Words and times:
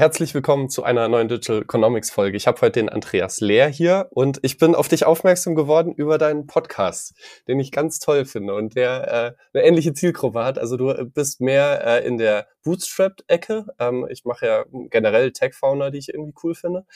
herzlich 0.00 0.32
willkommen 0.32 0.70
zu 0.70 0.82
einer 0.82 1.08
neuen 1.08 1.28
Digital 1.28 1.60
Economics 1.60 2.10
Folge. 2.10 2.34
Ich 2.34 2.46
habe 2.46 2.58
heute 2.62 2.80
den 2.80 2.88
Andreas 2.88 3.42
Lehr 3.42 3.68
hier 3.68 4.08
und 4.12 4.38
ich 4.40 4.56
bin 4.56 4.74
auf 4.74 4.88
dich 4.88 5.04
aufmerksam 5.04 5.54
geworden 5.54 5.92
über 5.92 6.16
deinen 6.16 6.46
Podcast, 6.46 7.12
den 7.46 7.60
ich 7.60 7.70
ganz 7.70 7.98
toll 7.98 8.24
finde 8.24 8.54
und 8.54 8.76
der 8.76 9.36
äh, 9.52 9.58
eine 9.58 9.66
ähnliche 9.66 9.92
Zielgruppe 9.92 10.42
hat. 10.42 10.58
Also 10.58 10.78
du 10.78 11.04
bist 11.04 11.42
mehr 11.42 11.86
äh, 11.86 12.06
in 12.06 12.16
der 12.16 12.46
Bootstrap-Ecke. 12.64 13.66
Ähm, 13.78 14.06
ich 14.08 14.24
mache 14.24 14.46
ja 14.46 14.64
generell 14.88 15.32
Tech-Founder, 15.32 15.90
die 15.90 15.98
ich 15.98 16.08
irgendwie 16.08 16.32
cool 16.42 16.54
finde. 16.54 16.86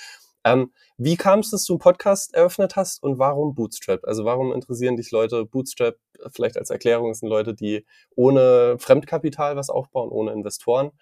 Ähm, 0.47 0.73
wie 0.97 1.17
kam 1.17 1.41
es, 1.41 1.51
dass 1.51 1.67
du 1.67 1.75
einen 1.75 1.81
Podcast 1.81 2.35
eröffnet 2.35 2.75
hast 2.75 3.03
und 3.03 3.19
warum 3.19 3.55
Bootstrap? 3.55 4.01
Also 4.05 4.25
warum 4.25 4.51
interessieren 4.55 4.97
dich 4.97 5.11
Leute 5.11 5.45
Bootstrap? 5.45 5.97
Vielleicht 6.35 6.57
als 6.57 6.71
Erklärung 6.71 7.13
sind 7.13 7.29
Leute, 7.29 7.53
die 7.53 7.85
ohne 8.17 8.77
Fremdkapital 8.79 9.57
was 9.57 9.69
aufbauen, 9.69 10.11
ohne 10.11 10.33
Investoren. 10.33 10.93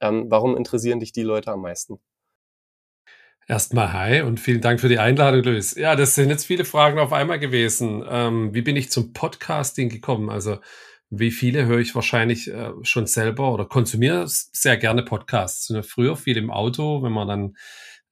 Ähm, 0.00 0.26
warum 0.28 0.56
interessieren 0.56 1.00
dich 1.00 1.12
die 1.12 1.22
Leute 1.22 1.52
am 1.52 1.62
meisten? 1.62 1.98
Erstmal 3.46 3.92
hi 3.92 4.22
und 4.22 4.38
vielen 4.38 4.60
Dank 4.60 4.80
für 4.80 4.88
die 4.88 5.00
Einladung, 5.00 5.42
Luis. 5.42 5.74
Ja, 5.74 5.96
das 5.96 6.14
sind 6.14 6.30
jetzt 6.30 6.46
viele 6.46 6.64
Fragen 6.64 7.00
auf 7.00 7.12
einmal 7.12 7.40
gewesen. 7.40 8.04
Ähm, 8.08 8.54
wie 8.54 8.62
bin 8.62 8.76
ich 8.76 8.92
zum 8.92 9.12
Podcasting 9.12 9.88
gekommen? 9.88 10.30
Also 10.30 10.58
wie 11.10 11.32
viele 11.32 11.66
höre 11.66 11.80
ich 11.80 11.96
wahrscheinlich 11.96 12.48
äh, 12.48 12.70
schon 12.82 13.06
selber 13.06 13.52
oder 13.52 13.64
konsumiere 13.64 14.24
sehr 14.28 14.76
gerne 14.76 15.02
Podcasts. 15.02 15.74
Früher 15.82 16.16
viel 16.16 16.36
im 16.36 16.52
Auto, 16.52 17.02
wenn 17.02 17.10
man 17.10 17.26
dann 17.26 17.56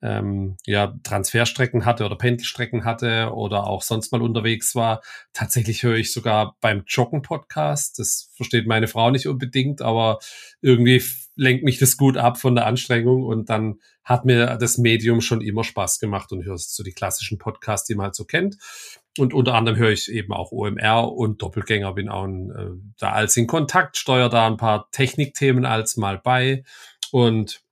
ähm, 0.02 0.56
ja, 0.66 0.94
Transferstrecken 1.02 1.84
hatte 1.84 2.04
oder 2.04 2.16
Pendelstrecken 2.16 2.84
hatte 2.84 3.32
oder 3.32 3.66
auch 3.66 3.82
sonst 3.82 4.12
mal 4.12 4.22
unterwegs 4.22 4.74
war. 4.74 5.02
Tatsächlich 5.32 5.82
höre 5.82 5.96
ich 5.96 6.12
sogar 6.12 6.56
beim 6.60 6.82
Joggen-Podcast. 6.86 7.98
Das 7.98 8.32
versteht 8.34 8.66
meine 8.66 8.88
Frau 8.88 9.10
nicht 9.10 9.28
unbedingt, 9.28 9.82
aber 9.82 10.18
irgendwie 10.60 11.02
lenkt 11.38 11.64
mich 11.64 11.78
das 11.78 11.96
gut 11.96 12.16
ab 12.16 12.38
von 12.38 12.54
der 12.54 12.66
Anstrengung 12.66 13.22
und 13.22 13.48
dann 13.48 13.76
hat 14.02 14.24
mir 14.24 14.56
das 14.56 14.76
Medium 14.76 15.20
schon 15.20 15.40
immer 15.40 15.62
Spaß 15.62 16.00
gemacht 16.00 16.32
und 16.32 16.44
hörst 16.44 16.74
so 16.74 16.82
die 16.82 16.92
klassischen 16.92 17.38
Podcasts, 17.38 17.86
die 17.86 17.94
man 17.94 18.06
halt 18.06 18.16
so 18.16 18.24
kennt. 18.24 18.58
Und 19.18 19.32
unter 19.32 19.54
anderem 19.54 19.78
höre 19.78 19.90
ich 19.90 20.10
eben 20.10 20.32
auch 20.32 20.50
OMR 20.50 21.12
und 21.12 21.40
Doppelgänger, 21.40 21.94
bin 21.94 22.08
auch 22.08 22.24
ein, 22.24 22.50
äh, 22.50 22.90
da 22.98 23.12
als 23.12 23.36
in 23.36 23.46
Kontakt, 23.46 23.96
steuere 23.96 24.28
da 24.28 24.46
ein 24.46 24.56
paar 24.56 24.90
Technikthemen 24.90 25.64
als 25.64 25.96
mal 25.96 26.18
bei 26.18 26.64
und 27.12 27.62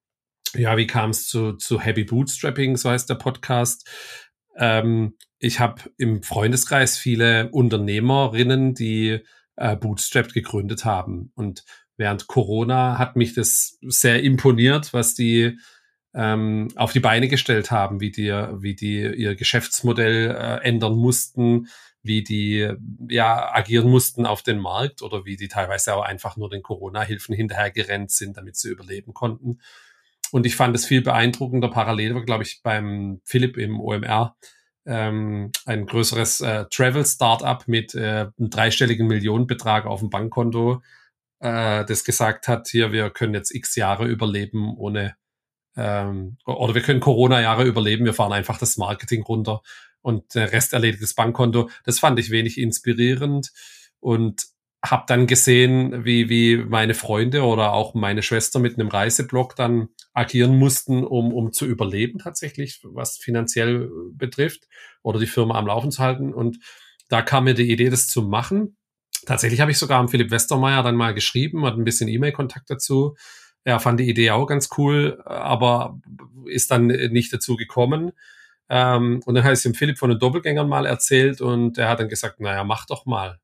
ja, 0.54 0.76
wie 0.76 0.86
kam 0.86 1.10
es 1.10 1.26
zu, 1.26 1.54
zu 1.54 1.80
Happy 1.80 2.04
Bootstrapping, 2.04 2.76
so 2.76 2.90
heißt 2.90 3.10
der 3.10 3.16
Podcast. 3.16 3.88
Ähm, 4.56 5.16
ich 5.38 5.60
habe 5.60 5.82
im 5.98 6.22
Freundeskreis 6.22 6.96
viele 6.96 7.50
Unternehmerinnen, 7.50 8.74
die 8.74 9.20
äh, 9.56 9.76
Bootstrapped 9.76 10.32
gegründet 10.32 10.84
haben. 10.84 11.32
Und 11.34 11.64
während 11.96 12.26
Corona 12.26 12.98
hat 12.98 13.16
mich 13.16 13.34
das 13.34 13.78
sehr 13.82 14.22
imponiert, 14.22 14.92
was 14.92 15.14
die 15.14 15.58
ähm, 16.14 16.68
auf 16.76 16.92
die 16.92 17.00
Beine 17.00 17.28
gestellt 17.28 17.70
haben, 17.70 18.00
wie 18.00 18.10
die, 18.10 18.30
wie 18.30 18.74
die 18.74 19.02
ihr 19.02 19.34
Geschäftsmodell 19.34 20.30
äh, 20.30 20.64
ändern 20.66 20.96
mussten, 20.96 21.68
wie 22.02 22.22
die 22.22 22.70
ja 23.08 23.52
agieren 23.52 23.90
mussten 23.90 24.24
auf 24.24 24.42
den 24.42 24.58
Markt 24.58 25.02
oder 25.02 25.24
wie 25.24 25.36
die 25.36 25.48
teilweise 25.48 25.94
auch 25.94 26.02
einfach 26.02 26.36
nur 26.36 26.48
den 26.48 26.62
Corona-Hilfen 26.62 27.34
hinterhergerennt 27.34 28.10
sind, 28.10 28.36
damit 28.36 28.56
sie 28.56 28.70
überleben 28.70 29.12
konnten. 29.12 29.60
Und 30.30 30.46
ich 30.46 30.56
fand 30.56 30.74
es 30.74 30.86
viel 30.86 31.02
beeindruckender. 31.02 31.68
Parallel 31.68 32.14
war, 32.14 32.24
glaube 32.24 32.44
ich, 32.44 32.60
beim 32.62 33.20
Philipp 33.24 33.56
im 33.56 33.80
OMR 33.80 34.36
ähm, 34.86 35.50
ein 35.64 35.86
größeres 35.86 36.40
äh, 36.40 36.64
Travel-Startup 36.70 37.66
mit 37.66 37.94
äh, 37.94 38.28
einem 38.38 38.50
dreistelligen 38.50 39.06
Millionenbetrag 39.06 39.84
auf 39.86 40.00
dem 40.00 40.10
Bankkonto, 40.10 40.82
äh, 41.40 41.84
das 41.84 42.04
gesagt 42.04 42.48
hat, 42.48 42.68
hier, 42.68 42.92
wir 42.92 43.10
können 43.10 43.34
jetzt 43.34 43.54
x 43.54 43.76
Jahre 43.76 44.06
überleben 44.06 44.76
ohne, 44.76 45.16
ähm, 45.76 46.38
oder 46.46 46.74
wir 46.74 46.82
können 46.82 47.00
Corona-Jahre 47.00 47.64
überleben, 47.64 48.04
wir 48.04 48.14
fahren 48.14 48.32
einfach 48.32 48.58
das 48.58 48.76
Marketing 48.76 49.22
runter 49.22 49.62
und 50.02 50.34
der 50.34 50.52
Rest 50.52 50.72
erledigt 50.72 51.02
das 51.02 51.14
Bankkonto. 51.14 51.70
Das 51.84 51.98
fand 51.98 52.18
ich 52.18 52.30
wenig 52.30 52.58
inspirierend. 52.58 53.52
Und 53.98 54.46
habe 54.90 55.04
dann 55.06 55.26
gesehen, 55.26 56.04
wie, 56.04 56.28
wie 56.28 56.58
meine 56.58 56.94
Freunde 56.94 57.42
oder 57.42 57.72
auch 57.72 57.94
meine 57.94 58.22
Schwester 58.22 58.58
mit 58.58 58.78
einem 58.78 58.88
Reiseblog 58.88 59.56
dann 59.56 59.88
agieren 60.12 60.56
mussten, 60.58 61.04
um, 61.04 61.32
um 61.32 61.52
zu 61.52 61.66
überleben 61.66 62.18
tatsächlich, 62.18 62.80
was 62.84 63.16
finanziell 63.16 63.90
betrifft 64.12 64.68
oder 65.02 65.18
die 65.18 65.26
Firma 65.26 65.58
am 65.58 65.66
Laufen 65.66 65.90
zu 65.90 66.02
halten. 66.02 66.32
Und 66.32 66.58
da 67.08 67.22
kam 67.22 67.44
mir 67.44 67.54
die 67.54 67.70
Idee, 67.70 67.90
das 67.90 68.08
zu 68.08 68.22
machen. 68.22 68.76
Tatsächlich 69.26 69.60
habe 69.60 69.72
ich 69.72 69.78
sogar 69.78 69.98
am 69.98 70.08
Philipp 70.08 70.30
Westermeier 70.30 70.82
dann 70.82 70.96
mal 70.96 71.12
geschrieben, 71.12 71.66
hat 71.66 71.76
ein 71.76 71.84
bisschen 71.84 72.08
E-Mail-Kontakt 72.08 72.70
dazu. 72.70 73.16
Er 73.64 73.80
fand 73.80 74.00
die 74.00 74.08
Idee 74.08 74.30
auch 74.30 74.46
ganz 74.46 74.70
cool, 74.78 75.20
aber 75.24 75.98
ist 76.46 76.70
dann 76.70 76.86
nicht 76.86 77.32
dazu 77.32 77.56
gekommen. 77.56 78.12
Ähm, 78.68 79.20
und 79.26 79.34
dann 79.34 79.44
habe 79.44 79.52
ich 79.52 79.58
es 79.58 79.64
dem 79.64 79.74
Philipp 79.74 79.98
von 79.98 80.10
den 80.10 80.18
Doppelgängern 80.18 80.68
mal 80.68 80.86
erzählt 80.86 81.40
und 81.40 81.76
er 81.76 81.88
hat 81.88 82.00
dann 82.00 82.08
gesagt, 82.08 82.40
naja, 82.40 82.64
mach 82.64 82.86
doch 82.86 83.04
mal. 83.04 83.40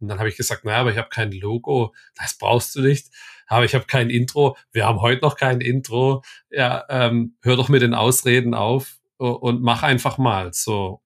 Und 0.00 0.08
dann 0.08 0.18
habe 0.18 0.28
ich 0.28 0.36
gesagt, 0.36 0.64
naja, 0.64 0.78
aber 0.78 0.90
ich 0.90 0.98
habe 0.98 1.08
kein 1.08 1.32
Logo, 1.32 1.94
das 2.14 2.36
brauchst 2.36 2.76
du 2.76 2.82
nicht. 2.82 3.08
Aber 3.46 3.64
ich 3.64 3.74
habe 3.74 3.86
kein 3.86 4.10
Intro, 4.10 4.56
wir 4.72 4.84
haben 4.86 5.00
heute 5.00 5.22
noch 5.22 5.36
kein 5.36 5.60
Intro. 5.60 6.22
Ja, 6.50 6.84
ähm, 6.88 7.36
hör 7.42 7.56
doch 7.56 7.68
mit 7.68 7.82
den 7.82 7.94
Ausreden 7.94 8.54
auf 8.54 8.98
und 9.16 9.62
mach 9.62 9.82
einfach 9.82 10.18
mal. 10.18 10.52
So 10.52 11.00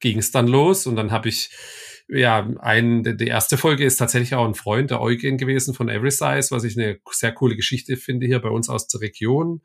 ging 0.00 0.18
es 0.18 0.30
dann 0.30 0.46
los 0.46 0.86
und 0.86 0.96
dann 0.96 1.10
habe 1.10 1.28
ich 1.28 1.50
ja, 2.08 2.48
ein, 2.60 3.16
die 3.18 3.26
erste 3.26 3.58
Folge 3.58 3.84
ist 3.84 3.96
tatsächlich 3.96 4.34
auch 4.34 4.46
ein 4.46 4.54
Freund, 4.54 4.90
der 4.90 5.00
Eugen 5.00 5.36
gewesen 5.36 5.74
von 5.74 5.88
Every 5.88 6.10
Size, 6.10 6.48
was 6.50 6.64
ich 6.64 6.78
eine 6.78 6.98
sehr 7.10 7.32
coole 7.32 7.56
Geschichte 7.56 7.96
finde 7.96 8.26
hier 8.26 8.40
bei 8.40 8.48
uns 8.48 8.68
aus 8.68 8.88
der 8.88 9.00
Region. 9.00 9.60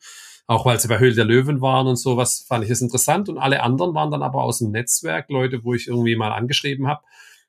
Auch 0.46 0.66
weil 0.66 0.78
sie 0.80 0.90
bei 0.90 1.00
Höhle 1.00 1.16
der 1.16 1.24
Löwen 1.24 1.62
waren 1.62 1.88
und 1.88 1.96
sowas, 1.96 2.46
fand 2.48 2.66
ich 2.66 2.70
es 2.70 2.82
interessant. 2.82 3.30
Und 3.30 3.38
alle 3.38 3.64
anderen 3.64 3.94
waren 3.94 4.12
dann 4.12 4.22
aber 4.24 4.44
aus 4.44 4.60
dem 4.60 4.72
Netzwerk, 4.72 5.30
Leute, 5.30 5.64
wo 5.64 5.74
ich 5.74 5.88
irgendwie 5.88 6.18
mal 6.18 6.34
angeschrieben 6.34 6.88
habe 6.88 7.02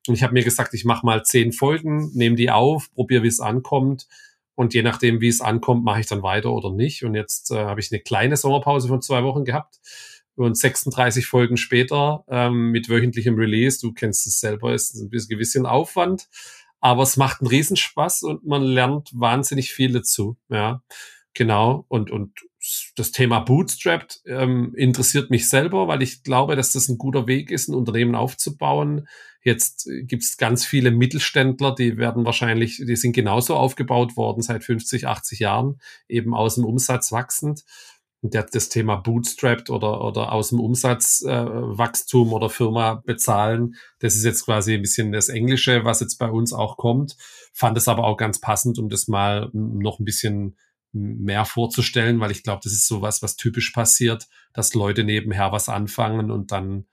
und 0.07 0.15
ich 0.15 0.23
habe 0.23 0.35
mir 0.35 0.45
gesagt, 0.45 0.75
ich 0.75 0.85
mache 0.85 1.07
mal 1.07 1.25
zehn 1.25 1.53
Folgen, 1.53 2.11
nehme 2.15 2.37
die 2.37 2.51
auf, 2.51 2.93
probiere, 2.93 3.23
wie 3.23 3.29
es 3.29 3.41
ankommt. 3.41 4.07
Und 4.55 4.75
je 4.75 4.83
nachdem, 4.83 5.21
wie 5.21 5.29
es 5.29 5.41
ankommt, 5.41 5.85
mache 5.85 6.01
ich 6.01 6.07
dann 6.07 6.23
weiter 6.23 6.53
oder 6.53 6.71
nicht. 6.71 7.05
Und 7.05 7.15
jetzt 7.15 7.51
äh, 7.51 7.57
habe 7.57 7.81
ich 7.81 7.91
eine 7.91 8.01
kleine 8.01 8.37
Sommerpause 8.37 8.87
von 8.89 9.03
zwei 9.03 9.25
Wochen 9.25 9.45
gehabt. 9.45 9.81
Und 10.37 10.59
36 10.59 11.27
Folgen 11.27 11.57
später 11.57 12.25
ähm, 12.29 12.71
mit 12.71 12.89
wöchentlichem 12.89 13.37
Release, 13.37 13.79
du 13.81 13.93
kennst 13.93 14.27
es 14.27 14.41
selber, 14.41 14.75
ist 14.75 14.95
ein 14.95 15.09
bisschen 15.11 15.67
Aufwand. 15.67 16.29
Aber 16.81 17.03
es 17.03 17.17
macht 17.17 17.41
einen 17.41 17.49
Riesenspaß 17.49 18.25
und 18.25 18.45
man 18.45 18.63
lernt 18.63 19.11
wahnsinnig 19.15 19.73
viel 19.73 19.93
dazu. 19.93 20.37
Ja, 20.49 20.83
genau. 21.33 21.87
Und, 21.89 22.11
und 22.11 22.33
das 22.97 23.11
Thema 23.11 23.41
Bootstrapped 23.41 24.23
ähm, 24.27 24.75
interessiert 24.75 25.31
mich 25.31 25.49
selber, 25.49 25.89
weil 25.89 26.03
ich 26.03 26.23
glaube, 26.23 26.57
dass 26.57 26.73
das 26.73 26.89
ein 26.89 26.99
guter 26.99 27.27
Weg 27.27 27.51
ist, 27.51 27.69
ein 27.69 27.75
Unternehmen 27.75 28.15
aufzubauen, 28.15 29.07
Jetzt 29.45 29.91
gibt 30.05 30.23
es 30.23 30.39
ganz 30.39 30.65
viele 30.65 30.91
Mittelständler, 30.91 31.75
die 31.75 31.99
werden 31.99 32.25
wahrscheinlich, 32.25 32.79
die 32.79 32.97
sind 32.97 33.13
genauso 33.13 33.57
aufgebaut 33.57 34.17
worden 34.17 34.41
seit 34.41 34.65
50, 34.65 35.07
80 35.07 35.39
Jahren, 35.39 35.81
eben 36.09 36.35
aus 36.35 36.55
dem 36.55 36.65
Umsatz 36.65 37.13
wachsend. 37.13 37.63
Der, 38.27 38.45
das 38.45 38.71
Thema 38.71 38.97
Bootstrapped 38.97 39.69
oder, 39.69 40.03
oder 40.03 40.33
aus 40.33 40.49
dem 40.49 40.59
Umsatzwachstum 40.59 42.29
äh, 42.29 42.33
oder 42.33 42.49
Firma 42.49 43.03
bezahlen, 43.05 43.75
das 43.99 44.15
ist 44.17 44.25
jetzt 44.25 44.47
quasi 44.47 44.75
ein 44.75 44.81
bisschen 44.81 45.13
das 45.13 45.29
Englische, 45.29 45.85
was 45.85 46.01
jetzt 46.01 46.17
bei 46.17 46.31
uns 46.31 46.55
auch 46.55 46.79
kommt. 46.79 47.17
Fand 47.53 47.77
es 47.77 47.87
aber 47.87 48.05
auch 48.05 48.17
ganz 48.17 48.41
passend, 48.41 48.79
um 48.79 48.89
das 48.89 49.09
mal 49.09 49.51
noch 49.53 49.99
ein 49.99 50.07
bisschen 50.07 50.57
mehr 50.93 51.45
vorzustellen, 51.45 52.21
weil 52.21 52.31
ich 52.31 52.43
glaube, 52.43 52.61
das 52.65 52.73
ist 52.73 52.87
sowas, 52.87 53.21
was 53.21 53.37
typisch 53.37 53.73
passiert, 53.73 54.27
dass 54.55 54.75
Leute 54.75 55.05
nebenher 55.05 55.53
was 55.53 55.69
anfangen 55.69 56.31
und 56.31 56.51
dann 56.51 56.87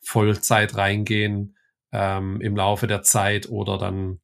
Vollzeit 0.00 0.76
reingehen 0.76 1.56
ähm, 1.90 2.40
im 2.40 2.54
Laufe 2.54 2.86
der 2.86 3.02
Zeit 3.02 3.48
oder 3.48 3.78
dann 3.78 4.20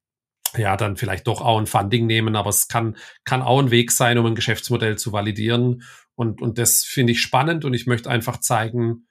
ja, 0.57 0.77
dann 0.77 0.97
vielleicht 0.97 1.27
doch 1.27 1.41
auch 1.41 1.59
ein 1.59 1.67
Funding 1.67 2.07
nehmen, 2.07 2.37
aber 2.37 2.51
es 2.51 2.69
kann, 2.69 2.97
kann 3.25 3.43
auch 3.43 3.59
ein 3.59 3.71
Weg 3.71 3.91
sein, 3.91 4.19
um 4.19 4.27
ein 4.27 4.35
Geschäftsmodell 4.35 4.99
zu 4.99 5.13
validieren. 5.13 5.83
Und, 6.15 6.43
und 6.43 6.59
das 6.59 6.85
finde 6.85 7.13
ich 7.13 7.23
spannend 7.23 7.65
und 7.65 7.75
ich 7.75 7.87
möchte 7.87 8.11
einfach 8.11 8.39
zeigen, 8.39 9.07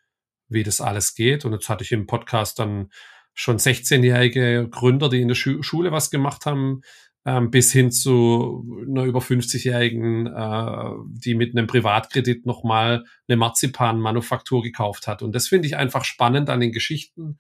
wie 0.48 0.63
das 0.63 0.81
alles 0.81 1.15
geht. 1.15 1.45
Und 1.45 1.53
jetzt 1.53 1.69
hatte 1.69 1.83
ich 1.83 1.92
im 1.92 2.07
Podcast 2.07 2.59
dann 2.59 2.92
schon 3.33 3.57
16-jährige 3.57 4.68
Gründer, 4.69 5.09
die 5.09 5.21
in 5.21 5.27
der 5.27 5.36
Schu 5.36 5.63
Schule 5.63 5.92
was 5.92 6.12
gemacht 6.12 6.45
haben, 6.45 6.81
ähm, 7.25 7.51
bis 7.51 7.71
hin 7.71 7.92
zu 7.92 8.65
einer 8.88 9.03
über 9.03 9.19
50-jährigen, 9.19 10.27
äh, 10.27 10.92
die 11.07 11.36
mit 11.36 11.56
einem 11.56 11.68
Privatkredit 11.68 12.45
nochmal 12.45 13.06
eine 13.27 13.38
Marzipan-Manufaktur 13.38 14.63
gekauft 14.63 15.07
hat. 15.07 15.21
Und 15.21 15.33
das 15.33 15.47
finde 15.47 15.68
ich 15.68 15.77
einfach 15.77 16.04
spannend 16.04 16.50
an 16.50 16.59
den 16.59 16.71
Geschichten, 16.71 17.38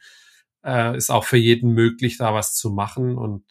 äh, 0.63 0.95
ist 0.95 1.09
auch 1.09 1.25
für 1.25 1.37
jeden 1.37 1.73
möglich, 1.73 2.17
da 2.17 2.33
was 2.33 2.53
zu 2.53 2.71
machen. 2.71 3.17
Und 3.17 3.43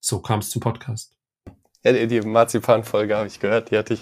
so 0.00 0.20
kam 0.20 0.40
es 0.40 0.50
zum 0.50 0.60
Podcast. 0.60 1.13
Ja, 1.84 1.92
die, 1.92 2.20
Marzipan-Folge 2.22 3.14
habe 3.14 3.26
ich 3.26 3.40
gehört, 3.40 3.70
die 3.70 3.76
hatte 3.76 3.94
ich 3.94 4.00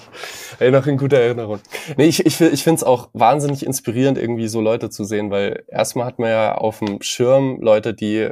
ey, 0.61 0.71
noch 0.71 0.87
in 0.87 0.97
guter 0.97 1.19
Erinnerung. 1.19 1.59
Nee, 1.97 2.07
ich, 2.07 2.25
ich, 2.25 2.41
ich 2.41 2.63
finde 2.63 2.77
es 2.77 2.85
auch 2.85 3.11
wahnsinnig 3.13 3.67
inspirierend, 3.67 4.19
irgendwie 4.19 4.47
so 4.47 4.61
Leute 4.61 4.89
zu 4.89 5.05
sehen, 5.05 5.33
weil 5.33 5.65
erstmal 5.67 6.07
hat 6.07 6.21
man 6.21 6.31
ja 6.31 6.55
auf 6.55 6.79
dem 6.79 7.03
Schirm 7.03 7.61
Leute, 7.61 7.93
die 7.93 8.31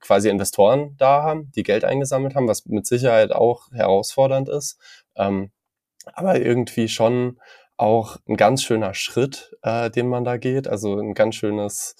quasi 0.00 0.30
Investoren 0.30 0.94
da 0.96 1.22
haben, 1.22 1.52
die 1.54 1.64
Geld 1.64 1.84
eingesammelt 1.84 2.34
haben, 2.34 2.48
was 2.48 2.64
mit 2.66 2.86
Sicherheit 2.86 3.32
auch 3.32 3.70
herausfordernd 3.72 4.48
ist. 4.48 4.78
Ähm, 5.16 5.50
aber 6.14 6.40
irgendwie 6.40 6.88
schon 6.88 7.38
auch 7.76 8.16
ein 8.26 8.36
ganz 8.36 8.62
schöner 8.62 8.94
Schritt, 8.94 9.56
äh, 9.62 9.90
den 9.90 10.08
man 10.08 10.24
da 10.24 10.36
geht. 10.36 10.66
Also 10.66 10.98
ein 10.98 11.14
ganz 11.14 11.36
schönes, 11.36 11.94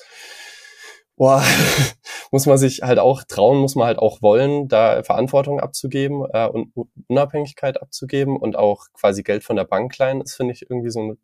boah, 1.18 1.42
muss 2.30 2.46
man 2.46 2.56
sich 2.56 2.82
halt 2.82 2.98
auch 2.98 3.24
trauen, 3.24 3.58
muss 3.58 3.74
man 3.74 3.86
halt 3.86 3.98
auch 3.98 4.22
wollen, 4.22 4.68
da 4.68 5.02
Verantwortung 5.02 5.60
abzugeben 5.60 6.24
äh, 6.32 6.46
und 6.46 6.72
Unabhängigkeit 7.08 7.82
abzugeben 7.82 8.36
und 8.36 8.56
auch 8.56 8.86
quasi 8.94 9.22
Geld 9.22 9.44
von 9.44 9.56
der 9.56 9.64
Bank 9.64 9.98
leihen, 9.98 10.20
ist, 10.20 10.36
finde 10.36 10.54
ich, 10.54 10.70
irgendwie 10.70 10.90
so 10.90 11.00
ein 11.00 11.18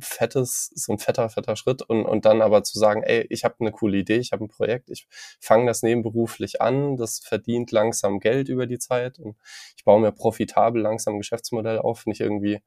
fettes, 0.00 0.70
so 0.74 0.92
ein 0.92 0.98
fetter, 0.98 1.28
fetter 1.30 1.56
Schritt. 1.56 1.82
Und, 1.82 2.04
und 2.04 2.24
dann 2.26 2.42
aber 2.42 2.62
zu 2.62 2.78
sagen, 2.78 3.02
ey, 3.02 3.26
ich 3.30 3.44
habe 3.44 3.56
eine 3.60 3.72
coole 3.72 3.98
Idee, 3.98 4.18
ich 4.18 4.32
habe 4.32 4.44
ein 4.44 4.48
Projekt, 4.48 4.90
ich 4.90 5.08
fange 5.40 5.66
das 5.66 5.82
nebenberuflich 5.82 6.60
an, 6.60 6.96
das 6.96 7.18
verdient 7.20 7.72
langsam 7.72 8.20
Geld 8.20 8.48
über 8.48 8.66
die 8.66 8.78
Zeit 8.78 9.18
und 9.18 9.36
ich 9.76 9.84
baue 9.84 10.00
mir 10.00 10.12
profitabel 10.12 10.82
langsam 10.82 11.14
ein 11.14 11.18
Geschäftsmodell 11.18 11.78
auf, 11.78 12.04
ich 12.06 12.20
irgendwie 12.20 12.60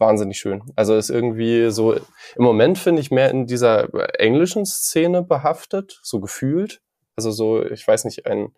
wahnsinnig 0.00 0.38
schön. 0.38 0.62
Also 0.76 0.96
ist 0.96 1.10
irgendwie 1.10 1.70
so, 1.70 1.94
im 1.94 2.02
Moment 2.42 2.78
finde 2.78 3.00
ich 3.02 3.10
mehr 3.10 3.30
in 3.30 3.46
dieser 3.46 3.88
englischen 4.18 4.66
Szene 4.66 5.22
behaftet, 5.22 6.00
so 6.02 6.20
gefühlt. 6.20 6.80
Also 7.16 7.30
so, 7.30 7.64
ich 7.64 7.86
weiß 7.86 8.04
nicht, 8.06 8.26
ein 8.26 8.52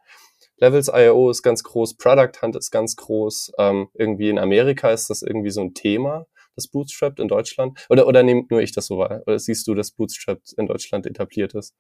Levels.io 0.58 1.30
ist 1.30 1.42
ganz 1.42 1.64
groß, 1.64 1.96
Product 1.96 2.40
Hunt 2.40 2.56
ist 2.56 2.70
ganz 2.70 2.94
groß, 2.96 3.52
ähm, 3.58 3.88
irgendwie 3.94 4.28
in 4.28 4.38
Amerika 4.38 4.90
ist 4.90 5.10
das 5.10 5.22
irgendwie 5.22 5.50
so 5.50 5.60
ein 5.60 5.74
Thema 5.74 6.26
das 6.56 6.68
Bootstrap 6.68 7.18
in 7.18 7.28
Deutschland? 7.28 7.78
Oder, 7.88 8.06
oder 8.06 8.22
nehmt 8.22 8.50
nur 8.50 8.60
ich 8.60 8.72
das 8.72 8.86
so 8.86 8.98
wahr? 8.98 9.22
Oder 9.26 9.38
siehst 9.38 9.66
du, 9.66 9.74
dass 9.74 9.92
Bootstrap 9.92 10.40
in 10.56 10.66
Deutschland 10.66 11.06
etabliert 11.06 11.54
ist? 11.54 11.74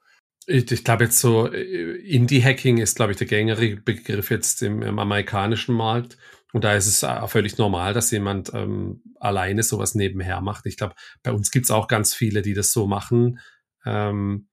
Ich, 0.46 0.70
ich 0.70 0.84
glaube 0.84 1.04
jetzt 1.04 1.20
so, 1.20 1.52
äh, 1.52 1.96
Indie-Hacking 1.98 2.78
ist, 2.78 2.96
glaube 2.96 3.12
ich, 3.12 3.18
der 3.18 3.26
gängige 3.26 3.76
Begriff 3.76 4.30
jetzt 4.30 4.62
im, 4.62 4.82
im, 4.82 4.98
amerikanischen 4.98 5.74
Markt. 5.74 6.16
Und 6.52 6.64
da 6.64 6.74
ist 6.74 6.86
es 6.86 7.02
auch 7.02 7.30
völlig 7.30 7.56
normal, 7.58 7.94
dass 7.94 8.10
jemand 8.10 8.52
ähm, 8.54 9.02
alleine 9.18 9.62
sowas 9.62 9.94
nebenher 9.94 10.40
macht. 10.40 10.66
Ich 10.66 10.76
glaube, 10.76 10.94
bei 11.22 11.32
uns 11.32 11.50
gibt 11.50 11.66
es 11.66 11.70
auch 11.70 11.88
ganz 11.88 12.14
viele, 12.14 12.42
die 12.42 12.54
das 12.54 12.72
so 12.72 12.86
machen, 12.86 13.38
ähm, 13.86 14.48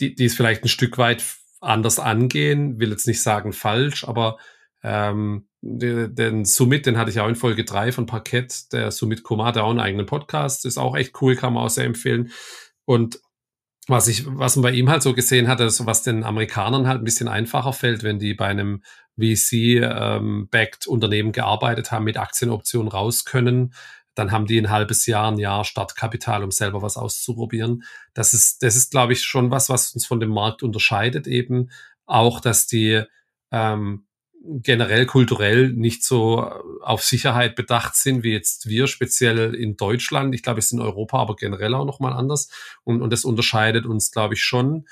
die, 0.00 0.14
die 0.14 0.24
es 0.24 0.34
vielleicht 0.34 0.64
ein 0.64 0.68
Stück 0.68 0.98
weit 0.98 1.22
anders 1.60 1.98
angehen, 1.98 2.80
will 2.80 2.90
jetzt 2.90 3.06
nicht 3.06 3.22
sagen 3.22 3.52
falsch, 3.52 4.04
aber 4.04 4.38
ähm, 4.82 5.46
den 5.60 6.44
Summit, 6.44 6.86
den 6.86 6.98
hatte 6.98 7.10
ich 7.10 7.20
auch 7.20 7.28
in 7.28 7.36
Folge 7.36 7.64
drei 7.64 7.92
von 7.92 8.06
Parkett, 8.06 8.72
der 8.72 8.90
Summit 8.90 9.22
Komar, 9.22 9.52
der 9.52 9.64
auch 9.64 9.70
einen 9.70 9.78
eigenen 9.78 10.06
Podcast, 10.06 10.64
ist 10.66 10.78
auch 10.78 10.96
echt 10.96 11.20
cool, 11.22 11.36
kann 11.36 11.52
man 11.52 11.64
auch 11.64 11.70
sehr 11.70 11.84
empfehlen. 11.84 12.32
Und 12.84 13.20
was 13.86 14.08
ich, 14.08 14.24
was 14.26 14.56
man 14.56 14.64
bei 14.64 14.72
ihm 14.72 14.90
halt 14.90 15.02
so 15.02 15.14
gesehen 15.14 15.46
hat, 15.46 15.60
also 15.60 15.86
was 15.86 16.02
den 16.02 16.24
Amerikanern 16.24 16.88
halt 16.88 17.00
ein 17.00 17.04
bisschen 17.04 17.28
einfacher 17.28 17.72
fällt, 17.72 18.02
wenn 18.02 18.18
die 18.18 18.34
bei 18.34 18.46
einem 18.46 18.82
VC-backed 19.18 20.86
ähm, 20.86 20.92
Unternehmen 20.92 21.32
gearbeitet 21.32 21.90
haben, 21.90 22.04
mit 22.04 22.16
Aktienoptionen 22.16 22.88
raus 22.88 23.24
können, 23.24 23.74
dann 24.14 24.30
haben 24.30 24.46
die 24.46 24.58
ein 24.58 24.70
halbes 24.70 25.06
Jahr, 25.06 25.30
ein 25.30 25.38
Jahr 25.38 25.64
Startkapital, 25.64 26.44
um 26.44 26.50
selber 26.50 26.82
was 26.82 26.96
auszuprobieren. 26.96 27.84
Das 28.14 28.34
ist, 28.34 28.62
das 28.62 28.76
ist, 28.76 28.90
glaube 28.90 29.14
ich, 29.14 29.22
schon 29.22 29.50
was, 29.50 29.68
was 29.68 29.94
uns 29.94 30.06
von 30.06 30.20
dem 30.20 30.30
Markt 30.30 30.62
unterscheidet 30.62 31.26
eben. 31.26 31.70
Auch, 32.04 32.40
dass 32.40 32.66
die 32.66 33.02
ähm, 33.50 34.06
generell 34.44 35.06
kulturell 35.06 35.72
nicht 35.72 36.04
so 36.04 36.42
auf 36.82 37.02
Sicherheit 37.02 37.54
bedacht 37.54 37.94
sind 37.94 38.22
wie 38.22 38.32
jetzt 38.32 38.68
wir, 38.68 38.86
speziell 38.86 39.54
in 39.54 39.76
Deutschland. 39.76 40.34
Ich 40.34 40.42
glaube, 40.42 40.58
es 40.58 40.66
ist 40.66 40.72
in 40.72 40.80
Europa 40.80 41.18
aber 41.18 41.36
generell 41.36 41.74
auch 41.74 41.86
nochmal 41.86 42.12
anders. 42.12 42.50
Und, 42.84 43.02
und 43.02 43.10
das 43.10 43.24
unterscheidet 43.24 43.86
uns, 43.86 44.10
glaube 44.10 44.34
ich, 44.34 44.42
schon. 44.42 44.86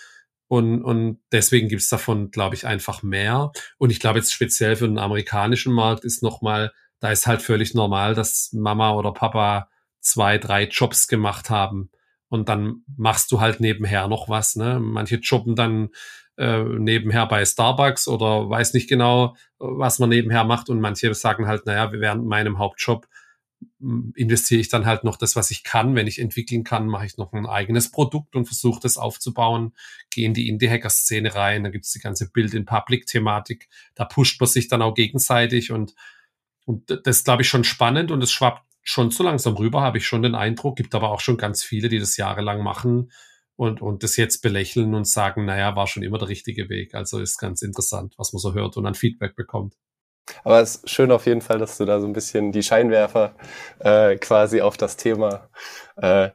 Und, 0.51 0.83
und 0.83 1.21
deswegen 1.31 1.69
gibt 1.69 1.81
es 1.81 1.89
davon, 1.89 2.33
glaube 2.33 2.57
ich, 2.57 2.67
einfach 2.67 3.05
mehr. 3.05 3.53
Und 3.79 3.91
ich 3.91 4.01
glaube 4.01 4.19
jetzt 4.19 4.33
speziell 4.33 4.75
für 4.75 4.89
den 4.89 4.99
amerikanischen 4.99 5.73
Markt 5.73 6.05
ist 6.05 6.25
nochmal, 6.25 6.73
da 6.99 7.13
ist 7.13 7.29
halt 7.29 7.41
völlig 7.41 7.73
normal, 7.73 8.17
dass 8.17 8.51
Mama 8.53 8.95
oder 8.95 9.13
Papa 9.13 9.69
zwei, 10.01 10.39
drei 10.39 10.65
Jobs 10.65 11.07
gemacht 11.07 11.51
haben. 11.51 11.91
Und 12.29 12.49
dann 12.49 12.83
machst 12.97 13.31
du 13.31 13.41
halt 13.41 13.61
nebenher 13.61 14.09
noch 14.09 14.29
was. 14.29 14.57
Ne? 14.57 14.81
Manche 14.81 15.19
jobben 15.19 15.55
dann 15.55 15.91
äh, 16.37 16.65
nebenher 16.65 17.27
bei 17.27 17.45
Starbucks 17.45 18.09
oder 18.09 18.51
weiß 18.51 18.75
nicht 18.75 18.89
genau, 18.89 19.37
was 19.61 20.01
man 20.01 20.09
nebenher 20.09 20.43
macht. 20.43 20.69
Und 20.69 20.81
manche 20.81 21.15
sagen 21.15 21.47
halt, 21.47 21.65
naja, 21.67 21.93
während 21.93 22.27
meinem 22.27 22.59
Hauptjob 22.59 23.07
investiere 24.15 24.61
ich 24.61 24.69
dann 24.69 24.87
halt 24.87 25.05
noch 25.05 25.17
das, 25.17 25.37
was 25.37 25.51
ich 25.51 25.65
kann. 25.65 25.95
Wenn 25.95 26.07
ich 26.07 26.19
entwickeln 26.19 26.65
kann, 26.65 26.87
mache 26.87 27.07
ich 27.07 27.17
noch 27.17 27.33
ein 27.33 27.47
eigenes 27.47 27.91
Produkt 27.91 28.37
und 28.37 28.47
versuche 28.47 28.81
das 28.81 28.97
aufzubauen, 28.97 29.75
gehe 30.11 30.27
in 30.27 30.35
die 30.35 30.49
Indie-Hacker-Szene 30.49 31.35
rein, 31.35 31.65
da 31.65 31.71
gibt's 31.71 31.93
die 31.93 32.01
ganze 32.01 32.31
Bild-in-Public-Thematik, 32.31 33.69
da 33.95 34.05
pusht 34.05 34.41
man 34.41 34.49
sich 34.49 34.69
dann 34.69 34.83
auch 34.83 34.95
gegenseitig 34.95 35.73
und, 35.73 35.95
und 36.65 37.01
das 37.05 37.25
glaube 37.25 37.43
ich, 37.43 37.49
schon 37.49 37.65
spannend 37.65 38.11
und 38.11 38.23
es 38.23 38.31
schwappt 38.31 38.65
schon 38.83 39.11
so 39.11 39.23
langsam 39.23 39.55
rüber, 39.55 39.83
habe 39.83 39.99
ich 39.99 40.07
schon 40.07 40.23
den 40.23 40.35
Eindruck, 40.35 40.77
gibt 40.77 40.95
aber 40.95 41.11
auch 41.11 41.21
schon 41.21 41.37
ganz 41.37 41.63
viele, 41.63 41.89
die 41.89 41.99
das 41.99 42.17
jahrelang 42.17 42.63
machen 42.63 43.11
und, 43.57 43.83
und 43.83 44.03
das 44.03 44.17
jetzt 44.17 44.41
belächeln 44.41 44.95
und 44.95 45.07
sagen, 45.07 45.45
naja, 45.45 45.77
war 45.77 45.87
schon 45.87 46.03
immer 46.03 46.19
der 46.19 46.29
richtige 46.29 46.69
Weg. 46.71 46.95
Also 46.95 47.19
ist 47.19 47.39
ganz 47.39 47.61
interessant, 47.61 48.15
was 48.17 48.33
man 48.33 48.41
so 48.41 48.55
hört 48.55 48.77
und 48.77 48.87
an 48.87 48.95
Feedback 48.95 49.37
bekommt. 49.37 49.77
Aber 50.45 50.61
es 50.61 50.77
ist 50.77 50.91
schön 50.91 51.11
auf 51.11 51.27
jeden 51.27 51.41
Fall, 51.41 51.59
dass 51.59 51.79
du 51.79 51.85
da 51.85 52.01
so 52.01 52.07
ein 52.07 52.13
bisschen 52.13 52.53
die 52.53 52.63
Scheinwerfer 52.63 53.35
äh, 53.79 54.17
quasi 54.17 54.61
auf 54.61 54.77
das 54.77 54.97
Thema, 54.97 55.49
äh, 56.01 56.31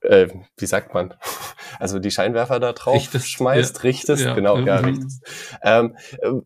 äh, 0.00 0.28
wie 0.56 0.66
sagt 0.66 0.94
man, 0.94 1.14
also 1.78 1.98
die 1.98 2.10
Scheinwerfer 2.10 2.60
da 2.60 2.72
drauf 2.72 2.94
richtest, 2.94 3.28
schmeißt, 3.28 3.76
ja. 3.76 3.82
richtest, 3.82 4.24
ja, 4.24 4.34
genau, 4.34 4.58
ja, 4.58 4.66
ja 4.66 4.76
richtest. 4.76 5.22
Ähm, 5.62 5.96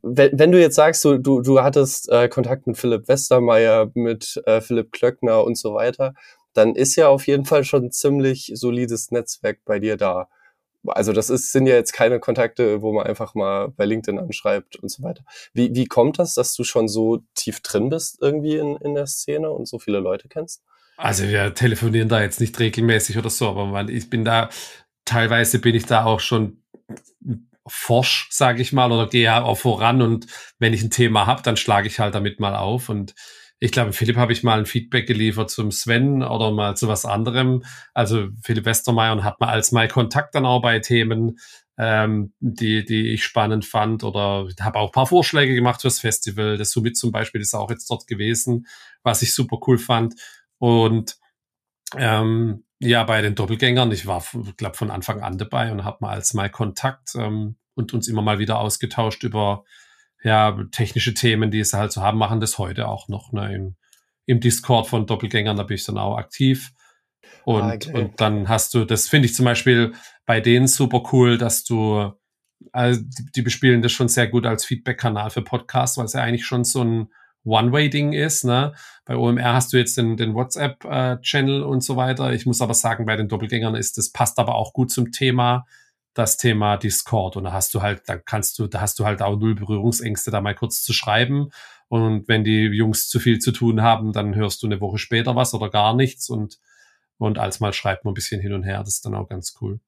wenn, 0.03 0.39
wenn, 0.39 0.53
du 0.53 0.61
jetzt 0.61 0.77
sagst, 0.77 1.05
du, 1.05 1.19
du, 1.19 1.41
du 1.41 1.63
hattest 1.63 2.09
äh, 2.11 2.29
Kontakt 2.29 2.67
mit 2.67 2.77
Philipp 2.77 3.09
Westermeier, 3.09 3.91
mit 3.95 4.41
äh, 4.47 4.61
Philipp 4.61 4.93
Klöckner 4.93 5.45
und 5.45 5.57
so 5.57 5.75
weiter 5.75 6.15
dann 6.59 6.75
ist 6.75 6.97
ja 6.97 7.09
auf 7.09 7.27
jeden 7.27 7.45
Fall 7.45 7.65
schon 7.65 7.85
ein 7.85 7.93
ziemlich 7.93 8.51
solides 8.55 9.11
Netzwerk 9.11 9.61
bei 9.65 9.79
dir 9.79 9.97
da. 9.97 10.29
Also 10.87 11.13
das 11.13 11.29
ist, 11.31 11.53
sind 11.53 11.67
ja 11.67 11.75
jetzt 11.75 11.93
keine 11.93 12.21
Kontakte, 12.21 12.83
wo 12.83 12.93
man 12.93 13.07
einfach 13.07 13.35
mal 13.35 13.69
bei 13.69 13.85
LinkedIn 13.85 14.19
anschreibt 14.19 14.77
und 14.77 14.91
so 14.91 15.03
weiter. 15.03 15.25
Wie, 15.53 15.75
wie 15.75 15.87
kommt 15.87 16.19
das, 16.19 16.35
dass 16.35 16.55
du 16.55 16.65
schon 16.65 16.89
so 16.89 17.21
tief 17.35 17.61
drin 17.61 17.89
bist 17.89 18.19
irgendwie 18.21 18.57
in, 18.57 18.77
in 18.77 18.95
der 18.95 19.07
Szene 19.07 19.51
und 19.51 19.67
so 19.67 19.79
viele 19.79 19.99
Leute 19.99 20.29
kennst? 20.29 20.63
Also 20.97 21.29
wir 21.29 21.55
telefonieren 21.55 22.09
da 22.09 22.21
jetzt 22.21 22.41
nicht 22.41 22.59
regelmäßig 22.59 23.19
oder 23.19 23.31
so, 23.31 23.49
aber 23.49 23.67
man, 23.67 23.89
ich 23.89 24.11
bin 24.11 24.25
da, 24.25 24.51
teilweise 25.05 25.61
bin 25.61 25.75
ich 25.75 25.87
da 25.87 26.05
auch 26.05 26.21
schon 26.21 26.63
forsch, 27.67 28.29
sage 28.31 28.63
ich 28.63 28.73
mal, 28.73 28.91
oder 28.91 29.09
gehe 29.09 29.33
auch 29.45 29.59
voran 29.59 30.03
und 30.03 30.27
wenn 30.59 30.73
ich 30.73 30.83
ein 30.83 30.91
Thema 30.91 31.27
habe, 31.27 31.43
dann 31.43 31.57
schlage 31.57 31.87
ich 31.87 32.01
halt 32.01 32.15
damit 32.15 32.41
mal 32.41 32.57
auf 32.57 32.89
und 32.89 33.15
ich 33.61 33.73
glaube, 33.73 33.93
Philipp 33.93 34.17
habe 34.17 34.33
ich 34.33 34.45
mal 34.45 34.59
ein 34.59 34.67
Feedback 34.67 35.07
geliefert 35.07 35.51
zum 35.51 35.73
Sven 35.73 36.23
oder 36.23 36.53
mal 36.53 36.77
zu 36.77 36.87
was 36.87 37.05
anderem. 37.05 37.65
Also 37.93 38.29
Philipp 38.43 38.65
Westermeier 38.65 39.13
und 39.13 39.25
hat 39.25 39.41
mal 39.41 39.49
als 39.49 39.73
mal 39.73 39.89
Kontakt 39.89 40.35
dann 40.35 40.47
auch 40.47 40.63
bei 40.63 40.79
Themen, 40.79 41.39
ähm, 41.77 42.33
die, 42.39 42.85
die 42.85 43.09
ich 43.09 43.25
spannend 43.25 43.65
fand 43.65 44.05
oder 44.05 44.49
habe 44.61 44.79
auch 44.79 44.93
paar 44.93 45.07
Vorschläge 45.07 45.55
gemacht 45.55 45.81
fürs 45.81 45.99
Festival. 45.99 46.57
Das 46.57 46.71
Summit 46.71 46.97
zum 46.97 47.11
Beispiel 47.11 47.41
ist 47.41 47.55
auch 47.55 47.71
jetzt 47.71 47.91
dort 47.91 48.07
gewesen, 48.07 48.67
was 49.03 49.23
ich 49.23 49.35
super 49.35 49.59
cool 49.67 49.79
fand. 49.79 50.15
Und 50.59 51.17
ähm, 51.97 52.65
ja, 52.81 53.03
bei 53.05 53.23
den 53.23 53.35
Doppelgängern, 53.35 53.91
ich 53.91 54.07
war, 54.07 54.25
glaube 54.57 54.77
von 54.77 54.91
Anfang 54.91 55.21
an 55.21 55.37
dabei 55.37 55.73
und 55.73 55.85
habe 55.85 55.99
mal 56.01 56.11
als 56.11 56.33
mal 56.33 56.49
Kontakt 56.49 57.17
ähm, 57.17 57.57
und 57.75 57.93
uns 57.93 58.07
immer 58.07 58.23
mal 58.23 58.39
wieder 58.39 58.61
ausgetauscht 58.61 59.25
über 59.25 59.65
ja, 60.23 60.59
technische 60.73 61.15
Themen, 61.15 61.51
die 61.51 61.61
es 61.61 61.73
halt 61.73 61.93
so 61.93 62.03
haben, 62.03 62.19
machen 62.19 62.41
das 62.41 62.59
heute 62.59 62.89
auch 62.89 63.09
noch 63.09 63.33
ne, 63.33 63.55
im, 63.55 63.77
im 64.27 64.41
Discord 64.41 64.87
von 64.87 65.07
Doppelgängern, 65.07 65.57
da 65.57 65.63
bin 65.63 65.77
ich 65.77 65.85
dann 65.85 65.99
auch 65.99 66.17
aktiv. 66.17 66.73
Und, 67.45 67.63
ah, 67.63 67.75
okay. 67.75 67.93
und 67.95 68.21
dann 68.21 68.49
hast 68.49 68.75
du, 68.75 68.85
das 68.85 69.09
finde 69.09 69.27
ich 69.27 69.35
zum 69.35 69.45
Beispiel 69.45 69.93
bei 70.27 70.41
denen 70.41 70.67
super 70.67 71.03
cool, 71.13 71.39
dass 71.39 71.65
du, 71.65 72.13
also 72.73 73.01
die, 73.01 73.31
die 73.35 73.43
bespielen 73.43 73.83
das 73.83 73.93
schon 73.93 74.09
sehr 74.09 74.27
gut 74.27 74.45
als 74.45 74.65
Feedback-Kanal 74.65 75.31
für 75.31 75.43
Podcasts, 75.43 75.97
weil 75.97 76.05
es 76.05 76.13
ja 76.13 76.23
eigentlich 76.23 76.47
schon 76.47 76.65
so 76.65 76.83
ein 76.83 77.09
One-Way-Ding 77.45 78.13
ist. 78.13 78.45
Ne? 78.45 78.75
Bei 79.05 79.17
OMR 79.17 79.55
hast 79.55 79.73
du 79.73 79.79
jetzt 79.79 79.97
den, 79.97 80.17
den 80.17 80.35
WhatsApp-Channel 80.35 81.63
äh, 81.63 81.65
und 81.65 81.83
so 81.83 81.97
weiter. 81.97 82.33
Ich 82.33 82.45
muss 82.45 82.61
aber 82.61 82.75
sagen, 82.75 83.07
bei 83.07 83.17
den 83.17 83.29
Doppelgängern 83.29 83.75
ist 83.75 83.97
das 83.97 84.11
passt 84.11 84.39
aber 84.39 84.55
auch 84.55 84.73
gut 84.73 84.91
zum 84.91 85.13
Thema 85.13 85.65
das 86.19 86.37
Thema 86.37 86.77
Discord. 86.77 87.37
Und 87.37 87.45
da 87.45 87.53
hast 87.53 87.73
du 87.75 87.83
halt, 87.83 88.03
da 88.07 88.19
kannst 88.19 88.59
du, 88.59 88.67
da 88.67 88.81
hast 88.81 88.99
du 88.99 89.05
halt 89.05 89.23
auch 89.23 89.39
null 89.39 89.55
Berührungsängste, 89.55 90.33
da 90.33 90.41
mal 90.41 90.55
kurz 90.55 90.83
zu 90.83 90.93
schreiben. 90.93 91.51
Und 91.87 92.27
wenn 92.27 92.43
die 92.43 92.65
Jungs 92.65 93.09
zu 93.09 93.21
viel 93.21 93.39
zu 93.39 93.53
tun 93.53 93.83
haben, 93.83 94.13
dann 94.13 94.35
hörst 94.35 94.63
du 94.63 94.67
eine 94.67 94.81
Woche 94.81 94.99
später 94.99 95.37
was 95.37 95.55
oder 95.55 95.71
gar 95.71 95.95
nichts. 95.95 96.29
Und, 96.29 96.59
und 97.19 97.39
als 97.39 97.61
mal 97.61 97.73
schreibt 97.73 98.05
man 98.05 98.13
ein 98.13 98.15
bisschen 98.15 98.41
hin 98.41 98.53
und 98.53 98.65
her. 98.65 98.81
Das 98.81 98.95
ist 98.95 99.07
dann 99.07 99.15
auch 99.15 99.29
ganz 99.29 99.55
cool. 99.61 99.79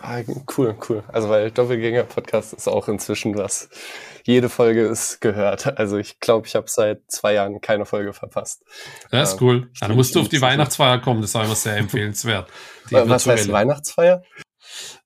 Ah, 0.00 0.20
cool, 0.56 0.76
cool. 0.88 1.02
Also 1.08 1.28
weil 1.28 1.50
Doppelgänger-Podcast 1.50 2.52
ist 2.52 2.68
auch 2.68 2.88
inzwischen 2.88 3.36
was. 3.36 3.68
Jede 4.24 4.48
Folge 4.48 4.82
ist 4.82 5.20
gehört. 5.20 5.78
Also 5.78 5.96
ich 5.96 6.20
glaube, 6.20 6.46
ich 6.46 6.54
habe 6.54 6.68
seit 6.68 7.10
zwei 7.10 7.34
Jahren 7.34 7.60
keine 7.60 7.86
Folge 7.86 8.12
verpasst. 8.12 8.64
Das 9.10 9.30
ist 9.32 9.40
ähm, 9.40 9.46
cool. 9.46 9.70
Dann 9.80 9.94
musst 9.94 10.14
du 10.14 10.20
auf 10.20 10.28
die 10.28 10.40
Weihnachtsfeier 10.40 10.98
kommen. 11.00 11.22
Das 11.22 11.34
ist 11.34 11.42
immer 11.42 11.54
sehr 11.54 11.76
empfehlenswert. 11.76 12.50
was 12.90 13.26
heißt 13.26 13.50
Weihnachtsfeier? 13.50 14.22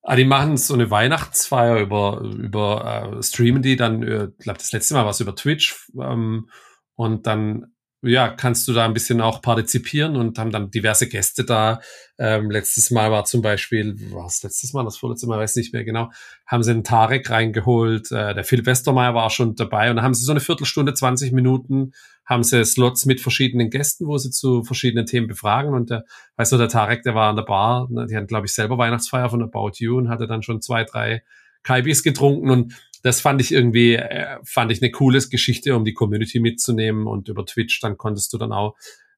Ah, 0.03 0.17
die 0.17 0.25
machen 0.25 0.57
so 0.57 0.75
eine 0.75 0.91
Weihnachtsfeier 0.91 1.81
über, 1.81 2.21
über 2.21 3.17
äh, 3.19 3.23
streamen 3.23 3.63
die 3.63 3.77
dann, 3.77 4.03
äh, 4.03 4.29
ich 4.39 4.45
glaube, 4.45 4.59
das 4.59 4.73
letzte 4.73 4.95
Mal 4.95 5.05
war 5.05 5.11
es 5.11 5.21
über 5.21 5.35
Twitch 5.35 5.91
ähm, 6.01 6.49
und 6.95 7.27
dann 7.27 7.73
ja, 8.03 8.29
kannst 8.29 8.69
du 8.69 8.73
da 8.73 8.85
ein 8.85 8.95
bisschen 8.95 9.21
auch 9.21 9.43
partizipieren 9.43 10.17
und 10.17 10.39
haben 10.39 10.51
dann 10.51 10.71
diverse 10.71 11.09
Gäste 11.09 11.45
da. 11.45 11.81
Ähm, 12.19 12.51
letztes 12.51 12.91
Mal 12.91 13.11
war 13.11 13.25
zum 13.25 13.43
Beispiel, 13.43 13.97
was 14.13 14.43
letztes 14.43 14.73
Mal, 14.73 14.85
das 14.85 14.99
vorletzte 14.99 15.27
Mal, 15.27 15.39
weiß 15.39 15.57
nicht 15.57 15.73
mehr 15.73 15.85
genau, 15.85 16.11
haben 16.47 16.63
sie 16.63 16.71
einen 16.71 16.85
Tarek 16.85 17.31
reingeholt, 17.31 18.13
äh, 18.13 18.35
der 18.35 18.45
Philipp 18.45 18.67
Westermeier 18.67 19.15
war 19.15 19.31
schon 19.31 19.55
dabei 19.55 19.91
und 19.91 19.97
dann 19.97 20.05
haben 20.05 20.15
sie 20.15 20.25
so 20.25 20.33
eine 20.33 20.41
Viertelstunde, 20.41 20.95
20 20.95 21.33
Minuten, 21.33 21.93
haben 22.27 22.43
sie 22.43 22.65
Slots 22.65 23.07
mit 23.07 23.21
verschiedenen 23.21 23.71
Gästen, 23.71 24.07
wo 24.07 24.19
sie 24.19 24.31
zu 24.31 24.65
verschiedenen 24.65 25.07
Themen 25.07 25.29
befragen 25.29 25.75
und 25.75 25.91
der, 25.91 26.05
weißt 26.37 26.53
du, 26.53 26.59
der 26.59 26.69
Tarek, 26.69 27.03
der 27.03 27.15
war 27.15 27.31
an 27.31 27.37
der 27.37 27.45
Bar, 27.45 27.89
ne, 27.91 28.07
die 28.07 28.17
hatten, 28.17 28.27
glaube 28.27 28.47
ich, 28.47 28.53
selber 28.53 28.79
Weihnachtsfeier 28.79 29.31
von 29.31 29.43
About 29.43 29.73
You 29.77 29.97
und 29.97 30.09
hatte 30.09 30.27
dann 30.27 30.43
schon 30.43 30.61
zwei, 30.61 30.85
drei 30.85 31.23
Kaibis 31.63 32.03
getrunken 32.03 32.51
und 32.51 32.75
das 33.03 33.21
fand 33.21 33.41
ich 33.41 33.53
irgendwie, 33.53 33.95
äh, 33.95 34.39
fand 34.45 34.73
ich 34.73 34.83
eine 34.83 34.91
coole 34.91 35.21
Geschichte, 35.21 35.77
um 35.77 35.85
die 35.85 35.95
Community 35.95 36.41
mitzunehmen 36.41 37.07
und 37.07 37.29
über 37.29 37.47
Twitch 37.47 37.81
dann 37.81 37.97
konntest 37.97 38.33
du 38.33 38.39
dann 38.39 38.53
auch 38.53 38.75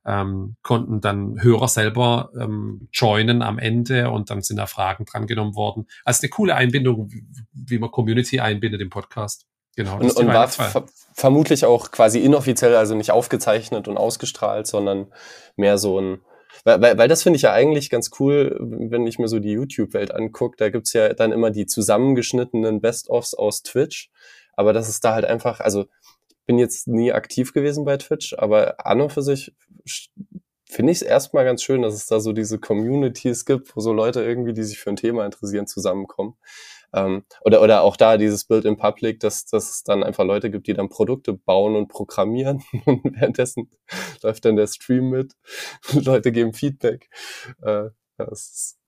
ähm, 0.06 0.56
konnten 0.62 1.00
dann 1.00 1.42
Hörer 1.42 1.68
selber 1.68 2.30
ähm, 2.38 2.88
joinen 2.92 3.42
am 3.42 3.58
Ende 3.58 4.10
und 4.10 4.30
dann 4.30 4.42
sind 4.42 4.56
da 4.56 4.66
Fragen 4.66 5.04
drangenommen 5.04 5.54
worden. 5.54 5.86
Also 6.04 6.22
eine 6.22 6.30
coole 6.30 6.54
Einbindung, 6.54 7.10
wie 7.52 7.78
man 7.78 7.90
Community 7.90 8.40
einbindet 8.40 8.80
im 8.80 8.90
Podcast. 8.90 9.47
Genau. 9.78 10.00
Und, 10.00 10.16
und 10.16 10.26
war 10.26 10.48
ver 10.48 10.86
vermutlich 11.14 11.64
auch 11.64 11.92
quasi 11.92 12.18
inoffiziell, 12.18 12.74
also 12.74 12.96
nicht 12.96 13.12
aufgezeichnet 13.12 13.86
und 13.86 13.96
ausgestrahlt, 13.96 14.66
sondern 14.66 15.12
mehr 15.54 15.78
so 15.78 16.00
ein 16.00 16.20
weil, 16.64 16.80
weil, 16.80 16.98
weil 16.98 17.06
das 17.06 17.22
finde 17.22 17.36
ich 17.36 17.42
ja 17.42 17.52
eigentlich 17.52 17.88
ganz 17.88 18.10
cool, 18.18 18.56
wenn 18.60 19.06
ich 19.06 19.20
mir 19.20 19.28
so 19.28 19.38
die 19.38 19.52
YouTube-Welt 19.52 20.12
angucke. 20.12 20.56
Da 20.56 20.70
gibt's 20.70 20.94
ja 20.94 21.14
dann 21.14 21.30
immer 21.30 21.52
die 21.52 21.66
zusammengeschnittenen 21.66 22.80
Best-ofs 22.80 23.34
aus 23.34 23.62
Twitch. 23.62 24.10
Aber 24.54 24.72
das 24.72 24.88
ist 24.88 25.04
da 25.04 25.14
halt 25.14 25.24
einfach, 25.24 25.60
also 25.60 25.86
ich 26.28 26.36
bin 26.46 26.58
jetzt 26.58 26.88
nie 26.88 27.12
aktiv 27.12 27.52
gewesen 27.52 27.84
bei 27.84 27.98
Twitch, 27.98 28.34
aber 28.36 28.84
an 28.84 29.00
und 29.00 29.12
für 29.12 29.22
sich 29.22 29.54
finde 30.64 30.90
ich 30.90 30.98
es 30.98 31.02
erstmal 31.02 31.44
ganz 31.44 31.62
schön, 31.62 31.82
dass 31.82 31.94
es 31.94 32.06
da 32.06 32.18
so 32.18 32.32
diese 32.32 32.58
Communities 32.58 33.44
gibt, 33.44 33.76
wo 33.76 33.80
so 33.80 33.92
Leute 33.92 34.24
irgendwie, 34.24 34.54
die 34.54 34.64
sich 34.64 34.80
für 34.80 34.90
ein 34.90 34.96
Thema 34.96 35.24
interessieren, 35.24 35.68
zusammenkommen. 35.68 36.34
Ähm, 36.94 37.24
oder, 37.42 37.60
oder 37.62 37.82
auch 37.82 37.96
da 37.96 38.16
dieses 38.16 38.44
Build 38.44 38.64
in 38.64 38.76
Public, 38.76 39.20
dass, 39.20 39.44
dass 39.46 39.70
es 39.70 39.82
dann 39.82 40.02
einfach 40.02 40.24
Leute 40.24 40.50
gibt, 40.50 40.66
die 40.66 40.74
dann 40.74 40.88
Produkte 40.88 41.34
bauen 41.34 41.76
und 41.76 41.88
programmieren 41.88 42.62
und 42.86 43.04
währenddessen 43.04 43.70
läuft 44.22 44.44
dann 44.44 44.56
der 44.56 44.66
Stream 44.66 45.10
mit 45.10 45.34
Leute 45.92 46.32
geben 46.32 46.52
Feedback. 46.52 47.08
Äh, 47.62 47.90
das 48.16 48.50
ist, 48.50 48.78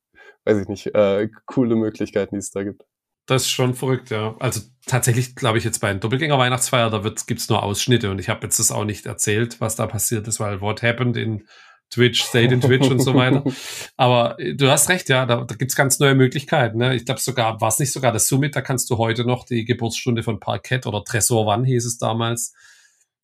weiß 0.44 0.58
ich 0.58 0.68
nicht, 0.68 0.94
äh, 0.94 1.28
coole 1.46 1.76
Möglichkeiten, 1.76 2.34
die 2.34 2.40
es 2.40 2.50
da 2.50 2.64
gibt. 2.64 2.84
Das 3.26 3.42
ist 3.42 3.50
schon 3.50 3.74
verrückt, 3.74 4.10
ja. 4.10 4.34
Also 4.40 4.60
tatsächlich 4.86 5.36
glaube 5.36 5.58
ich 5.58 5.64
jetzt 5.64 5.78
bei 5.78 5.88
einem 5.88 6.00
Doppelgänger 6.00 6.38
Weihnachtsfeier, 6.38 6.90
da 6.90 6.98
gibt 6.98 7.40
es 7.40 7.48
nur 7.48 7.62
Ausschnitte 7.62 8.10
und 8.10 8.18
ich 8.18 8.28
habe 8.28 8.42
jetzt 8.42 8.58
das 8.58 8.72
auch 8.72 8.84
nicht 8.84 9.06
erzählt, 9.06 9.60
was 9.60 9.76
da 9.76 9.86
passiert 9.86 10.26
ist, 10.26 10.40
weil 10.40 10.60
What 10.60 10.82
Happened 10.82 11.16
in 11.16 11.46
Twitch, 11.90 12.22
Stayed 12.22 12.52
in 12.52 12.60
Twitch 12.60 12.88
und 12.88 13.00
so 13.00 13.14
weiter. 13.14 13.42
Aber 13.96 14.38
äh, 14.38 14.54
du 14.54 14.70
hast 14.70 14.88
recht, 14.88 15.08
ja, 15.08 15.26
da, 15.26 15.44
da 15.44 15.54
gibt's 15.54 15.76
ganz 15.76 15.98
neue 15.98 16.14
Möglichkeiten. 16.14 16.78
Ne? 16.78 16.94
Ich 16.94 17.04
glaube 17.04 17.20
sogar, 17.20 17.60
war 17.60 17.68
es 17.68 17.78
nicht 17.78 17.92
sogar 17.92 18.12
das 18.12 18.28
Summit, 18.28 18.54
da 18.56 18.62
kannst 18.62 18.88
du 18.90 18.98
heute 18.98 19.24
noch 19.24 19.44
die 19.44 19.64
Geburtsstunde 19.64 20.22
von 20.22 20.40
Parkett 20.40 20.86
oder 20.86 21.04
Tresor 21.04 21.46
One 21.46 21.66
hieß 21.66 21.84
es 21.84 21.98
damals, 21.98 22.54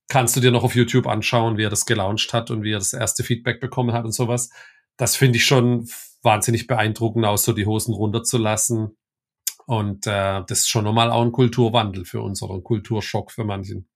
kannst 0.08 0.37
du 0.37 0.40
dir 0.40 0.50
noch 0.50 0.64
auf 0.64 0.75
YouTube 0.75 1.06
anschauen, 1.06 1.56
wie 1.56 1.64
er 1.64 1.70
das 1.70 1.87
gelauncht 1.87 2.32
hat 2.32 2.50
und 2.50 2.62
wie 2.62 2.73
er 2.73 2.78
das 2.78 2.92
erste 2.92 3.25
Feedback 3.25 3.61
bekommen 3.61 3.92
hat 3.92 4.04
und 4.04 4.12
sowas. 4.12 4.50
Das 4.96 5.16
finde 5.16 5.38
ich 5.38 5.44
schon 5.44 5.88
wahnsinnig 6.23 6.66
beeindruckend, 6.66 7.25
auch 7.25 7.38
so 7.38 7.52
die 7.52 7.66
Hosen 7.66 7.94
runterzulassen. 7.94 8.96
Und 9.66 10.06
äh, 10.06 10.42
das 10.46 10.61
ist 10.61 10.68
schon 10.68 10.85
nochmal 10.85 11.11
auch 11.11 11.23
ein 11.23 11.32
Kulturwandel 11.32 12.04
für 12.04 12.20
uns 12.20 12.42
oder 12.42 12.54
ein 12.54 12.62
Kulturschock 12.62 13.32
für 13.32 13.44
manchen. 13.44 13.88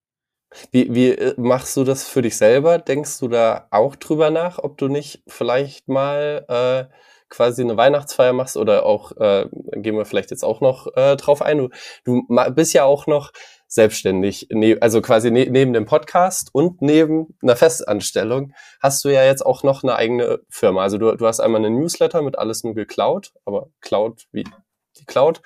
Wie, 0.73 0.95
wie 0.95 1.11
äh, 1.11 1.35
machst 1.37 1.76
du 1.76 1.85
das 1.85 2.09
für 2.09 2.23
dich 2.23 2.37
selber? 2.37 2.78
Denkst 2.78 3.19
du 3.21 3.28
da 3.28 3.69
auch 3.71 3.97
drüber 3.97 4.30
nach, 4.30 4.59
ob 4.59 4.78
du 4.78 4.88
nicht 4.88 5.23
vielleicht 5.26 5.88
mal 5.88 6.45
äh, 6.49 6.95
quasi 7.28 7.62
eine 7.62 7.76
Weihnachtsfeier 7.76 8.33
machst 8.33 8.57
oder 8.57 8.85
auch, 8.85 9.12
äh, 9.16 9.47
gehen 9.76 9.97
wir 9.97 10.04
vielleicht 10.04 10.30
jetzt 10.30 10.45
auch 10.45 10.61
noch 10.61 10.88
äh, 10.97 11.16
drauf 11.16 11.42
ein, 11.42 11.59
du, 11.59 11.69
du 12.04 12.26
bist 12.52 12.75
ja 12.75 12.85
auch 12.85 13.07
noch 13.07 13.33
selbstständig, 13.69 14.49
ne, 14.50 14.76
also 14.80 15.00
quasi 15.00 15.30
ne, 15.30 15.47
neben 15.49 15.73
dem 15.73 15.87
Podcast 15.87 16.50
und 16.52 16.83
neben 16.83 17.37
einer 17.40 17.54
Festanstellung 17.54 18.52
hast 18.80 19.04
du 19.04 19.11
ja 19.11 19.25
jetzt 19.25 19.47
auch 19.47 19.62
noch 19.62 19.85
eine 19.85 19.95
eigene 19.95 20.40
Firma. 20.49 20.83
Also 20.83 20.99
du, 20.99 21.16
du 21.16 21.26
hast 21.26 21.38
einmal 21.38 21.64
eine 21.64 21.71
Newsletter 21.71 22.21
mit 22.23 22.37
alles 22.37 22.64
nur 22.64 22.75
geklaut, 22.75 23.33
aber 23.45 23.69
Cloud 23.80 24.26
wie 24.33 24.45
die 24.99 25.04
Cloud 25.07 25.40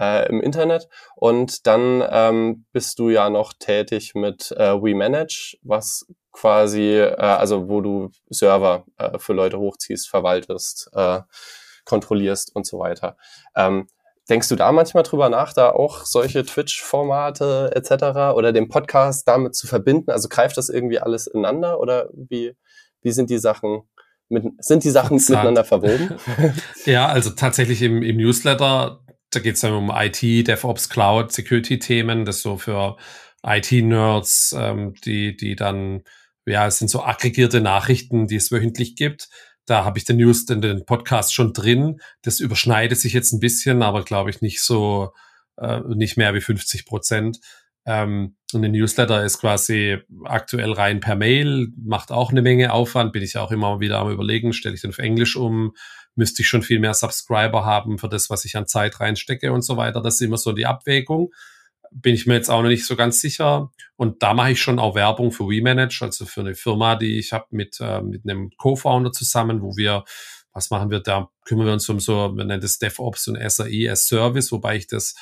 äh, 0.00 0.28
im 0.28 0.40
Internet. 0.40 0.88
Und 1.16 1.66
dann 1.66 2.02
ähm, 2.08 2.66
bist 2.72 2.98
du 2.98 3.10
ja 3.10 3.30
noch 3.30 3.52
tätig 3.52 4.14
mit 4.14 4.52
äh, 4.52 4.74
WeManage, 4.80 5.58
was 5.62 6.06
quasi, 6.32 6.98
äh, 6.98 7.14
also 7.14 7.68
wo 7.68 7.80
du 7.80 8.10
Server 8.28 8.84
äh, 8.98 9.18
für 9.18 9.32
Leute 9.32 9.58
hochziehst, 9.58 10.08
verwaltest, 10.08 10.90
äh, 10.92 11.20
kontrollierst 11.84 12.54
und 12.54 12.66
so 12.66 12.78
weiter. 12.78 13.16
Ähm, 13.54 13.86
denkst 14.28 14.48
du 14.48 14.56
da 14.56 14.72
manchmal 14.72 15.02
drüber 15.02 15.28
nach, 15.28 15.52
da 15.52 15.70
auch 15.70 16.04
solche 16.04 16.44
Twitch-Formate 16.44 17.72
etc. 17.74 18.36
oder 18.36 18.52
den 18.52 18.68
Podcast 18.68 19.28
damit 19.28 19.54
zu 19.54 19.66
verbinden? 19.66 20.10
Also 20.10 20.28
greift 20.28 20.56
das 20.56 20.68
irgendwie 20.68 20.98
alles 20.98 21.26
ineinander 21.26 21.78
oder 21.78 22.08
wie, 22.12 22.56
wie 23.02 23.12
sind 23.12 23.30
die 23.30 23.38
Sachen 23.38 23.82
mit, 24.30 24.44
sind 24.58 24.84
die 24.84 24.90
Sachen 24.90 25.16
miteinander 25.16 25.64
verwoben? 25.64 26.16
ja, 26.86 27.06
also 27.06 27.30
tatsächlich 27.30 27.82
im, 27.82 28.02
im 28.02 28.16
Newsletter 28.16 29.03
da 29.30 29.40
geht 29.40 29.54
es 29.56 29.60
dann 29.60 29.72
um 29.72 29.90
IT, 29.92 30.22
DevOps, 30.22 30.88
Cloud, 30.88 31.32
Security-Themen, 31.32 32.24
das 32.24 32.42
so 32.42 32.56
für 32.56 32.96
IT-Nerds, 33.44 34.54
ähm, 34.58 34.94
die, 35.04 35.36
die 35.36 35.56
dann, 35.56 36.02
ja, 36.46 36.66
es 36.66 36.78
sind 36.78 36.88
so 36.88 37.02
aggregierte 37.02 37.60
Nachrichten, 37.60 38.26
die 38.26 38.36
es 38.36 38.50
wöchentlich 38.50 38.96
gibt. 38.96 39.28
Da 39.66 39.84
habe 39.84 39.98
ich 39.98 40.04
den 40.04 40.18
News, 40.18 40.46
den, 40.46 40.60
den 40.60 40.84
Podcast 40.84 41.34
schon 41.34 41.52
drin. 41.52 42.00
Das 42.22 42.40
überschneidet 42.40 42.98
sich 42.98 43.12
jetzt 43.12 43.32
ein 43.32 43.40
bisschen, 43.40 43.82
aber 43.82 44.04
glaube 44.04 44.30
ich 44.30 44.40
nicht 44.40 44.62
so, 44.62 45.12
äh, 45.56 45.80
nicht 45.88 46.16
mehr 46.16 46.34
wie 46.34 46.40
50 46.40 46.86
Prozent. 46.86 47.40
Ähm, 47.86 48.36
und 48.52 48.62
der 48.62 48.70
Newsletter 48.70 49.24
ist 49.24 49.40
quasi 49.40 49.98
aktuell 50.24 50.72
rein 50.72 51.00
per 51.00 51.16
Mail, 51.16 51.68
macht 51.76 52.12
auch 52.12 52.30
eine 52.30 52.42
Menge 52.42 52.72
Aufwand, 52.72 53.12
bin 53.12 53.22
ich 53.22 53.36
auch 53.36 53.50
immer 53.50 53.80
wieder 53.80 53.98
am 53.98 54.10
überlegen, 54.10 54.52
stelle 54.52 54.74
ich 54.74 54.80
den 54.80 54.90
auf 54.90 54.98
Englisch 54.98 55.36
um, 55.36 55.72
müsste 56.14 56.42
ich 56.42 56.48
schon 56.48 56.62
viel 56.62 56.78
mehr 56.78 56.94
Subscriber 56.94 57.64
haben 57.64 57.98
für 57.98 58.08
das, 58.08 58.30
was 58.30 58.44
ich 58.44 58.56
an 58.56 58.66
Zeit 58.66 59.00
reinstecke 59.00 59.52
und 59.52 59.62
so 59.62 59.76
weiter. 59.76 60.00
Das 60.00 60.14
ist 60.14 60.20
immer 60.20 60.36
so 60.36 60.52
die 60.52 60.66
Abwägung. 60.66 61.32
Bin 61.90 62.14
ich 62.14 62.26
mir 62.26 62.34
jetzt 62.34 62.50
auch 62.50 62.62
noch 62.62 62.68
nicht 62.68 62.86
so 62.86 62.96
ganz 62.96 63.20
sicher. 63.20 63.70
Und 63.96 64.22
da 64.22 64.34
mache 64.34 64.52
ich 64.52 64.60
schon 64.60 64.78
auch 64.78 64.94
Werbung 64.94 65.32
für 65.32 65.48
WeManage, 65.48 66.02
also 66.02 66.26
für 66.26 66.40
eine 66.40 66.54
Firma, 66.54 66.96
die 66.96 67.18
ich 67.18 67.32
habe 67.32 67.46
mit, 67.50 67.78
äh, 67.80 68.00
mit 68.00 68.22
einem 68.24 68.50
Co-Founder 68.56 69.12
zusammen, 69.12 69.62
wo 69.62 69.76
wir, 69.76 70.04
was 70.52 70.70
machen 70.70 70.90
wir 70.90 71.00
da? 71.00 71.30
Kümmern 71.44 71.66
wir 71.66 71.72
uns 71.72 71.88
um 71.88 72.00
so, 72.00 72.36
wir 72.36 72.44
nennen 72.44 72.60
das 72.60 72.78
DevOps 72.78 73.28
und 73.28 73.38
SAE 73.50 73.90
as 73.90 74.06
Service, 74.06 74.50
wobei 74.50 74.76
ich 74.76 74.86
das 74.86 75.14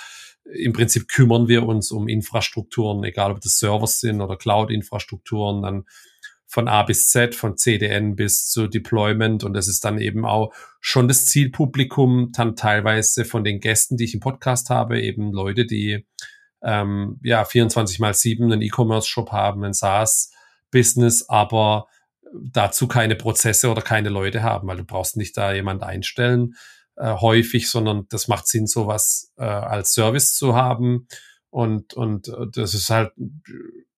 im 0.45 0.73
Prinzip 0.73 1.09
kümmern 1.09 1.49
wir 1.49 1.65
uns 1.67 1.91
um 1.93 2.09
Infrastrukturen, 2.09 3.05
egal 3.05 3.31
ob 3.31 3.41
das 3.41 3.59
Servers 3.59 4.01
sind 4.01 4.21
oder 4.21 4.37
Cloud-Infrastrukturen, 4.37 5.63
dann 5.63 5.85
von 6.52 6.68
A 6.68 6.82
bis 6.82 7.09
Z, 7.09 7.35
von 7.35 7.56
CDN 7.56 8.14
bis 8.14 8.47
zu 8.47 8.66
Deployment. 8.66 9.42
Und 9.42 9.54
das 9.54 9.68
ist 9.68 9.87
dann 9.87 9.99
eben 9.99 10.26
auch 10.26 10.52
schon 10.80 11.09
das 11.09 11.25
Zielpublikum, 11.25 12.30
dann 12.32 12.56
teilweise 12.56 13.25
von 13.25 13.42
den 13.42 13.59
Gästen, 13.59 13.97
die 13.97 14.04
ich 14.04 14.12
im 14.12 14.21
Podcast 14.21 14.68
habe, 14.68 15.00
eben 15.00 15.32
Leute, 15.32 15.64
die 15.64 16.06
ähm, 16.62 17.18
ja 17.23 17.47
24 17.47 18.00
mal 18.00 18.12
7 18.12 18.52
einen 18.52 18.61
E-Commerce-Shop 18.61 19.32
haben, 19.32 19.64
ein 19.64 19.73
SaaS-Business, 19.73 21.26
aber 21.26 21.87
dazu 22.35 22.87
keine 22.87 23.16
Prozesse 23.16 23.71
oder 23.71 23.80
keine 23.80 24.11
Leute 24.11 24.42
haben, 24.42 24.68
weil 24.68 24.76
du 24.76 24.85
brauchst 24.85 25.16
nicht 25.16 25.35
da 25.38 25.54
jemand 25.54 25.82
einstellen 25.82 26.54
äh, 26.97 27.14
häufig, 27.14 27.71
sondern 27.71 28.06
das 28.11 28.28
macht 28.28 28.47
Sinn, 28.47 28.66
sowas 28.66 29.32
äh, 29.38 29.44
als 29.44 29.94
Service 29.94 30.35
zu 30.35 30.54
haben. 30.54 31.09
Und, 31.49 31.94
und 31.94 32.28
äh, 32.28 32.47
das 32.52 32.75
ist 32.75 32.90
halt 32.90 33.12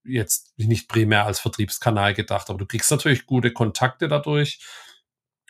jetzt 0.04 0.52
nicht 0.58 0.88
primär 0.88 1.26
als 1.26 1.40
Vertriebskanal 1.40 2.14
gedacht, 2.14 2.50
aber 2.50 2.58
du 2.58 2.66
kriegst 2.66 2.90
natürlich 2.90 3.26
gute 3.26 3.52
Kontakte 3.52 4.08
dadurch. 4.08 4.60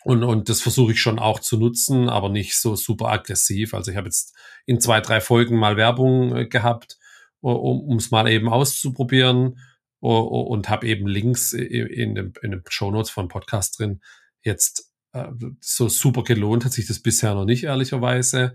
Und, 0.04 0.22
und 0.22 0.48
das 0.48 0.60
versuche 0.60 0.92
ich 0.92 1.00
schon 1.00 1.18
auch 1.18 1.40
zu 1.40 1.56
nutzen, 1.56 2.08
aber 2.10 2.28
nicht 2.28 2.58
so 2.58 2.76
super 2.76 3.08
aggressiv. 3.08 3.72
Also 3.72 3.90
ich 3.90 3.96
habe 3.96 4.06
jetzt 4.06 4.36
in 4.66 4.80
zwei, 4.80 5.00
drei 5.00 5.20
Folgen 5.20 5.56
mal 5.56 5.76
Werbung 5.76 6.36
äh, 6.36 6.46
gehabt, 6.46 6.98
um 7.40 7.96
es 7.98 8.10
mal 8.10 8.28
eben 8.28 8.48
auszuprobieren 8.48 9.58
und 10.00 10.68
habe 10.68 10.86
eben 10.86 11.06
Links 11.06 11.52
in 11.52 12.14
dem, 12.14 12.32
in 12.42 12.50
dem 12.50 12.62
Show 12.68 12.90
Notes 12.90 13.10
von 13.10 13.28
Podcast 13.28 13.78
drin. 13.78 14.02
Jetzt 14.42 14.92
äh, 15.12 15.28
so 15.60 15.88
super 15.88 16.24
gelohnt 16.24 16.64
hat 16.64 16.72
sich 16.72 16.86
das 16.86 17.00
bisher 17.00 17.34
noch 17.34 17.46
nicht, 17.46 17.64
ehrlicherweise. 17.64 18.54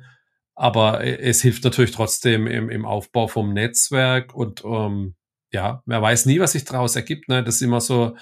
Aber 0.55 1.03
äh, 1.03 1.17
es 1.17 1.41
hilft 1.41 1.63
natürlich 1.63 1.91
trotzdem 1.91 2.45
im, 2.45 2.69
im 2.69 2.85
Aufbau 2.85 3.27
vom 3.27 3.53
Netzwerk 3.53 4.35
und 4.35 4.63
ähm, 4.63 5.15
ja, 5.51 5.83
wer 5.85 6.01
weiß 6.01 6.25
nie, 6.25 6.39
was 6.39 6.53
sich 6.53 6.65
daraus 6.65 6.95
ergibt. 6.95 7.29
Ne? 7.29 7.43
Das 7.43 7.55
ist 7.55 7.61
immer 7.61 7.81
so, 7.81 8.15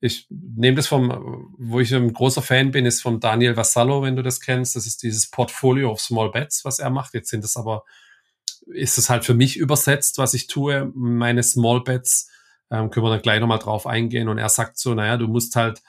ich 0.00 0.26
nehme 0.30 0.76
das 0.76 0.86
vom, 0.86 1.54
wo 1.58 1.80
ich 1.80 1.94
ein 1.94 2.12
großer 2.12 2.40
Fan 2.40 2.70
bin, 2.70 2.86
ist 2.86 3.02
vom 3.02 3.20
Daniel 3.20 3.56
Vassallo, 3.56 4.02
wenn 4.02 4.16
du 4.16 4.22
das 4.22 4.40
kennst. 4.40 4.76
Das 4.76 4.86
ist 4.86 5.02
dieses 5.02 5.30
Portfolio 5.30 5.90
of 5.90 6.00
Small 6.00 6.30
Bets, 6.30 6.64
was 6.64 6.78
er 6.78 6.90
macht. 6.90 7.12
Jetzt 7.12 7.28
sind 7.28 7.44
es 7.44 7.56
aber, 7.56 7.84
ist 8.66 8.96
es 8.96 9.10
halt 9.10 9.26
für 9.26 9.34
mich 9.34 9.58
übersetzt, 9.58 10.16
was 10.16 10.32
ich 10.32 10.46
tue. 10.46 10.90
Meine 10.94 11.42
Small 11.42 11.82
Bets 11.82 12.30
ähm, 12.70 12.90
können 12.90 13.04
wir 13.04 13.10
dann 13.10 13.22
gleich 13.22 13.40
nochmal 13.40 13.58
drauf 13.58 13.86
eingehen. 13.86 14.28
Und 14.28 14.38
er 14.38 14.48
sagt 14.48 14.78
so, 14.78 14.94
naja, 14.94 15.18
du 15.18 15.28
musst 15.28 15.54
halt 15.54 15.82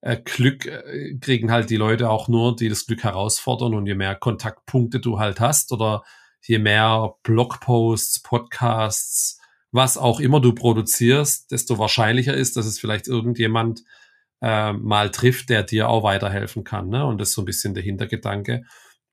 äh, 0.00 0.16
Glück 0.16 0.64
äh, 0.64 1.14
kriegen 1.20 1.50
halt 1.50 1.68
die 1.68 1.76
Leute 1.76 2.08
auch 2.08 2.28
nur, 2.28 2.56
die 2.56 2.70
das 2.70 2.86
Glück 2.86 3.04
herausfordern. 3.04 3.74
Und 3.74 3.86
je 3.86 3.94
mehr 3.94 4.14
Kontaktpunkte 4.14 4.98
du 4.98 5.18
halt 5.18 5.40
hast 5.40 5.72
oder 5.72 6.04
je 6.40 6.58
mehr 6.58 7.16
Blogposts, 7.22 8.22
Podcasts, 8.22 9.41
was 9.72 9.96
auch 9.96 10.20
immer 10.20 10.40
du 10.40 10.54
produzierst, 10.54 11.50
desto 11.50 11.78
wahrscheinlicher 11.78 12.34
ist, 12.34 12.56
dass 12.56 12.66
es 12.66 12.78
vielleicht 12.78 13.08
irgendjemand 13.08 13.82
äh, 14.42 14.72
mal 14.74 15.10
trifft, 15.10 15.48
der 15.48 15.62
dir 15.62 15.88
auch 15.88 16.02
weiterhelfen 16.02 16.62
kann. 16.62 16.88
Ne? 16.88 17.04
Und 17.04 17.20
das 17.20 17.30
ist 17.30 17.34
so 17.34 17.42
ein 17.42 17.46
bisschen 17.46 17.74
der 17.74 17.82
Hintergedanke. 17.82 18.64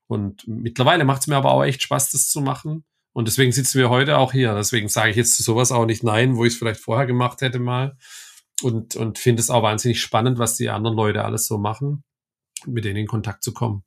Und 0.06 0.46
mittlerweile 0.46 1.04
macht 1.04 1.22
es 1.22 1.26
mir 1.28 1.36
aber 1.36 1.52
auch 1.52 1.64
echt 1.64 1.82
Spaß, 1.82 2.10
das 2.10 2.28
zu 2.28 2.40
machen. 2.40 2.84
Und 3.12 3.26
deswegen 3.26 3.52
sitzen 3.52 3.78
wir 3.78 3.90
heute 3.90 4.18
auch 4.18 4.32
hier. 4.32 4.54
Deswegen 4.54 4.88
sage 4.88 5.10
ich 5.10 5.16
jetzt 5.16 5.36
zu 5.36 5.42
sowas 5.42 5.72
auch 5.72 5.86
nicht 5.86 6.04
nein, 6.04 6.36
wo 6.36 6.44
ich 6.44 6.52
es 6.52 6.58
vielleicht 6.58 6.80
vorher 6.80 7.06
gemacht 7.06 7.40
hätte 7.40 7.58
mal. 7.58 7.96
Und, 8.62 8.96
und 8.96 9.18
finde 9.18 9.40
es 9.40 9.50
auch 9.50 9.62
wahnsinnig 9.62 10.02
spannend, 10.02 10.38
was 10.38 10.56
die 10.56 10.68
anderen 10.68 10.96
Leute 10.96 11.24
alles 11.24 11.46
so 11.46 11.58
machen, 11.58 12.04
mit 12.66 12.84
denen 12.84 12.98
in 12.98 13.06
Kontakt 13.06 13.42
zu 13.42 13.54
kommen. 13.54 13.84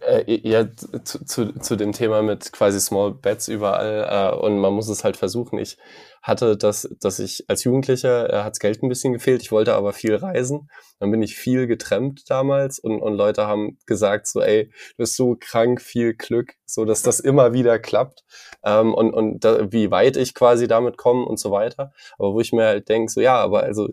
Äh, 0.00 0.40
ja, 0.48 0.66
zu, 0.76 1.24
zu, 1.24 1.52
zu 1.58 1.76
dem 1.76 1.92
Thema 1.92 2.22
mit 2.22 2.52
quasi 2.52 2.80
Small 2.80 3.14
Bets 3.14 3.48
überall 3.48 4.32
äh, 4.34 4.36
und 4.36 4.58
man 4.58 4.72
muss 4.72 4.88
es 4.88 5.04
halt 5.04 5.16
versuchen. 5.16 5.58
Ich 5.58 5.76
hatte 6.22 6.56
das, 6.56 6.88
dass 7.00 7.18
ich 7.18 7.44
als 7.48 7.64
Jugendlicher 7.64 8.32
äh, 8.32 8.42
hat's 8.42 8.58
Geld 8.58 8.82
ein 8.82 8.88
bisschen 8.88 9.12
gefehlt, 9.12 9.42
ich 9.42 9.52
wollte 9.52 9.74
aber 9.74 9.92
viel 9.92 10.14
reisen. 10.14 10.68
Dann 10.98 11.10
bin 11.10 11.22
ich 11.22 11.36
viel 11.36 11.66
getrennt 11.66 12.22
damals 12.28 12.78
und, 12.78 13.00
und 13.00 13.14
Leute 13.14 13.46
haben 13.46 13.78
gesagt 13.86 14.26
so, 14.26 14.40
ey, 14.40 14.64
du 14.66 14.96
bist 14.98 15.16
so 15.16 15.36
krank, 15.38 15.80
viel 15.80 16.14
Glück, 16.14 16.54
so 16.64 16.84
dass 16.84 17.02
das 17.02 17.20
immer 17.20 17.52
wieder 17.52 17.78
klappt 17.78 18.24
ähm, 18.64 18.94
und, 18.94 19.12
und 19.14 19.44
da, 19.44 19.72
wie 19.72 19.90
weit 19.90 20.16
ich 20.16 20.34
quasi 20.34 20.66
damit 20.68 20.96
komme 20.96 21.24
und 21.26 21.38
so 21.38 21.50
weiter. 21.50 21.92
Aber 22.18 22.34
wo 22.34 22.40
ich 22.40 22.52
mir 22.52 22.66
halt 22.66 22.88
denke, 22.88 23.12
so 23.12 23.20
ja, 23.20 23.36
aber 23.36 23.62
also 23.62 23.88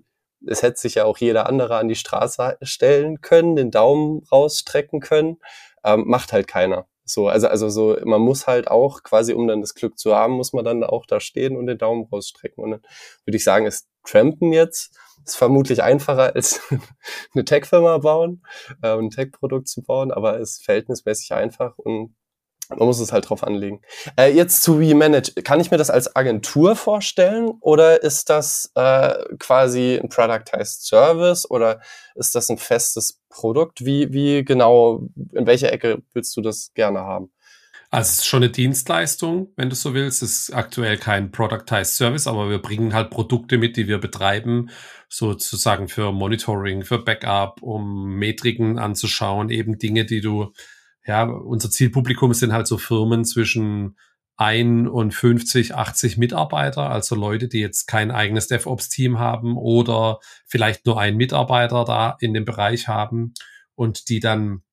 es 0.48 0.64
hätte 0.64 0.80
sich 0.80 0.96
ja 0.96 1.06
auch 1.06 1.18
jeder 1.18 1.48
andere 1.48 1.78
an 1.78 1.88
die 1.88 1.96
Straße 1.96 2.58
stellen 2.62 3.22
können, 3.22 3.56
den 3.56 3.72
Daumen 3.72 4.24
rausstrecken 4.32 5.00
können, 5.00 5.38
ähm, 5.84 6.04
macht 6.08 6.34
halt 6.34 6.48
keiner. 6.48 6.88
So, 7.06 7.28
also, 7.28 7.48
also 7.48 7.70
so, 7.70 7.98
man 8.06 8.22
muss 8.22 8.48
halt 8.48 8.70
auch 8.70 9.04
quasi, 9.04 9.34
um 9.34 9.48
dann 9.48 9.62
das 9.62 9.76
Glück 9.76 10.00
zu 10.00 10.16
haben, 10.16 10.34
muss 10.34 10.54
man 10.54 10.64
dann 10.64 10.84
auch 10.84 11.06
da 11.06 11.20
stehen 11.20 11.58
und 11.58 11.68
den 11.68 11.78
Daumen 11.78 12.06
rausstrecken. 12.06 12.64
Und 12.64 12.72
dann 12.72 12.82
würde 13.26 13.38
ich 13.38 13.44
sagen, 13.44 13.66
ist 13.66 13.88
Trampen 14.06 14.54
jetzt 14.54 14.98
ist 15.26 15.36
vermutlich 15.36 15.82
einfacher 15.84 16.36
als 16.36 16.62
eine 17.34 17.46
Tech-Firma 17.46 17.98
bauen, 18.00 18.44
äh, 18.82 18.98
ein 18.98 19.10
Tech-Produkt 19.10 19.68
zu 19.68 19.84
bauen, 19.84 20.12
aber 20.12 20.40
ist 20.40 20.64
verhältnismäßig 20.64 21.34
einfach 21.34 21.78
und 21.78 22.16
man 22.78 22.88
muss 22.88 23.00
es 23.00 23.12
halt 23.12 23.30
drauf 23.30 23.44
anlegen. 23.44 23.82
Äh, 24.18 24.34
jetzt 24.34 24.64
zu 24.64 24.80
WeManage. 24.80 25.34
Kann 25.44 25.60
ich 25.60 25.72
mir 25.72 25.78
das 25.78 25.90
als 25.90 26.16
Agentur 26.16 26.76
vorstellen 26.76 27.52
oder 27.60 28.04
ist 28.04 28.30
das 28.30 28.72
äh, 28.76 29.14
quasi 29.40 30.00
ein 30.02 30.10
Productized 30.10 30.86
Service 30.86 31.50
oder 31.50 31.82
ist 32.16 32.36
das 32.36 32.50
ein 32.50 32.58
festes 32.58 33.20
Produkt? 33.30 33.86
Wie, 33.86 34.14
wie 34.14 34.44
genau, 34.44 35.08
in 35.34 35.46
welcher 35.46 35.72
Ecke 35.72 36.02
willst 36.14 36.36
du 36.38 36.42
das 36.42 36.74
gerne 36.74 37.00
haben? 37.00 37.32
Also 37.94 38.10
es 38.10 38.14
ist 38.20 38.26
schon 38.26 38.42
eine 38.42 38.52
Dienstleistung, 38.52 39.50
wenn 39.56 39.70
du 39.70 39.76
so 39.76 39.94
willst. 39.94 40.24
Es 40.24 40.40
ist 40.40 40.56
aktuell 40.56 40.98
kein 40.98 41.32
Productized 41.32 41.96
Service, 41.96 42.26
aber 42.26 42.50
wir 42.50 42.58
bringen 42.58 42.96
halt 42.96 43.12
Produkte 43.12 43.60
mit, 43.60 43.78
die 43.78 43.88
wir 43.88 44.00
betreiben, 44.00 44.72
sozusagen 45.10 45.88
für 45.88 46.12
Monitoring, 46.12 46.86
für 46.86 46.98
Backup, 46.98 47.62
um 47.62 48.16
Metriken 48.16 48.80
anzuschauen, 48.80 49.52
eben 49.52 49.78
Dinge, 49.78 50.06
die 50.06 50.22
du 50.22 50.54
ja, 51.06 51.24
unser 51.24 51.70
Zielpublikum 51.70 52.34
sind 52.34 52.54
halt 52.54 52.68
so 52.68 52.78
Firmen 52.78 53.26
zwischen 53.26 53.98
ein 54.36 54.88
und 54.88 55.14
50, 55.14 55.76
80 55.76 56.18
Mitarbeiter, 56.18 56.90
also 56.90 57.16
Leute, 57.16 57.48
die 57.48 57.60
jetzt 57.60 57.86
kein 57.86 58.10
eigenes 58.10 58.48
DevOps-Team 58.48 59.20
haben 59.20 59.58
oder 59.58 60.20
vielleicht 60.48 60.86
nur 60.86 61.00
einen 61.00 61.18
Mitarbeiter 61.18 61.86
da 61.86 62.18
in 62.20 62.34
dem 62.34 62.46
Bereich 62.46 62.88
haben 62.88 63.34
und 63.76 64.10
die 64.10 64.20
dann 64.20 64.64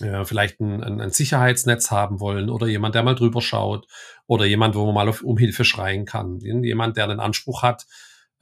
äh, 0.00 0.24
vielleicht 0.24 0.60
ein, 0.60 0.82
ein, 0.82 1.00
ein 1.00 1.10
Sicherheitsnetz 1.10 1.90
haben 1.90 2.20
wollen 2.20 2.50
oder 2.50 2.66
jemand, 2.66 2.94
der 2.94 3.02
mal 3.02 3.14
drüber 3.14 3.40
schaut 3.40 3.86
oder 4.26 4.44
jemand, 4.44 4.74
wo 4.74 4.84
man 4.84 4.94
mal 4.94 5.08
auf, 5.08 5.22
um 5.22 5.38
Hilfe 5.38 5.64
schreien 5.64 6.04
kann. 6.04 6.38
Jemand, 6.40 6.98
der 6.98 7.06
den 7.06 7.20
Anspruch 7.20 7.62
hat, 7.62 7.86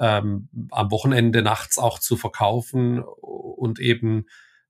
ähm, 0.00 0.48
am 0.72 0.90
Wochenende 0.90 1.42
nachts 1.42 1.78
auch 1.78 2.00
zu 2.00 2.16
verkaufen 2.16 3.00
und 3.00 3.78
eben 3.78 4.26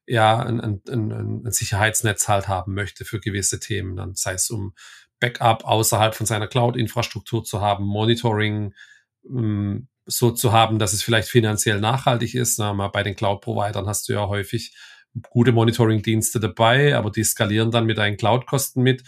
ja 0.07 0.39
ein, 0.41 0.61
ein, 0.61 0.83
ein, 0.89 1.47
ein 1.47 1.53
Sicherheitsnetz 1.53 2.29
halt 2.29 2.49
haben 2.49 2.75
möchte 2.75 3.05
für 3.05 3.21
gewisse 3.21 3.61
Themen, 3.61 3.97
dann 3.97 4.15
sei 4.15 4.35
es 4.35 4.51
um 4.51 4.75
Backup 5.21 5.65
außerhalb 5.65 6.15
von 6.15 6.27
seiner 6.27 6.47
Cloud-Infrastruktur 6.47 7.45
zu 7.45 7.61
haben, 7.61 7.85
Monitoring 7.85 8.75
ähm, 9.27 9.89
so 10.07 10.31
zu 10.31 10.53
haben, 10.53 10.79
dass 10.79 10.93
es 10.93 11.03
vielleicht 11.03 11.29
finanziell 11.29 11.81
nachhaltig 11.81 12.35
ist. 12.35 12.59
Na, 12.59 12.75
mal 12.75 12.89
bei 12.89 13.03
den 13.03 13.17
Cloud-Providern 13.17 13.87
hast 13.87 14.09
du 14.09 14.13
ja 14.13 14.29
häufig 14.29 14.77
gute 15.31 15.53
Monitoring-Dienste 15.53 16.41
dabei, 16.41 16.97
aber 16.97 17.11
die 17.11 17.25
skalieren 17.25 17.71
dann 17.71 17.87
mit 17.87 17.99
deinen 17.99 18.17
Cloud-Kosten 18.17 18.83
mit. 18.83 19.03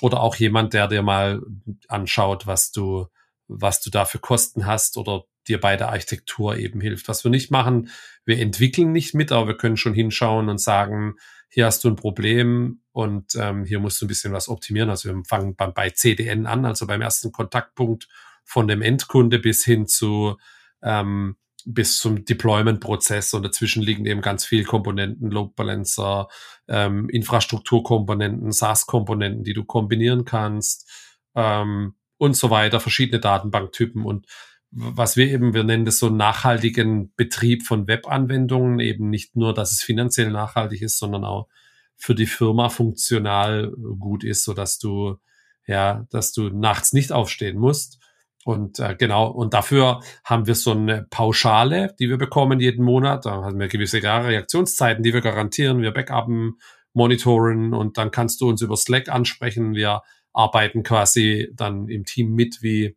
Oder 0.00 0.20
auch 0.20 0.36
jemand, 0.36 0.74
der 0.74 0.88
dir 0.88 1.02
mal 1.02 1.40
anschaut, 1.88 2.46
was 2.46 2.72
du, 2.72 3.06
was 3.46 3.80
du 3.80 3.90
da 3.90 4.04
für 4.04 4.18
Kosten 4.18 4.66
hast 4.66 4.96
oder 4.96 5.24
dir 5.48 5.60
bei 5.60 5.76
der 5.76 5.88
Architektur 5.90 6.56
eben 6.56 6.80
hilft. 6.80 7.08
Was 7.08 7.24
wir 7.24 7.30
nicht 7.30 7.50
machen, 7.50 7.90
wir 8.24 8.38
entwickeln 8.38 8.92
nicht 8.92 9.14
mit, 9.14 9.32
aber 9.32 9.48
wir 9.48 9.56
können 9.56 9.76
schon 9.76 9.94
hinschauen 9.94 10.48
und 10.48 10.58
sagen, 10.58 11.14
hier 11.48 11.66
hast 11.66 11.84
du 11.84 11.88
ein 11.88 11.96
Problem 11.96 12.80
und 12.92 13.34
ähm, 13.36 13.64
hier 13.64 13.78
musst 13.78 14.00
du 14.00 14.06
ein 14.06 14.08
bisschen 14.08 14.32
was 14.32 14.48
optimieren. 14.48 14.90
Also 14.90 15.08
wir 15.08 15.22
fangen 15.26 15.54
beim, 15.54 15.74
bei 15.74 15.90
CDN 15.90 16.46
an, 16.46 16.64
also 16.64 16.86
beim 16.86 17.02
ersten 17.02 17.32
Kontaktpunkt 17.32 18.08
von 18.44 18.68
dem 18.68 18.82
Endkunde 18.82 19.38
bis 19.38 19.64
hin 19.64 19.86
zu 19.86 20.38
ähm, 20.82 21.36
bis 21.64 21.98
zum 21.98 22.24
Deployment-Prozess 22.24 23.34
und 23.34 23.44
dazwischen 23.44 23.82
liegen 23.82 24.06
eben 24.06 24.20
ganz 24.20 24.44
viele 24.44 24.64
Komponenten, 24.64 25.30
Load 25.30 25.52
Balancer, 25.54 26.28
ähm, 26.68 27.08
Infrastrukturkomponenten, 27.08 28.52
SaaS-Komponenten, 28.52 29.44
die 29.44 29.54
du 29.54 29.64
kombinieren 29.64 30.24
kannst 30.24 30.90
ähm, 31.34 31.94
und 32.18 32.36
so 32.36 32.50
weiter, 32.50 32.80
verschiedene 32.80 33.20
Datenbanktypen 33.20 34.04
und 34.04 34.26
was 34.72 35.16
wir 35.16 35.26
eben, 35.30 35.52
wir 35.52 35.64
nennen 35.64 35.84
das 35.84 35.98
so 35.98 36.08
nachhaltigen 36.08 37.12
Betrieb 37.14 37.62
von 37.64 37.86
Webanwendungen, 37.86 38.80
eben 38.80 39.10
nicht 39.10 39.36
nur, 39.36 39.52
dass 39.52 39.72
es 39.72 39.82
finanziell 39.82 40.30
nachhaltig 40.30 40.80
ist, 40.80 40.98
sondern 40.98 41.24
auch 41.24 41.48
für 41.96 42.14
die 42.14 42.26
Firma 42.26 42.70
funktional 42.70 43.70
gut 43.98 44.24
ist, 44.24 44.44
so 44.44 44.54
dass 44.54 44.78
du, 44.78 45.16
ja, 45.66 46.06
dass 46.10 46.32
du 46.32 46.48
nachts 46.48 46.92
nicht 46.92 47.12
aufstehen 47.12 47.58
musst. 47.58 48.00
Und 48.44 48.80
äh, 48.80 48.96
genau, 48.98 49.28
und 49.28 49.54
dafür 49.54 50.00
haben 50.24 50.46
wir 50.46 50.54
so 50.54 50.72
eine 50.72 51.06
Pauschale, 51.10 51.94
die 52.00 52.08
wir 52.08 52.18
bekommen 52.18 52.58
jeden 52.58 52.84
Monat. 52.84 53.26
Da 53.26 53.42
haben 53.42 53.60
wir 53.60 53.68
gewisse 53.68 54.02
Reaktionszeiten, 54.02 55.04
die 55.04 55.12
wir 55.12 55.20
garantieren. 55.20 55.82
Wir 55.82 55.92
backuppen, 55.92 56.58
monitoren 56.94 57.72
und 57.74 57.98
dann 57.98 58.10
kannst 58.10 58.40
du 58.40 58.48
uns 58.48 58.62
über 58.62 58.76
Slack 58.76 59.08
ansprechen. 59.08 59.74
Wir 59.74 60.02
arbeiten 60.32 60.82
quasi 60.82 61.50
dann 61.54 61.88
im 61.88 62.04
Team 62.04 62.34
mit, 62.34 62.62
wie 62.62 62.96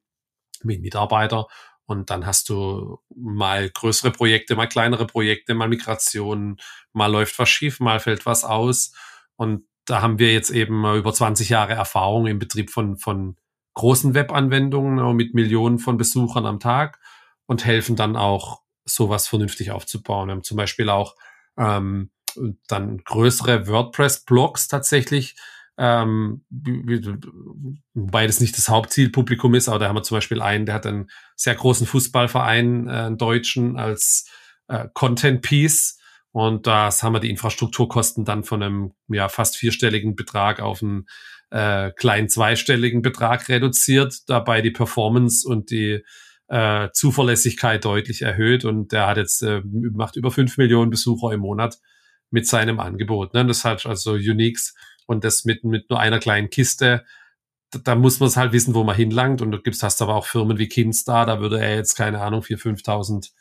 mit 0.63 0.81
Mitarbeiter. 0.81 1.47
Und 1.87 2.09
dann 2.09 2.25
hast 2.25 2.49
du 2.49 2.99
mal 3.15 3.69
größere 3.69 4.11
Projekte, 4.11 4.55
mal 4.55 4.67
kleinere 4.67 5.05
Projekte, 5.05 5.53
mal 5.53 5.67
Migrationen, 5.67 6.57
mal 6.93 7.11
läuft 7.11 7.37
was 7.37 7.49
schief, 7.49 7.79
mal 7.79 7.99
fällt 7.99 8.25
was 8.25 8.43
aus. 8.43 8.93
Und 9.35 9.65
da 9.85 10.01
haben 10.01 10.17
wir 10.17 10.33
jetzt 10.33 10.49
eben 10.49 10.83
über 10.95 11.13
20 11.13 11.49
Jahre 11.49 11.73
Erfahrung 11.73 12.25
im 12.25 12.39
Betrieb 12.39 12.71
von, 12.71 12.97
von 12.97 13.35
großen 13.75 14.15
Webanwendungen 14.15 15.15
mit 15.15 15.33
Millionen 15.33 15.77
von 15.77 15.97
Besuchern 15.97 16.45
am 16.45 16.59
Tag 16.59 16.99
und 17.45 17.65
helfen 17.65 17.95
dann 17.95 18.15
auch, 18.15 18.61
sowas 18.85 19.27
vernünftig 19.27 19.71
aufzubauen. 19.71 20.27
Wir 20.27 20.33
haben 20.33 20.43
zum 20.43 20.57
Beispiel 20.57 20.89
auch 20.89 21.15
ähm, 21.57 22.11
dann 22.67 22.99
größere 22.99 23.67
WordPress-Blogs 23.67 24.67
tatsächlich 24.67 25.35
ähm, 25.77 26.45
wobei 27.93 28.27
das 28.27 28.39
nicht 28.39 28.57
das 28.57 28.69
Hauptzielpublikum 28.69 29.55
ist, 29.55 29.67
aber 29.67 29.79
da 29.79 29.87
haben 29.89 29.95
wir 29.95 30.03
zum 30.03 30.15
Beispiel 30.15 30.41
einen, 30.41 30.65
der 30.65 30.75
hat 30.75 30.85
einen 30.85 31.09
sehr 31.35 31.55
großen 31.55 31.85
Fußballverein, 31.85 32.87
äh, 32.87 32.91
einen 32.91 33.17
Deutschen, 33.17 33.77
als 33.77 34.29
äh, 34.67 34.87
Content 34.93 35.41
Piece. 35.41 35.99
Und 36.31 36.67
das 36.67 37.01
haben 37.01 37.13
wir 37.13 37.19
die 37.19 37.29
Infrastrukturkosten 37.29 38.25
dann 38.25 38.43
von 38.43 38.61
einem 38.61 38.93
ja, 39.07 39.29
fast 39.29 39.57
vierstelligen 39.57 40.15
Betrag 40.15 40.59
auf 40.61 40.81
einen 40.81 41.05
äh, 41.49 41.91
kleinen 41.91 42.29
zweistelligen 42.29 43.01
Betrag 43.01 43.47
reduziert, 43.47 44.27
dabei 44.27 44.61
die 44.61 44.71
Performance 44.71 45.47
und 45.47 45.71
die 45.71 46.03
äh, 46.47 46.89
Zuverlässigkeit 46.93 47.83
deutlich 47.85 48.21
erhöht. 48.21 48.65
Und 48.65 48.91
der 48.91 49.07
hat 49.07 49.17
jetzt 49.17 49.43
äh, 49.43 49.61
macht 49.63 50.15
über 50.15 50.31
fünf 50.31 50.57
Millionen 50.57 50.89
Besucher 50.89 51.31
im 51.31 51.41
Monat 51.41 51.79
mit 52.31 52.47
seinem 52.47 52.79
Angebot. 52.79 53.33
Ne? 53.33 53.45
Das 53.45 53.63
hat 53.63 53.85
also 53.85 54.13
Uniques 54.13 54.73
und 55.05 55.23
das 55.23 55.45
mit, 55.45 55.63
mit 55.63 55.89
nur 55.89 55.99
einer 55.99 56.19
kleinen 56.19 56.49
Kiste. 56.49 57.05
Da, 57.71 57.79
da 57.79 57.95
muss 57.95 58.19
man 58.19 58.27
es 58.27 58.37
halt 58.37 58.51
wissen, 58.53 58.73
wo 58.75 58.83
man 58.83 58.95
hinlangt. 58.95 59.41
Und 59.41 59.51
du 59.51 59.61
gibst, 59.61 59.83
hast 59.83 60.01
aber 60.01 60.15
auch 60.15 60.25
Firmen 60.25 60.57
wie 60.57 60.67
Kinstar, 60.67 61.25
da 61.25 61.39
würde 61.39 61.59
er 61.59 61.75
jetzt, 61.75 61.95
keine 61.95 62.21
Ahnung, 62.21 62.41
4.000, 62.41 62.83
5.000 62.83 63.31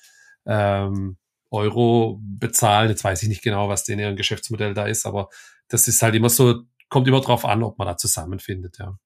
ähm, 0.47 1.17
Euro 1.51 2.21
bezahlen. 2.23 2.91
Jetzt 2.91 3.05
weiß 3.05 3.23
ich 3.23 3.29
nicht 3.29 3.43
genau, 3.43 3.69
was 3.69 3.85
denn 3.85 3.99
ihr 3.99 4.15
Geschäftsmodell 4.15 4.75
da 4.75 4.87
ist, 4.87 5.07
aber 5.07 5.29
das 5.69 5.89
ist 5.89 6.03
halt 6.03 6.15
immer 6.15 6.29
so, 6.29 6.63
kommt 6.89 7.09
immer 7.09 7.21
drauf 7.21 7.45
an, 7.45 7.63
ob 7.63 7.79
man 7.79 7.89
da 7.89 7.97
zusammenfindet, 7.97 8.79
ja. 8.79 8.99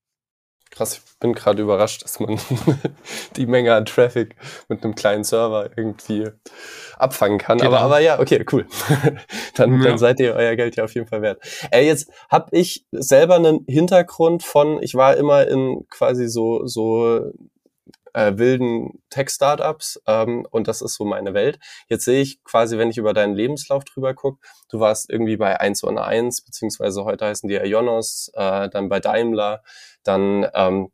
Krass, 0.70 0.94
ich 0.94 1.18
bin 1.18 1.32
gerade 1.32 1.62
überrascht, 1.62 2.04
dass 2.04 2.20
man 2.20 2.38
die 3.36 3.46
Menge 3.46 3.74
an 3.74 3.86
Traffic 3.86 4.36
mit 4.68 4.84
einem 4.84 4.94
kleinen 4.94 5.24
Server 5.24 5.70
irgendwie 5.76 6.28
abfangen 6.96 7.38
kann. 7.38 7.58
Genau. 7.58 7.70
Aber, 7.70 7.80
aber 7.80 7.98
ja, 8.00 8.20
okay, 8.20 8.44
cool. 8.52 8.66
dann, 9.54 9.80
ja. 9.80 9.88
dann 9.88 9.98
seid 9.98 10.20
ihr 10.20 10.34
euer 10.34 10.56
Geld 10.56 10.76
ja 10.76 10.84
auf 10.84 10.94
jeden 10.94 11.06
Fall 11.06 11.22
wert. 11.22 11.40
Äh, 11.70 11.86
jetzt 11.86 12.10
habe 12.30 12.48
ich 12.52 12.86
selber 12.92 13.36
einen 13.36 13.64
Hintergrund 13.66 14.42
von, 14.42 14.82
ich 14.82 14.94
war 14.94 15.16
immer 15.16 15.46
in 15.46 15.86
quasi 15.90 16.28
so, 16.28 16.66
so 16.66 17.32
äh, 18.18 18.36
wilden 18.36 19.00
Tech-Startups 19.10 20.02
ähm, 20.08 20.44
und 20.50 20.66
das 20.66 20.82
ist 20.82 20.94
so 20.94 21.04
meine 21.04 21.34
Welt. 21.34 21.60
Jetzt 21.88 22.04
sehe 22.04 22.20
ich 22.20 22.42
quasi, 22.42 22.76
wenn 22.76 22.90
ich 22.90 22.98
über 22.98 23.14
deinen 23.14 23.34
Lebenslauf 23.34 23.84
drüber 23.84 24.12
gucke, 24.14 24.40
du 24.68 24.80
warst 24.80 25.08
irgendwie 25.08 25.36
bei 25.36 25.60
1 25.60 25.84
und 25.84 25.98
1, 25.98 26.42
beziehungsweise 26.42 27.04
heute 27.04 27.26
heißen 27.26 27.48
die 27.48 27.54
Ionos, 27.56 28.32
äh, 28.34 28.68
dann 28.70 28.88
bei 28.88 28.98
Daimler, 28.98 29.62
dann 30.02 30.48
ähm, 30.52 30.90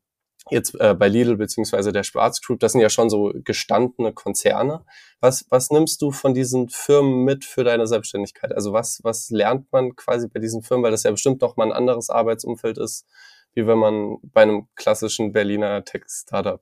jetzt 0.50 0.78
äh, 0.78 0.94
bei 0.94 1.08
Lidl 1.08 1.36
beziehungsweise 1.38 1.92
der 1.92 2.02
Schwarz 2.02 2.42
Group, 2.42 2.60
das 2.60 2.72
sind 2.72 2.82
ja 2.82 2.90
schon 2.90 3.08
so 3.08 3.32
gestandene 3.34 4.12
Konzerne. 4.12 4.84
Was, 5.20 5.46
was 5.48 5.70
nimmst 5.70 6.02
du 6.02 6.12
von 6.12 6.34
diesen 6.34 6.68
Firmen 6.68 7.24
mit 7.24 7.46
für 7.46 7.64
deine 7.64 7.86
Selbstständigkeit? 7.86 8.52
Also 8.54 8.74
was, 8.74 9.00
was 9.02 9.30
lernt 9.30 9.72
man 9.72 9.96
quasi 9.96 10.28
bei 10.28 10.40
diesen 10.40 10.62
Firmen, 10.62 10.84
weil 10.84 10.90
das 10.90 11.04
ja 11.04 11.10
bestimmt 11.10 11.40
noch 11.40 11.56
mal 11.56 11.64
ein 11.64 11.72
anderes 11.72 12.10
Arbeitsumfeld 12.10 12.76
ist, 12.76 13.06
wie 13.54 13.66
wenn 13.66 13.78
man 13.78 14.18
bei 14.22 14.42
einem 14.42 14.68
klassischen 14.74 15.32
Berliner 15.32 15.84
Tech-Startup 15.84 16.60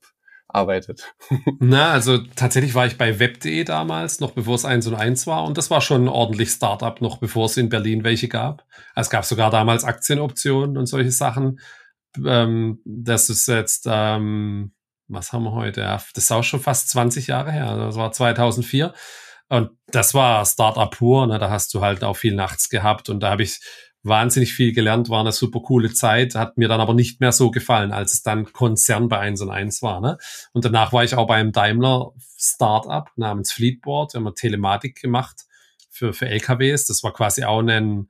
arbeitet. 0.54 1.14
Na, 1.58 1.92
also 1.92 2.18
tatsächlich 2.18 2.74
war 2.74 2.86
ich 2.86 2.98
bei 2.98 3.18
web.de 3.18 3.64
damals, 3.64 4.20
noch 4.20 4.32
bevor 4.32 4.54
es 4.54 4.64
1 4.64 4.86
und 4.86 4.94
1 4.94 5.26
war. 5.26 5.44
Und 5.44 5.58
das 5.58 5.70
war 5.70 5.80
schon 5.80 6.08
ordentlich 6.08 6.50
Startup, 6.50 7.00
noch 7.00 7.18
bevor 7.18 7.46
es 7.46 7.56
in 7.56 7.68
Berlin 7.68 8.04
welche 8.04 8.28
gab. 8.28 8.64
Es 8.94 9.10
gab 9.10 9.24
sogar 9.24 9.50
damals 9.50 9.84
Aktienoptionen 9.84 10.76
und 10.76 10.86
solche 10.86 11.12
Sachen. 11.12 11.60
Ähm, 12.24 12.80
das 12.84 13.30
ist 13.30 13.48
jetzt, 13.48 13.86
ähm, 13.88 14.72
was 15.08 15.32
haben 15.32 15.44
wir 15.44 15.52
heute? 15.52 15.80
Das 15.80 16.10
ist 16.14 16.32
auch 16.32 16.44
schon 16.44 16.60
fast 16.60 16.90
20 16.90 17.26
Jahre 17.26 17.52
her. 17.52 17.76
Das 17.76 17.96
war 17.96 18.12
2004. 18.12 18.94
Und 19.48 19.70
das 19.88 20.14
war 20.14 20.44
Startup 20.46 20.90
pur. 20.90 21.26
Ne? 21.26 21.38
Da 21.38 21.50
hast 21.50 21.74
du 21.74 21.82
halt 21.82 22.04
auch 22.04 22.16
viel 22.16 22.34
nachts 22.34 22.68
gehabt. 22.68 23.08
Und 23.10 23.20
da 23.20 23.30
habe 23.30 23.42
ich 23.42 23.60
wahnsinnig 24.02 24.52
viel 24.52 24.72
gelernt, 24.72 25.08
war 25.10 25.20
eine 25.20 25.32
super 25.32 25.60
coole 25.60 25.92
Zeit, 25.92 26.34
hat 26.34 26.58
mir 26.58 26.68
dann 26.68 26.80
aber 26.80 26.94
nicht 26.94 27.20
mehr 27.20 27.32
so 27.32 27.50
gefallen, 27.50 27.92
als 27.92 28.14
es 28.14 28.22
dann 28.22 28.52
Konzern 28.52 29.08
bei 29.08 29.18
1 29.18 29.40
und 29.42 29.50
1 29.50 29.82
war. 29.82 30.00
Ne? 30.00 30.18
Und 30.52 30.64
danach 30.64 30.92
war 30.92 31.04
ich 31.04 31.14
auch 31.14 31.26
beim 31.26 31.52
Daimler 31.52 32.12
Startup 32.36 33.08
namens 33.16 33.52
Fleetboard, 33.52 34.14
wir 34.14 34.20
haben 34.20 34.34
Telematik 34.34 35.00
gemacht 35.00 35.46
für, 35.90 36.12
für 36.12 36.26
LKWs. 36.26 36.86
Das 36.86 37.04
war 37.04 37.12
quasi 37.12 37.44
auch 37.44 37.60
ein, 37.60 38.08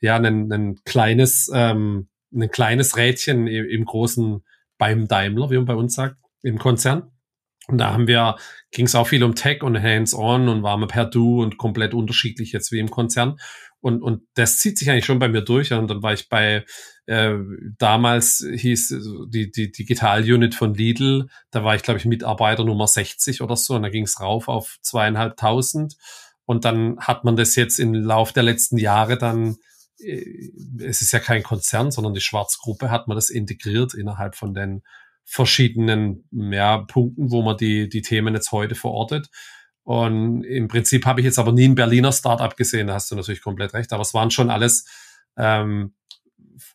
ja, 0.00 0.16
ein, 0.16 0.52
ein 0.52 0.80
kleines, 0.84 1.50
ähm, 1.54 2.08
ein 2.34 2.50
kleines 2.50 2.96
Rädchen 2.96 3.46
im, 3.46 3.68
im 3.68 3.84
großen 3.84 4.44
beim 4.76 5.06
Daimler, 5.06 5.50
wie 5.50 5.56
man 5.56 5.66
bei 5.66 5.74
uns 5.74 5.94
sagt, 5.94 6.16
im 6.42 6.58
Konzern. 6.58 7.12
Und 7.68 7.78
da 7.78 7.92
haben 7.92 8.06
wir, 8.06 8.36
ging 8.70 8.86
es 8.86 8.94
auch 8.94 9.06
viel 9.06 9.22
um 9.22 9.34
Tech 9.34 9.62
und 9.62 9.80
Hands-on 9.80 10.48
und 10.48 10.62
waren 10.62 10.80
wir 10.80 10.86
per 10.86 11.04
Du 11.04 11.42
und 11.42 11.58
komplett 11.58 11.92
unterschiedlich 11.92 12.52
jetzt 12.52 12.72
wie 12.72 12.78
im 12.78 12.90
Konzern. 12.90 13.38
Und, 13.80 14.02
und 14.02 14.22
das 14.34 14.58
zieht 14.58 14.76
sich 14.76 14.90
eigentlich 14.90 15.04
schon 15.04 15.20
bei 15.20 15.28
mir 15.28 15.42
durch. 15.42 15.72
Und 15.72 15.88
dann 15.88 16.02
war 16.02 16.12
ich 16.12 16.28
bei, 16.28 16.64
äh, 17.06 17.34
damals 17.78 18.44
hieß 18.50 18.94
die, 19.28 19.50
die 19.50 19.70
Digital-Unit 19.70 20.54
von 20.54 20.74
Lidl, 20.74 21.28
da 21.50 21.62
war 21.64 21.76
ich, 21.76 21.82
glaube 21.82 21.98
ich, 21.98 22.04
Mitarbeiter 22.04 22.64
Nummer 22.64 22.88
60 22.88 23.40
oder 23.40 23.56
so. 23.56 23.74
Und 23.74 23.82
da 23.82 23.88
ging 23.88 24.04
es 24.04 24.20
rauf 24.20 24.48
auf 24.48 24.78
zweieinhalbtausend. 24.82 25.96
Und 26.44 26.64
dann 26.64 26.98
hat 26.98 27.24
man 27.24 27.36
das 27.36 27.54
jetzt 27.56 27.78
im 27.78 27.94
Lauf 27.94 28.32
der 28.32 28.42
letzten 28.42 28.78
Jahre 28.78 29.18
dann, 29.18 29.56
äh, 29.98 30.50
es 30.82 31.02
ist 31.02 31.12
ja 31.12 31.20
kein 31.20 31.42
Konzern, 31.42 31.90
sondern 31.90 32.14
die 32.14 32.20
Schwarzgruppe, 32.20 32.90
hat 32.90 33.06
man 33.06 33.16
das 33.16 33.30
integriert 33.30 33.94
innerhalb 33.94 34.34
von 34.34 34.54
den 34.54 34.82
verschiedenen 35.24 36.24
ja, 36.32 36.78
Punkten, 36.78 37.30
wo 37.30 37.42
man 37.42 37.58
die, 37.58 37.88
die 37.88 38.00
Themen 38.00 38.34
jetzt 38.34 38.50
heute 38.50 38.74
verortet. 38.74 39.28
Und 39.88 40.44
im 40.44 40.68
Prinzip 40.68 41.06
habe 41.06 41.22
ich 41.22 41.24
jetzt 41.24 41.38
aber 41.38 41.50
nie 41.50 41.66
ein 41.66 41.74
Berliner 41.74 42.12
Startup 42.12 42.54
gesehen, 42.54 42.88
da 42.88 42.92
hast 42.92 43.10
du 43.10 43.14
natürlich 43.14 43.40
komplett 43.40 43.72
recht. 43.72 43.90
Aber 43.94 44.02
es 44.02 44.12
waren 44.12 44.30
schon 44.30 44.50
alles 44.50 44.84
ähm, 45.38 45.94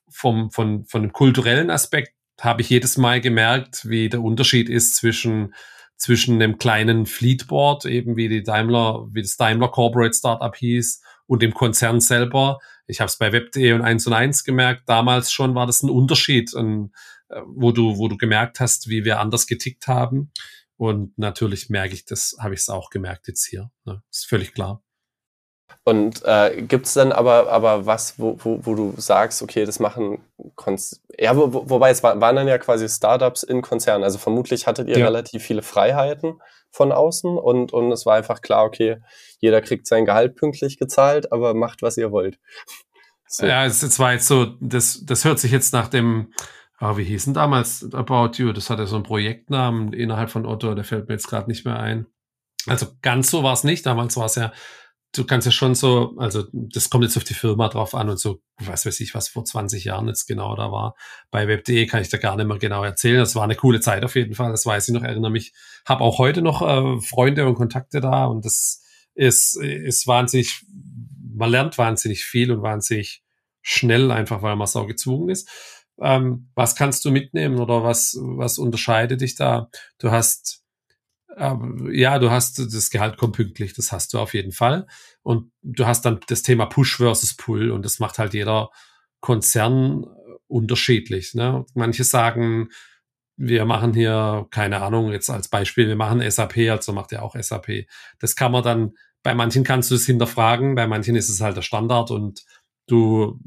vom, 0.10 0.50
von, 0.50 0.84
von 0.86 1.04
dem 1.04 1.14
kulturellen 1.14 1.70
Aspekt 1.70 2.16
habe 2.42 2.64
ich 2.64 2.70
jedes 2.72 2.98
Mal 2.98 3.22
gemerkt, 3.22 3.88
wie 3.88 4.10
der 4.10 4.24
Unterschied 4.24 4.68
ist 4.68 4.96
zwischen 4.96 5.54
zwischen 5.96 6.42
einem 6.42 6.58
kleinen 6.58 7.06
Fleetboard, 7.06 7.86
eben 7.86 8.18
wie 8.18 8.30
die 8.30 8.42
Daimler, 8.42 9.08
wie 9.12 9.22
das 9.22 9.38
Daimler 9.38 9.70
Corporate 9.70 10.16
Startup 10.16 10.56
hieß, 10.56 11.04
und 11.28 11.44
dem 11.44 11.54
Konzern 11.54 12.02
selber. 12.02 12.58
Ich 12.88 13.00
habe 13.00 13.10
es 13.10 13.18
bei 13.18 13.32
Web.de 13.32 13.74
und 13.74 13.84
1 13.84 14.08
und 14.08 14.14
1 14.14 14.44
gemerkt. 14.44 14.90
Damals 14.90 15.32
schon 15.32 15.54
war 15.54 15.68
das 15.68 15.84
ein 15.84 15.92
Unterschied, 15.92 16.52
ein, 16.56 16.92
äh, 17.30 17.42
wo 17.46 17.72
du, 17.72 18.00
wo 18.00 18.08
du 18.08 18.18
gemerkt 18.18 18.60
hast, 18.60 18.90
wie 18.90 19.06
wir 19.06 19.20
anders 19.20 19.46
getickt 19.46 19.88
haben. 19.88 20.32
Und 20.78 21.18
natürlich 21.18 21.70
merke 21.70 21.94
ich 21.94 22.06
das, 22.06 22.36
habe 22.40 22.54
ich 22.54 22.62
es 22.62 22.70
auch 22.70 22.90
gemerkt 22.90 23.28
jetzt 23.28 23.46
hier. 23.46 23.72
Ne? 23.86 24.02
Ist 24.10 24.28
völlig 24.28 24.54
klar. 24.54 24.84
Und 25.86 26.24
äh, 26.24 26.62
gibt 26.62 26.86
es 26.86 26.94
dann 26.94 27.12
aber, 27.12 27.50
aber 27.50 27.86
was, 27.86 28.18
wo, 28.18 28.38
wo, 28.44 28.60
wo 28.64 28.76
du 28.76 28.94
sagst, 28.98 29.42
okay, 29.42 29.66
das 29.66 29.80
machen 29.80 30.20
Konz 30.56 31.02
ja, 31.20 31.36
wo, 31.36 31.54
wo, 31.54 31.70
wobei 31.70 31.90
es 31.90 32.04
war, 32.04 32.20
waren 32.22 32.36
dann 32.36 32.48
ja 32.48 32.58
quasi 32.58 32.88
Startups 32.88 33.44
in 33.44 33.62
Konzernen. 33.62 34.04
Also 34.04 34.18
vermutlich 34.18 34.66
hattet 34.66 34.88
ihr 34.88 35.00
ja. 35.00 35.06
relativ 35.06 35.44
viele 35.44 35.62
Freiheiten 35.62 36.40
von 36.72 36.92
außen 36.92 37.38
und, 37.38 37.74
und 37.74 37.92
es 37.92 38.06
war 38.06 38.16
einfach 38.16 38.42
klar, 38.42 38.66
okay, 38.66 38.98
jeder 39.40 39.62
kriegt 39.62 39.88
sein 39.88 40.06
Gehalt 40.06 40.36
pünktlich 40.36 40.78
gezahlt, 40.80 41.32
aber 41.32 41.54
macht, 41.54 41.82
was 41.82 41.98
ihr 41.98 42.12
wollt. 42.12 42.40
So. 43.26 43.48
Ja, 43.48 43.66
es, 43.66 43.82
es 43.82 43.98
war 43.98 44.14
jetzt 44.14 44.28
so, 44.28 44.46
das, 44.60 45.06
das 45.06 45.26
hört 45.26 45.40
sich 45.40 45.52
jetzt 45.52 45.74
nach 45.74 45.88
dem 45.88 46.32
Ah, 46.84 46.98
wie 46.98 47.06
hieß 47.06 47.24
denn 47.24 47.34
damals 47.34 47.94
About 47.94 48.32
You? 48.36 48.52
Das 48.52 48.70
hatte 48.70 48.88
so 48.88 48.98
einen 48.98 49.06
Projektnamen 49.06 49.94
innerhalb 49.94 50.30
von 50.30 50.46
Otto, 50.46 50.76
der 50.76 50.84
fällt 50.84 51.08
mir 51.08 51.14
jetzt 51.14 51.30
gerade 51.30 51.50
nicht 51.50 51.64
mehr 51.64 51.80
ein. 51.80 52.08
Also 52.68 52.88
ganz 53.02 53.32
so 53.32 53.42
war 53.42 53.54
es 53.54 53.64
nicht. 53.64 53.86
Damals 53.86 54.18
war 54.18 54.26
es 54.26 54.36
ja, 54.36 54.52
du 55.14 55.24
kannst 55.24 55.46
ja 55.46 55.54
schon 55.54 55.76
so, 55.76 56.14
also 56.18 56.44
das 56.52 56.90
kommt 56.90 57.06
jetzt 57.06 57.16
auf 57.16 57.24
die 57.24 57.36
Firma 57.36 57.70
drauf 57.70 57.96
an 57.96 58.10
und 58.10 58.20
so, 58.20 58.42
was 58.58 58.86
weiß 58.86 59.00
ich, 59.00 59.16
was 59.16 59.30
vor 59.30 59.46
20 59.46 59.86
Jahren 59.86 60.10
jetzt 60.10 60.28
genau 60.28 60.58
da 60.58 60.74
war. 60.74 60.96
Bei 61.32 61.48
Web.de 61.48 61.86
kann 61.86 62.02
ich 62.02 62.10
da 62.10 62.18
gar 62.18 62.36
nicht 62.36 62.48
mehr 62.48 62.58
genau 62.58 62.84
erzählen. 62.84 63.20
Das 63.20 63.34
war 63.34 63.46
eine 63.46 63.56
coole 63.56 63.80
Zeit 63.80 64.04
auf 64.04 64.18
jeden 64.18 64.34
Fall, 64.34 64.52
das 64.52 64.66
weiß 64.66 64.90
ich 64.90 64.94
noch, 64.94 65.04
erinnere 65.04 65.32
mich. 65.32 65.54
Habe 65.86 66.04
auch 66.04 66.18
heute 66.18 66.42
noch 66.42 66.62
äh, 66.62 67.00
Freunde 67.00 67.48
und 67.48 67.56
Kontakte 67.56 68.02
da 68.02 68.26
und 68.26 68.44
das 68.44 68.84
ist, 69.16 69.56
ist 69.56 70.06
wahnsinnig, 70.06 70.66
man 71.34 71.50
lernt 71.50 71.78
wahnsinnig 71.78 72.26
viel 72.26 72.52
und 72.52 72.62
wahnsinnig 72.62 73.24
schnell, 73.62 74.12
einfach 74.12 74.42
weil 74.42 74.58
man 74.58 74.68
so 74.68 74.86
gezwungen 74.86 75.30
ist. 75.30 75.48
Ähm, 76.02 76.50
was 76.56 76.76
kannst 76.76 77.06
du 77.06 77.12
mitnehmen 77.12 77.60
oder 77.60 77.84
was, 77.84 78.18
was 78.20 78.58
unterscheidet 78.58 79.22
dich 79.22 79.36
da? 79.36 79.70
Du 80.00 80.12
hast, 80.12 80.64
ähm, 81.38 81.90
ja, 81.92 82.20
du 82.20 82.32
hast 82.32 82.60
das 82.60 82.90
Gehalt 82.90 83.18
kommt 83.18 83.36
pünktlich, 83.36 83.74
das 83.74 83.92
hast 83.92 84.14
du 84.14 84.20
auf 84.20 84.34
jeden 84.34 84.52
Fall. 84.52 84.88
Und 85.22 85.52
du 85.62 85.86
hast 85.86 86.04
dann 86.06 86.20
das 86.28 86.42
Thema 86.42 86.66
Push 86.66 86.98
versus 86.98 87.36
Pull 87.36 87.72
und 87.72 87.86
das 87.86 88.00
macht 88.00 88.18
halt 88.20 88.34
jeder 88.34 88.70
Konzern 89.22 90.06
unterschiedlich. 90.48 91.34
Ne? 91.34 91.66
Manche 91.74 92.04
sagen, 92.04 92.70
wir 93.36 93.66
machen 93.66 93.94
hier, 93.94 94.48
keine 94.52 94.82
Ahnung, 94.82 95.12
jetzt 95.12 95.30
als 95.30 95.48
Beispiel, 95.48 95.88
wir 95.88 95.96
machen 95.96 96.22
SAP, 96.30 96.70
also 96.70 96.94
macht 96.94 97.12
ja 97.12 97.22
auch 97.22 97.36
SAP. 97.36 97.88
Das 98.20 98.36
kann 98.36 98.52
man 98.52 98.64
dann, 98.64 98.92
bei 99.24 99.34
manchen 99.34 99.64
kannst 99.64 99.90
du 99.90 99.96
es 99.96 100.06
hinterfragen, 100.06 100.76
bei 100.76 100.88
manchen 100.88 101.16
ist 101.16 101.30
es 101.30 101.42
halt 101.42 101.58
der 101.58 101.62
Standard 101.62 102.12
und 102.12 102.44
du 102.88 103.40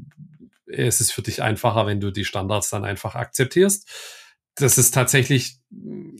es 0.67 1.01
ist 1.01 1.11
für 1.11 1.21
dich 1.21 1.41
einfacher, 1.41 1.85
wenn 1.85 1.99
du 1.99 2.11
die 2.11 2.25
Standards 2.25 2.69
dann 2.69 2.85
einfach 2.85 3.15
akzeptierst. 3.15 3.89
Das 4.55 4.77
ist 4.77 4.91
tatsächlich 4.91 5.59
mm, 5.69 6.15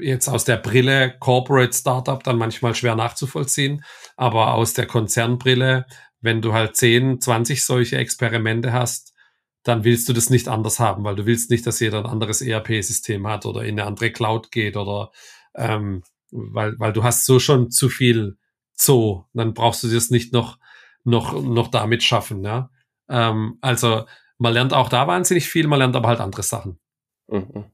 jetzt 0.00 0.28
aus 0.28 0.44
der 0.44 0.56
Brille 0.56 1.16
Corporate 1.18 1.72
Startup 1.72 2.22
dann 2.22 2.38
manchmal 2.38 2.74
schwer 2.74 2.96
nachzuvollziehen, 2.96 3.84
aber 4.16 4.54
aus 4.54 4.74
der 4.74 4.86
Konzernbrille, 4.86 5.86
wenn 6.20 6.42
du 6.42 6.52
halt 6.52 6.76
10, 6.76 7.20
20 7.20 7.64
solche 7.64 7.96
Experimente 7.96 8.72
hast, 8.72 9.12
dann 9.62 9.84
willst 9.84 10.08
du 10.08 10.12
das 10.12 10.30
nicht 10.30 10.48
anders 10.48 10.78
haben, 10.78 11.04
weil 11.04 11.16
du 11.16 11.26
willst 11.26 11.50
nicht, 11.50 11.66
dass 11.66 11.80
jeder 11.80 11.98
ein 11.98 12.06
anderes 12.06 12.42
ERP-System 12.42 13.26
hat 13.26 13.46
oder 13.46 13.62
in 13.62 13.78
eine 13.78 13.86
andere 13.88 14.10
Cloud 14.10 14.50
geht 14.50 14.76
oder 14.76 15.10
ähm, 15.54 16.02
weil, 16.30 16.78
weil 16.78 16.92
du 16.92 17.04
hast 17.04 17.24
so 17.24 17.38
schon 17.38 17.70
zu 17.70 17.88
viel 17.88 18.36
Zoo, 18.76 19.24
dann 19.32 19.54
brauchst 19.54 19.84
du 19.84 19.88
das 19.88 20.10
nicht 20.10 20.32
noch 20.32 20.58
noch 21.04 21.40
noch 21.40 21.68
damit 21.68 22.02
schaffen, 22.02 22.44
ja. 22.44 22.70
Ähm, 23.08 23.58
also 23.60 24.04
man 24.38 24.52
lernt 24.52 24.72
auch 24.72 24.88
da 24.88 25.06
wahnsinnig 25.06 25.48
viel, 25.48 25.66
man 25.66 25.78
lernt 25.78 25.96
aber 25.96 26.08
halt 26.08 26.20
andere 26.20 26.42
Sachen. 26.42 26.78
Mhm. 27.28 27.66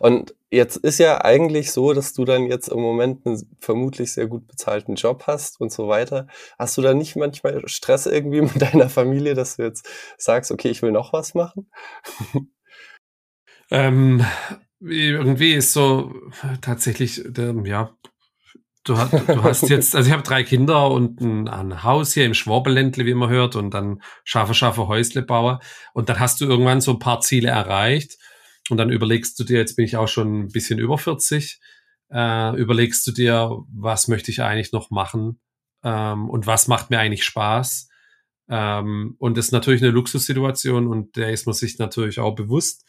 Und 0.00 0.34
jetzt 0.50 0.76
ist 0.76 0.98
ja 0.98 1.24
eigentlich 1.24 1.72
so, 1.72 1.92
dass 1.92 2.12
du 2.12 2.24
dann 2.24 2.46
jetzt 2.46 2.68
im 2.68 2.80
Moment 2.80 3.26
einen 3.26 3.42
vermutlich 3.58 4.12
sehr 4.12 4.26
gut 4.26 4.46
bezahlten 4.46 4.94
Job 4.94 5.24
hast 5.26 5.60
und 5.60 5.72
so 5.72 5.88
weiter. 5.88 6.26
Hast 6.58 6.76
du 6.76 6.82
da 6.82 6.94
nicht 6.94 7.16
manchmal 7.16 7.66
Stress 7.68 8.06
irgendwie 8.06 8.42
mit 8.42 8.60
deiner 8.60 8.88
Familie, 8.88 9.34
dass 9.34 9.56
du 9.56 9.62
jetzt 9.62 9.88
sagst, 10.18 10.52
okay, 10.52 10.68
ich 10.68 10.82
will 10.82 10.92
noch 10.92 11.12
was 11.12 11.34
machen? 11.34 11.70
ähm, 13.70 14.24
irgendwie 14.80 15.54
ist 15.54 15.72
so 15.72 16.14
tatsächlich, 16.60 17.22
der, 17.26 17.54
ja, 17.64 17.96
du, 18.84 18.94
du 18.94 19.42
hast 19.42 19.68
jetzt, 19.68 19.94
also 19.94 20.06
ich 20.06 20.12
habe 20.12 20.22
drei 20.22 20.42
Kinder 20.42 20.90
und 20.90 21.20
ein, 21.20 21.48
ein, 21.48 21.82
Haus 21.82 22.14
hier 22.14 22.26
im 22.26 22.34
Schwabeländle, 22.34 23.06
wie 23.06 23.14
man 23.14 23.30
hört, 23.30 23.56
und 23.56 23.72
dann 23.72 24.02
scharfe, 24.24 24.54
scharfe 24.54 24.88
Häusle 24.88 25.22
bauen. 25.22 25.58
Und 25.94 26.08
dann 26.08 26.20
hast 26.20 26.40
du 26.40 26.46
irgendwann 26.46 26.80
so 26.80 26.92
ein 26.92 26.98
paar 26.98 27.20
Ziele 27.20 27.48
erreicht. 27.48 28.18
Und 28.70 28.76
dann 28.76 28.90
überlegst 28.90 29.38
du 29.38 29.44
dir, 29.44 29.58
jetzt 29.58 29.76
bin 29.76 29.84
ich 29.84 29.96
auch 29.96 30.08
schon 30.08 30.42
ein 30.42 30.48
bisschen 30.48 30.78
über 30.78 30.98
40, 30.98 31.60
äh, 32.10 32.56
überlegst 32.56 33.06
du 33.06 33.12
dir, 33.12 33.50
was 33.72 34.08
möchte 34.08 34.30
ich 34.30 34.42
eigentlich 34.42 34.72
noch 34.72 34.90
machen 34.90 35.40
ähm, 35.82 36.30
und 36.30 36.46
was 36.46 36.68
macht 36.68 36.90
mir 36.90 36.98
eigentlich 36.98 37.24
Spaß. 37.24 37.88
Ähm, 38.48 39.16
und 39.18 39.36
das 39.36 39.46
ist 39.46 39.52
natürlich 39.52 39.82
eine 39.82 39.90
Luxussituation 39.90 40.86
und 40.86 41.16
der 41.16 41.32
ist 41.32 41.46
man 41.46 41.54
sich 41.54 41.78
natürlich 41.78 42.20
auch 42.20 42.34
bewusst. 42.34 42.88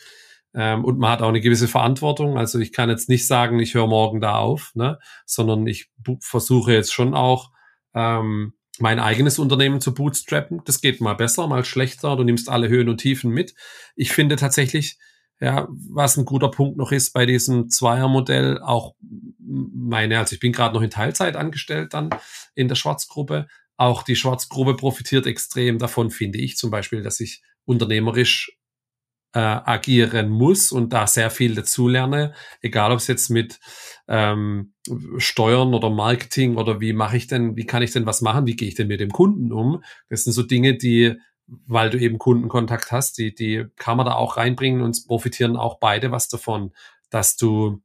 Ähm, 0.56 0.86
und 0.86 1.00
man 1.00 1.12
hat 1.12 1.22
auch 1.22 1.30
eine 1.30 1.42
gewisse 1.42 1.68
Verantwortung. 1.68 2.38
Also 2.38 2.60
ich 2.60 2.72
kann 2.72 2.90
jetzt 2.90 3.10
nicht 3.10 3.28
sagen, 3.28 3.60
ich 3.60 3.74
höre 3.74 3.88
morgen 3.88 4.22
da 4.22 4.38
auf, 4.38 4.72
ne? 4.76 5.00
sondern 5.26 5.66
ich 5.66 5.90
versuche 6.20 6.74
jetzt 6.74 6.94
schon 6.94 7.14
auch 7.14 7.52
ähm, 7.96 8.54
mein 8.80 9.00
eigenes 9.00 9.40
Unternehmen 9.40 9.82
zu 9.82 9.94
bootstrappen. 9.94 10.62
Das 10.66 10.82
geht 10.82 11.02
mal 11.02 11.14
besser, 11.14 11.48
mal 11.48 11.66
schlechter. 11.66 12.16
Du 12.16 12.24
nimmst 12.24 12.50
alle 12.50 12.70
Höhen 12.70 12.90
und 12.90 12.98
Tiefen 12.98 13.32
mit. 13.32 13.56
Ich 13.96 14.12
finde 14.12 14.36
tatsächlich, 14.36 14.98
ja, 15.40 15.68
was 15.70 16.18
ein 16.18 16.26
guter 16.26 16.50
Punkt 16.50 16.78
noch 16.78 16.92
ist 16.92 17.14
bei 17.14 17.26
diesem 17.26 17.70
Zweiermodell, 17.70 18.60
auch 18.62 18.96
meine, 19.40 20.20
also 20.20 20.34
ich 20.34 20.40
bin 20.40 20.54
gerade 20.54 20.74
noch 20.74 20.82
in 20.82 20.90
Teilzeit 20.90 21.36
angestellt 21.36 21.94
dann 21.94 22.10
in 22.56 22.68
der 22.68 22.76
Schwarzgruppe. 22.76 23.48
Auch 23.76 24.04
die 24.04 24.16
Schwarzgruppe 24.16 24.76
profitiert 24.76 25.26
extrem 25.26 25.80
davon, 25.80 26.12
finde 26.12 26.40
ich 26.40 26.58
zum 26.58 26.72
Beispiel, 26.72 27.02
dass 27.02 27.20
ich 27.20 27.42
unternehmerisch 27.66 28.58
äh, 29.34 29.40
agieren 29.40 30.30
muss 30.30 30.72
und 30.72 30.94
da 30.94 31.08
sehr 31.08 31.32
viel 31.32 31.56
dazulerne, 31.56 32.34
egal 32.62 32.92
ob 32.92 33.00
es 33.00 33.08
jetzt 33.08 33.30
mit 33.30 33.60
ähm, 34.08 34.74
Steuern 35.18 35.74
oder 35.74 35.90
Marketing 35.90 36.58
oder 36.58 36.80
wie 36.80 36.94
mache 36.94 37.18
ich 37.18 37.28
denn, 37.28 37.56
wie 37.56 37.66
kann 37.66 37.82
ich 37.82 37.92
denn 37.92 38.06
was 38.06 38.22
machen, 38.22 38.46
wie 38.46 38.56
gehe 38.56 38.68
ich 38.68 38.76
denn 38.76 38.88
mit 38.88 39.00
dem 39.00 39.12
Kunden 39.12 39.52
um? 39.52 39.84
Das 40.10 40.24
sind 40.24 40.34
so 40.34 40.44
Dinge, 40.44 40.78
die, 40.78 41.16
weil 41.48 41.90
du 41.90 41.98
eben 41.98 42.20
Kundenkontakt 42.20 42.92
hast, 42.92 43.18
die, 43.18 43.34
die 43.34 43.66
kann 43.78 43.98
man 43.98 44.06
da 44.06 44.14
auch 44.14 44.38
reinbringen 44.38 44.82
und 44.82 45.04
profitieren 45.08 45.58
auch 45.58 45.80
beide 45.80 46.12
was 46.12 46.28
davon, 46.28 46.72
dass 47.10 47.36
du, 47.36 47.82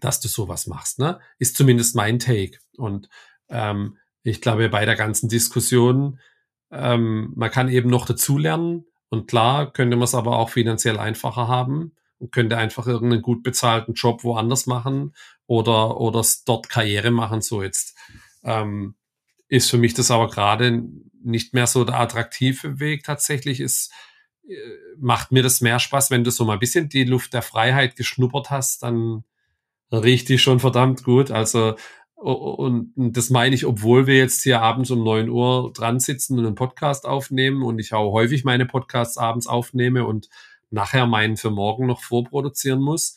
dass 0.00 0.20
du 0.20 0.28
sowas 0.28 0.66
machst. 0.66 0.98
Ne? 0.98 1.20
Ist 1.38 1.56
zumindest 1.56 1.96
mein 1.96 2.18
Take. 2.18 2.58
Und 2.78 3.10
ähm, 3.50 3.98
ich 4.22 4.40
glaube, 4.40 4.68
bei 4.70 4.86
der 4.86 4.96
ganzen 4.96 5.28
Diskussion, 5.28 6.18
ähm, 6.70 7.32
man 7.36 7.50
kann 7.50 7.68
eben 7.68 7.90
noch 7.90 8.06
dazulernen 8.06 8.84
und 9.10 9.28
klar 9.28 9.72
könnte 9.72 9.96
man 9.96 10.04
es 10.04 10.14
aber 10.14 10.38
auch 10.38 10.50
finanziell 10.50 10.98
einfacher 10.98 11.48
haben 11.48 11.92
und 12.18 12.32
könnte 12.32 12.58
einfach 12.58 12.86
irgendeinen 12.86 13.22
gut 13.22 13.42
bezahlten 13.42 13.94
Job 13.94 14.24
woanders 14.24 14.66
machen 14.66 15.14
oder, 15.46 16.00
oder 16.00 16.24
dort 16.46 16.68
Karriere 16.68 17.10
machen. 17.10 17.40
So 17.40 17.62
jetzt 17.62 17.96
ähm, 18.42 18.94
ist 19.48 19.70
für 19.70 19.78
mich 19.78 19.94
das 19.94 20.10
aber 20.10 20.28
gerade 20.28 20.82
nicht 21.22 21.54
mehr 21.54 21.66
so 21.66 21.84
der 21.84 21.98
attraktive 21.98 22.80
Weg 22.80 23.04
tatsächlich 23.04 23.60
ist, 23.60 23.92
äh, 24.46 24.54
macht 24.98 25.32
mir 25.32 25.42
das 25.42 25.60
mehr 25.60 25.78
Spaß, 25.78 26.10
wenn 26.10 26.24
du 26.24 26.30
so 26.30 26.44
mal 26.44 26.54
ein 26.54 26.58
bisschen 26.58 26.88
die 26.88 27.04
Luft 27.04 27.32
der 27.32 27.42
Freiheit 27.42 27.96
geschnuppert 27.96 28.50
hast, 28.50 28.82
dann 28.82 29.24
riecht 29.90 30.28
die 30.28 30.38
schon 30.38 30.60
verdammt 30.60 31.02
gut. 31.02 31.30
Also 31.30 31.76
und 32.20 32.92
das 32.96 33.30
meine 33.30 33.54
ich, 33.54 33.64
obwohl 33.64 34.08
wir 34.08 34.16
jetzt 34.16 34.42
hier 34.42 34.60
abends 34.60 34.90
um 34.90 35.04
neun 35.04 35.28
Uhr 35.28 35.72
dran 35.72 36.00
sitzen 36.00 36.38
und 36.38 36.46
einen 36.46 36.56
Podcast 36.56 37.06
aufnehmen 37.06 37.62
und 37.62 37.78
ich 37.78 37.92
auch 37.94 38.12
häufig 38.12 38.44
meine 38.44 38.66
Podcasts 38.66 39.16
abends 39.16 39.46
aufnehme 39.46 40.04
und 40.04 40.28
nachher 40.70 41.06
meinen 41.06 41.36
für 41.36 41.50
morgen 41.50 41.86
noch 41.86 42.02
vorproduzieren 42.02 42.80
muss. 42.80 43.16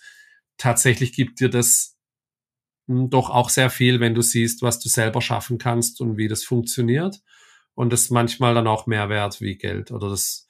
Tatsächlich 0.58 1.14
gibt 1.14 1.40
dir 1.40 1.50
das 1.50 1.98
hm, 2.88 3.10
doch 3.10 3.32
auch 3.32 3.50
sehr 3.50 3.72
viel, 3.72 4.00
wenn 4.00 4.14
du 4.14 4.22
siehst, 4.22 4.62
was 4.62 4.80
du 4.80 4.88
selber 4.88 5.22
schaffen 5.22 5.58
kannst 5.58 6.00
und 6.00 6.18
wie 6.18 6.28
das 6.28 6.44
funktioniert. 6.44 7.22
Und 7.74 7.92
das 7.92 8.12
manchmal 8.12 8.54
dann 8.54 8.68
auch 8.68 8.86
mehr 8.86 9.10
wert 9.10 9.42
wie 9.42 9.58
Geld. 9.58 9.92
Oder 9.92 10.10
das, 10.10 10.48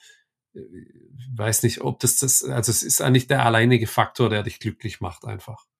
ich 0.54 0.62
äh, 0.62 1.38
weiß 1.38 1.64
nicht, 1.64 1.82
ob 1.82 2.00
das 2.00 2.18
das, 2.18 2.44
also 2.44 2.70
es 2.72 2.84
ist 2.84 3.02
eigentlich 3.02 3.28
der 3.28 3.46
alleinige 3.46 3.88
Faktor, 3.88 4.30
der 4.30 4.44
dich 4.44 4.60
glücklich 4.60 5.00
macht 5.00 5.24
einfach. 5.24 5.71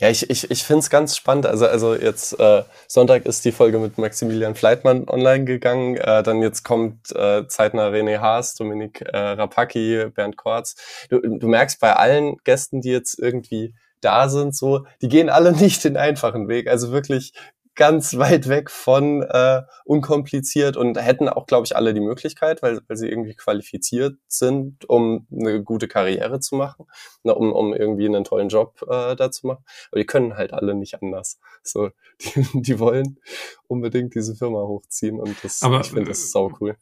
Ja, 0.00 0.08
ich, 0.08 0.28
ich, 0.30 0.50
ich 0.50 0.64
finde 0.64 0.80
es 0.80 0.90
ganz 0.90 1.16
spannend. 1.16 1.46
Also, 1.46 1.66
also 1.66 1.94
jetzt 1.94 2.38
äh, 2.38 2.62
Sonntag 2.86 3.26
ist 3.26 3.44
die 3.44 3.52
Folge 3.52 3.78
mit 3.78 3.98
Maximilian 3.98 4.54
Fleitmann 4.54 5.08
online 5.08 5.44
gegangen. 5.44 5.96
Äh, 5.96 6.22
dann 6.22 6.42
jetzt 6.42 6.64
kommt 6.64 7.12
äh, 7.14 7.46
zeitnah 7.48 7.88
René 7.88 8.18
Haas, 8.18 8.54
Dominik 8.54 9.00
äh, 9.00 9.16
Rapacki, 9.16 10.06
Bernd 10.14 10.36
Kortz. 10.36 10.76
Du, 11.08 11.20
du 11.20 11.48
merkst 11.48 11.80
bei 11.80 11.94
allen 11.94 12.36
Gästen, 12.44 12.80
die 12.80 12.90
jetzt 12.90 13.18
irgendwie 13.18 13.74
da 14.00 14.28
sind, 14.28 14.54
so, 14.54 14.86
die 15.02 15.08
gehen 15.08 15.28
alle 15.30 15.52
nicht 15.56 15.84
den 15.84 15.96
einfachen 15.96 16.48
Weg. 16.48 16.68
Also 16.68 16.92
wirklich 16.92 17.32
ganz 17.76 18.16
weit 18.16 18.48
weg 18.48 18.70
von 18.70 19.22
äh, 19.22 19.62
unkompliziert 19.84 20.76
und 20.76 21.00
hätten 21.00 21.28
auch, 21.28 21.46
glaube 21.46 21.66
ich, 21.66 21.76
alle 21.76 21.94
die 21.94 22.00
Möglichkeit, 22.00 22.62
weil, 22.62 22.80
weil 22.88 22.96
sie 22.96 23.08
irgendwie 23.08 23.34
qualifiziert 23.34 24.16
sind, 24.26 24.88
um 24.88 25.26
eine 25.30 25.62
gute 25.62 25.86
Karriere 25.86 26.40
zu 26.40 26.56
machen, 26.56 26.86
ne, 27.22 27.34
um, 27.34 27.52
um 27.52 27.74
irgendwie 27.74 28.06
einen 28.06 28.24
tollen 28.24 28.48
Job 28.48 28.82
äh, 28.88 29.14
da 29.14 29.30
zu 29.30 29.46
machen. 29.46 29.64
Aber 29.90 30.00
die 30.00 30.06
können 30.06 30.36
halt 30.36 30.52
alle 30.52 30.74
nicht 30.74 31.00
anders. 31.00 31.38
So, 31.62 31.90
die, 32.20 32.62
die 32.62 32.78
wollen 32.78 33.20
unbedingt 33.68 34.14
diese 34.14 34.34
Firma 34.34 34.62
hochziehen 34.62 35.20
und 35.20 35.36
das, 35.44 35.62
Aber, 35.62 35.80
ich 35.80 35.88
finde 35.88 36.06
das 36.08 36.32
sau 36.32 36.52
cool. 36.60 36.76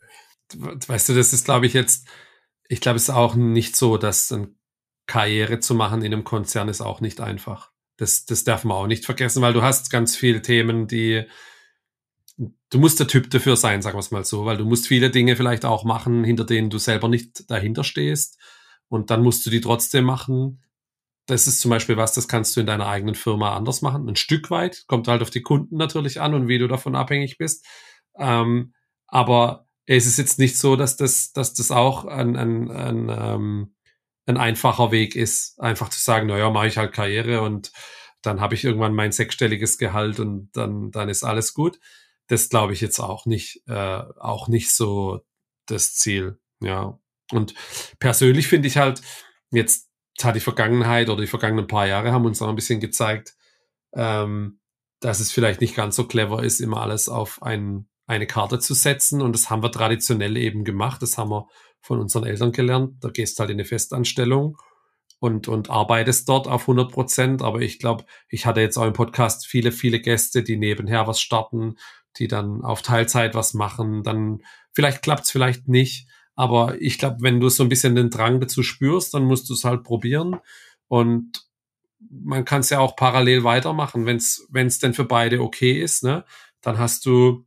Weißt 0.57 1.09
du, 1.09 1.15
das 1.15 1.33
ist, 1.33 1.45
glaube 1.45 1.67
ich, 1.67 1.73
jetzt, 1.73 2.07
ich 2.69 2.81
glaube, 2.81 2.97
es 2.97 3.05
ist 3.05 3.15
auch 3.15 3.35
nicht 3.35 3.77
so, 3.77 3.99
dass 3.99 4.35
Karriere 5.07 5.59
zu 5.59 5.75
machen 5.75 6.03
in 6.03 6.13
einem 6.13 6.25
Konzern 6.25 6.69
ist 6.69 6.81
auch 6.81 7.01
nicht 7.01 7.21
einfach. 7.21 7.74
Das, 7.97 8.25
das 8.25 8.45
darf 8.45 8.65
man 8.65 8.77
auch 8.77 8.87
nicht 8.87 9.05
vergessen, 9.05 9.43
weil 9.43 9.53
du 9.53 9.63
hast 9.63 9.91
ganz 9.91 10.17
viele 10.17 10.43
Themen, 10.43 10.89
die 10.89 11.25
du 12.37 12.79
musst 12.79 12.99
der 12.99 13.07
Typ 13.07 13.31
dafür 13.31 13.57
sein, 13.57 13.83
sagen 13.83 13.97
wir 13.97 14.01
es 14.01 14.11
mal 14.11 14.25
so, 14.25 14.45
weil 14.45 14.57
du 14.57 14.65
musst 14.65 14.89
viele 14.89 15.11
Dinge 15.11 15.37
vielleicht 15.37 15.65
auch 15.65 15.85
machen, 15.85 16.25
hinter 16.25 16.45
denen 16.45 16.71
du 16.71 16.79
selber 16.79 17.09
nicht 17.09 17.49
dahinter 17.51 17.85
stehst. 17.85 18.39
Und 18.89 19.11
dann 19.11 19.23
musst 19.23 19.47
du 19.47 19.51
die 19.51 19.61
trotzdem 19.61 20.05
machen. 20.05 20.63
Das 21.27 21.47
ist 21.47 21.61
zum 21.61 21.71
Beispiel 21.71 21.97
was, 21.97 22.13
das 22.13 22.29
kannst 22.29 22.55
du 22.55 22.61
in 22.61 22.67
deiner 22.67 22.87
eigenen 22.87 23.15
Firma 23.15 23.57
anders 23.57 23.81
machen. 23.81 24.09
Ein 24.09 24.17
Stück 24.17 24.51
weit. 24.51 24.85
Kommt 24.89 25.09
halt 25.09 25.23
auf 25.23 25.31
die 25.31 25.43
Kunden 25.43 25.77
natürlich 25.77 26.21
an 26.21 26.35
und 26.35 26.49
wie 26.49 26.59
du 26.59 26.69
davon 26.69 26.95
abhängig 26.95 27.39
bist. 27.39 27.65
Ähm, 28.19 28.75
aber 29.07 29.67
es 29.87 30.07
ist 30.07 30.19
jetzt 30.19 30.39
nicht 30.39 30.59
so, 30.59 30.77
dass 30.77 30.97
das, 30.97 31.33
dass 31.33 31.55
das 31.55 31.71
auch 31.71 32.05
ein, 32.05 32.37
ein, 32.37 32.71
ein, 32.71 33.09
ähm, 33.09 33.74
ein 34.27 34.37
einfacher 34.37 34.91
Weg 34.91 35.17
ist, 35.17 35.61
einfach 35.61 35.91
zu 35.91 36.01
sagen, 36.01 36.27
naja, 36.27 36.51
mache 36.51 36.69
ich 36.69 36.79
halt 36.79 36.93
Karriere 36.93 37.43
und 37.43 37.73
dann 38.23 38.41
habe 38.41 38.55
ich 38.55 38.65
irgendwann 38.65 38.95
mein 38.95 39.13
sechsstelliges 39.13 39.79
Gehalt 39.79 40.19
und 40.19 40.51
dann, 40.55 40.91
dann 40.91 41.09
ist 41.09 41.25
alles 41.25 41.53
gut. 41.53 41.79
Das 42.27 42.49
glaube 42.49 42.73
ich 42.73 42.81
jetzt 42.81 43.01
auch 43.01 43.27
nicht, 43.27 43.63
äh, 43.67 44.03
auch 44.19 44.49
nicht 44.49 44.75
so 44.75 45.21
das 45.67 45.95
Ziel. 45.95 46.39
Ja. 46.61 46.99
Und 47.31 47.55
persönlich 47.99 48.49
finde 48.49 48.69
ich 48.69 48.79
halt, 48.79 49.03
jetzt 49.51 49.91
hat 50.23 50.37
die 50.37 50.41
Vergangenheit 50.41 51.11
oder 51.11 51.21
die 51.21 51.27
vergangenen 51.27 51.67
paar 51.67 51.87
Jahre 51.87 52.13
haben 52.13 52.25
uns 52.25 52.41
auch 52.41 52.49
ein 52.49 52.55
bisschen 52.55 52.81
gezeigt, 52.81 53.35
ähm, 53.95 54.61
dass 55.01 55.21
es 55.21 55.33
vielleicht 55.33 55.61
nicht 55.61 55.77
ganz 55.77 55.97
so 55.97 56.07
clever 56.07 56.43
ist, 56.43 56.61
immer 56.61 56.81
alles 56.81 57.09
auf 57.11 57.43
ein, 57.43 57.89
eine 58.07 58.27
Karte 58.27 58.59
zu 58.59 58.73
setzen. 58.73 59.21
Und 59.21 59.35
das 59.35 59.51
haben 59.51 59.63
wir 59.63 59.73
traditionell 59.73 60.37
eben 60.39 60.65
gemacht. 60.65 61.03
Das 61.03 61.19
haben 61.19 61.31
wir 61.31 61.49
von 61.85 62.01
unseren 62.01 62.25
Eltern 62.25 62.53
gelernt. 62.53 63.05
Da 63.05 63.11
gehst 63.11 63.39
halt 63.39 63.51
in 63.51 63.57
eine 63.57 63.67
Festanstellung 63.67 64.57
und, 65.21 65.49
und 65.49 65.71
arbeitest 65.71 66.29
dort 66.29 66.49
auf 66.49 66.63
100 66.63 66.91
Prozent. 66.91 67.43
Aber 67.43 67.61
ich 67.61 67.79
glaube, 67.79 68.05
ich 68.29 68.47
hatte 68.47 68.63
jetzt 68.63 68.79
auch 68.79 68.87
im 68.87 68.95
Podcast 68.95 69.47
viele, 69.47 69.71
viele 69.71 70.01
Gäste, 70.01 70.43
die 70.43 70.57
nebenher 70.57 71.07
was 71.07 71.21
starten, 71.21 71.77
die 72.17 72.27
dann 72.27 72.63
auf 72.63 72.81
Teilzeit 72.81 73.35
was 73.35 73.53
machen. 73.53 74.03
Dann 74.03 74.43
vielleicht 74.73 75.03
klappt's 75.03 75.31
vielleicht 75.31 75.69
nicht. 75.69 76.09
Aber 76.35 76.81
ich 76.81 76.99
glaube, 76.99 77.19
wenn 77.21 77.39
du 77.39 77.51
so 77.51 77.63
ein 77.63 77.69
bisschen 77.69 77.95
den 77.95 78.11
Drang 78.11 78.41
dazu 78.41 78.63
spürst, 78.63 79.13
dann 79.13 79.25
musst 79.25 79.51
du 79.51 79.55
es 79.55 79.65
halt 79.65 79.85
probieren. 79.85 80.41
Und 80.89 81.47
man 82.11 82.47
kann 82.47 82.61
es 82.61 82.71
ja 82.71 82.81
auch 82.81 82.97
parallel 82.97 83.45
weitermachen, 83.45 84.07
wenn 84.07 84.17
es 84.17 84.79
denn 84.79 84.95
für 84.95 85.05
beide 85.05 85.43
okay 85.43 85.81
ist. 85.81 86.03
Ne? 86.03 86.25
Dann 86.63 86.79
hast 86.79 87.05
du 87.05 87.45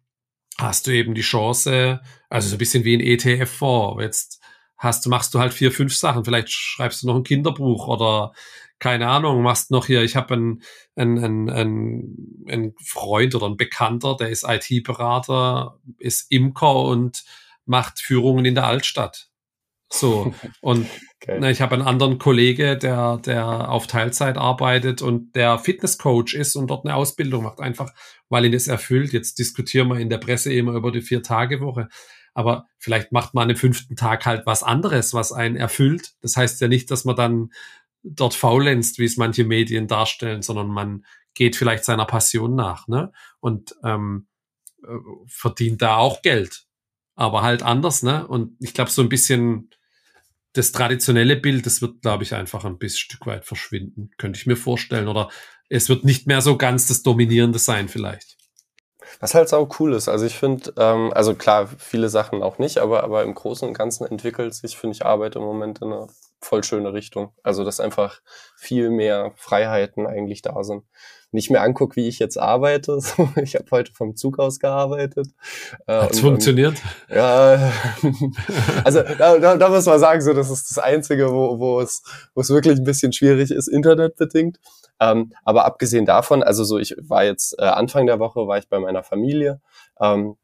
hast 0.58 0.88
du 0.88 0.92
eben 0.92 1.14
die 1.14 1.22
Chance, 1.22 2.02
also 2.30 2.50
so 2.50 2.56
ein 2.56 2.60
bisschen 2.60 2.84
wie 2.84 2.96
ein 2.96 3.02
ETF 3.02 3.50
vor. 3.50 4.02
Jetzt 4.02 4.42
hast 4.78 5.06
du, 5.06 5.10
machst 5.10 5.34
du 5.34 5.40
halt 5.40 5.54
vier, 5.54 5.72
fünf 5.72 5.96
Sachen. 5.96 6.24
Vielleicht 6.26 6.50
schreibst 6.50 7.04
du 7.04 7.08
noch 7.08 7.16
ein 7.16 7.24
Kinderbuch 7.24 7.88
oder 7.88 8.34
keine 8.80 9.08
Ahnung, 9.08 9.42
machst 9.42 9.72
noch 9.72 9.88
hier, 9.88 10.04
ich 10.04 10.16
habe 10.16 10.36
einen, 10.36 10.62
einen, 10.96 11.18
einen, 11.24 11.50
einen, 11.50 12.46
einen 12.48 12.76
Freund 12.84 13.34
oder 13.34 13.48
einen 13.48 13.58
Bekannter, 13.58 14.16
der 14.16 14.30
ist 14.30 14.46
IT-Berater, 14.48 15.80
ist 15.98 16.32
Imker 16.32 16.76
und 16.76 17.24
macht 17.66 18.00
Führungen 18.00 18.46
in 18.46 18.56
der 18.56 18.68
Altstadt. 18.68 19.30
So. 19.90 20.34
Und 20.62 20.86
okay. 21.22 21.38
na, 21.40 21.50
ich 21.50 21.62
habe 21.62 21.76
einen 21.76 21.88
anderen 21.88 22.18
Kollege, 22.18 22.78
der, 22.78 23.18
der 23.18 23.70
auf 23.70 23.88
Teilzeit 23.88 24.38
arbeitet 24.38 25.02
und 25.02 25.34
der 25.34 25.58
Fitnesscoach 25.60 26.34
ist 26.34 26.58
und 26.58 26.68
dort 26.68 26.86
eine 26.86 26.94
Ausbildung 26.94 27.44
macht, 27.44 27.62
einfach 27.62 27.94
weil 28.28 28.44
ihn 28.44 28.52
das 28.52 28.68
erfüllt. 28.68 29.14
Jetzt 29.14 29.40
diskutieren 29.40 29.88
wir 29.88 29.98
in 29.98 30.10
der 30.10 30.18
Presse 30.18 30.52
immer 30.52 30.74
über 30.74 30.92
die 30.92 31.02
Vier-Tage-Woche. 31.02 31.88
Aber 32.38 32.68
vielleicht 32.78 33.12
macht 33.12 33.34
man 33.34 33.50
am 33.50 33.56
fünften 33.56 33.96
Tag 33.96 34.28
halt 34.28 34.46
was 34.46 34.62
anderes, 34.62 35.16
was 35.16 35.32
einen 35.32 35.56
erfüllt. 35.56 36.14
Das 36.22 36.38
heißt 36.38 36.62
ja 36.62 36.68
nicht, 36.68 36.92
dass 36.92 37.04
man 37.04 37.16
dann 37.16 37.52
dort 38.04 38.36
faulenzt, 38.36 39.00
wie 39.00 39.06
es 39.06 39.18
manche 39.18 39.44
Medien 39.44 39.88
darstellen, 39.88 40.44
sondern 40.44 40.68
man 40.68 41.04
geht 41.34 41.56
vielleicht 41.56 41.84
seiner 41.84 42.06
Passion 42.06 42.54
nach, 42.54 42.88
ne? 42.88 43.12
Und 43.40 43.76
ähm, 43.84 44.28
äh, 44.84 44.88
verdient 45.26 45.82
da 45.82 45.98
auch 45.98 46.22
Geld. 46.22 46.68
Aber 47.16 47.42
halt 47.42 47.64
anders, 47.64 48.04
ne? 48.04 48.28
Und 48.28 48.56
ich 48.60 48.76
glaube, 48.76 48.92
so 48.92 49.02
ein 49.02 49.10
bisschen 49.10 49.72
das 50.54 50.72
traditionelle 50.72 51.38
Bild, 51.38 51.66
das 51.66 51.82
wird, 51.82 52.04
glaube 52.04 52.24
ich, 52.24 52.36
einfach 52.36 52.66
ein 52.66 52.78
bisschen 52.78 53.00
Stück 53.00 53.26
weit 53.26 53.46
verschwinden, 53.46 54.12
könnte 54.20 54.38
ich 54.38 54.46
mir 54.46 54.58
vorstellen. 54.58 55.08
Oder 55.08 55.30
es 55.70 55.90
wird 55.90 56.06
nicht 56.06 56.28
mehr 56.28 56.42
so 56.42 56.56
ganz 56.56 56.86
das 56.86 57.02
Dominierende 57.02 57.58
sein, 57.58 57.90
vielleicht. 57.90 58.37
Was 59.20 59.34
halt 59.34 59.54
auch 59.54 59.80
cool 59.80 59.94
ist. 59.94 60.10
Also 60.10 60.26
ich 60.26 60.38
finde, 60.38 60.74
ähm, 60.78 61.12
also 61.14 61.36
klar, 61.36 61.68
viele 61.78 62.10
Sachen 62.10 62.44
auch 62.44 62.60
nicht, 62.60 62.78
aber, 62.80 63.04
aber 63.04 63.24
im 63.24 63.34
Großen 63.34 63.68
und 63.68 63.74
Ganzen 63.74 64.06
entwickelt 64.06 64.54
sich, 64.54 64.78
finde 64.78 64.96
ich, 64.96 65.06
Arbeit 65.06 65.36
im 65.36 65.42
Moment 65.44 65.80
in 65.82 65.94
eine 65.94 66.08
voll 66.40 66.64
schöne 66.64 66.94
Richtung. 66.94 67.34
Also 67.44 67.64
dass 67.64 67.80
einfach 67.80 68.22
viel 68.56 68.90
mehr 68.90 69.34
Freiheiten 69.36 70.06
eigentlich 70.06 70.42
da 70.42 70.64
sind. 70.64 70.84
Wenn 71.32 71.40
ich 71.40 71.50
mir 71.50 71.62
angucke, 71.62 71.98
wie 71.98 72.08
ich 72.08 72.20
jetzt 72.20 72.38
arbeite, 72.38 73.00
so, 73.02 73.30
ich 73.42 73.56
habe 73.56 73.66
heute 73.72 73.92
vom 73.92 74.16
Zug 74.16 74.40
aus 74.40 74.60
gearbeitet. 74.60 75.28
Äh, 75.88 76.02
Hat's 76.02 76.20
funktioniert? 76.20 76.82
Und, 77.10 77.16
ja, 77.16 77.72
also 78.84 79.02
da, 79.02 79.38
da, 79.38 79.58
da 79.58 79.70
muss 79.70 79.86
man 79.86 80.00
sagen, 80.00 80.22
so 80.22 80.34
das 80.34 80.50
ist 80.50 80.70
das 80.70 80.78
Einzige, 80.78 81.32
wo, 81.32 81.60
wo, 81.60 81.82
es, 81.82 82.04
wo 82.34 82.42
es 82.42 82.50
wirklich 82.50 82.78
ein 82.78 82.86
bisschen 82.86 83.12
schwierig 83.14 83.52
ist, 83.52 83.68
internetbedingt. 83.68 84.60
Ähm, 85.00 85.34
aber 85.44 85.66
abgesehen 85.66 86.06
davon, 86.06 86.44
also 86.44 86.64
so, 86.64 86.78
ich 86.78 86.96
war 87.00 87.24
jetzt 87.24 87.56
äh, 87.60 87.66
Anfang 87.66 88.08
der 88.08 88.20
Woche, 88.20 88.48
war 88.48 88.58
ich 88.58 88.68
bei 88.68 88.80
meiner 88.80 89.04
Familie. 89.04 89.62
Ähm, 90.02 90.38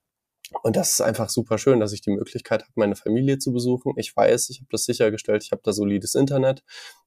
und 0.61 0.75
das 0.75 0.93
ist 0.93 1.01
einfach 1.01 1.29
super 1.29 1.57
schön, 1.57 1.79
dass 1.79 1.93
ich 1.93 2.01
die 2.01 2.11
Möglichkeit 2.11 2.61
habe, 2.61 2.71
meine 2.75 2.95
Familie 2.95 3.39
zu 3.39 3.51
besuchen. 3.51 3.93
Ich 3.97 4.15
weiß, 4.15 4.49
ich 4.49 4.59
habe 4.59 4.67
das 4.71 4.85
sichergestellt, 4.85 5.43
ich 5.43 5.51
habe 5.51 5.61
da 5.63 5.71
solides 5.71 6.15
Internet. 6.15 6.63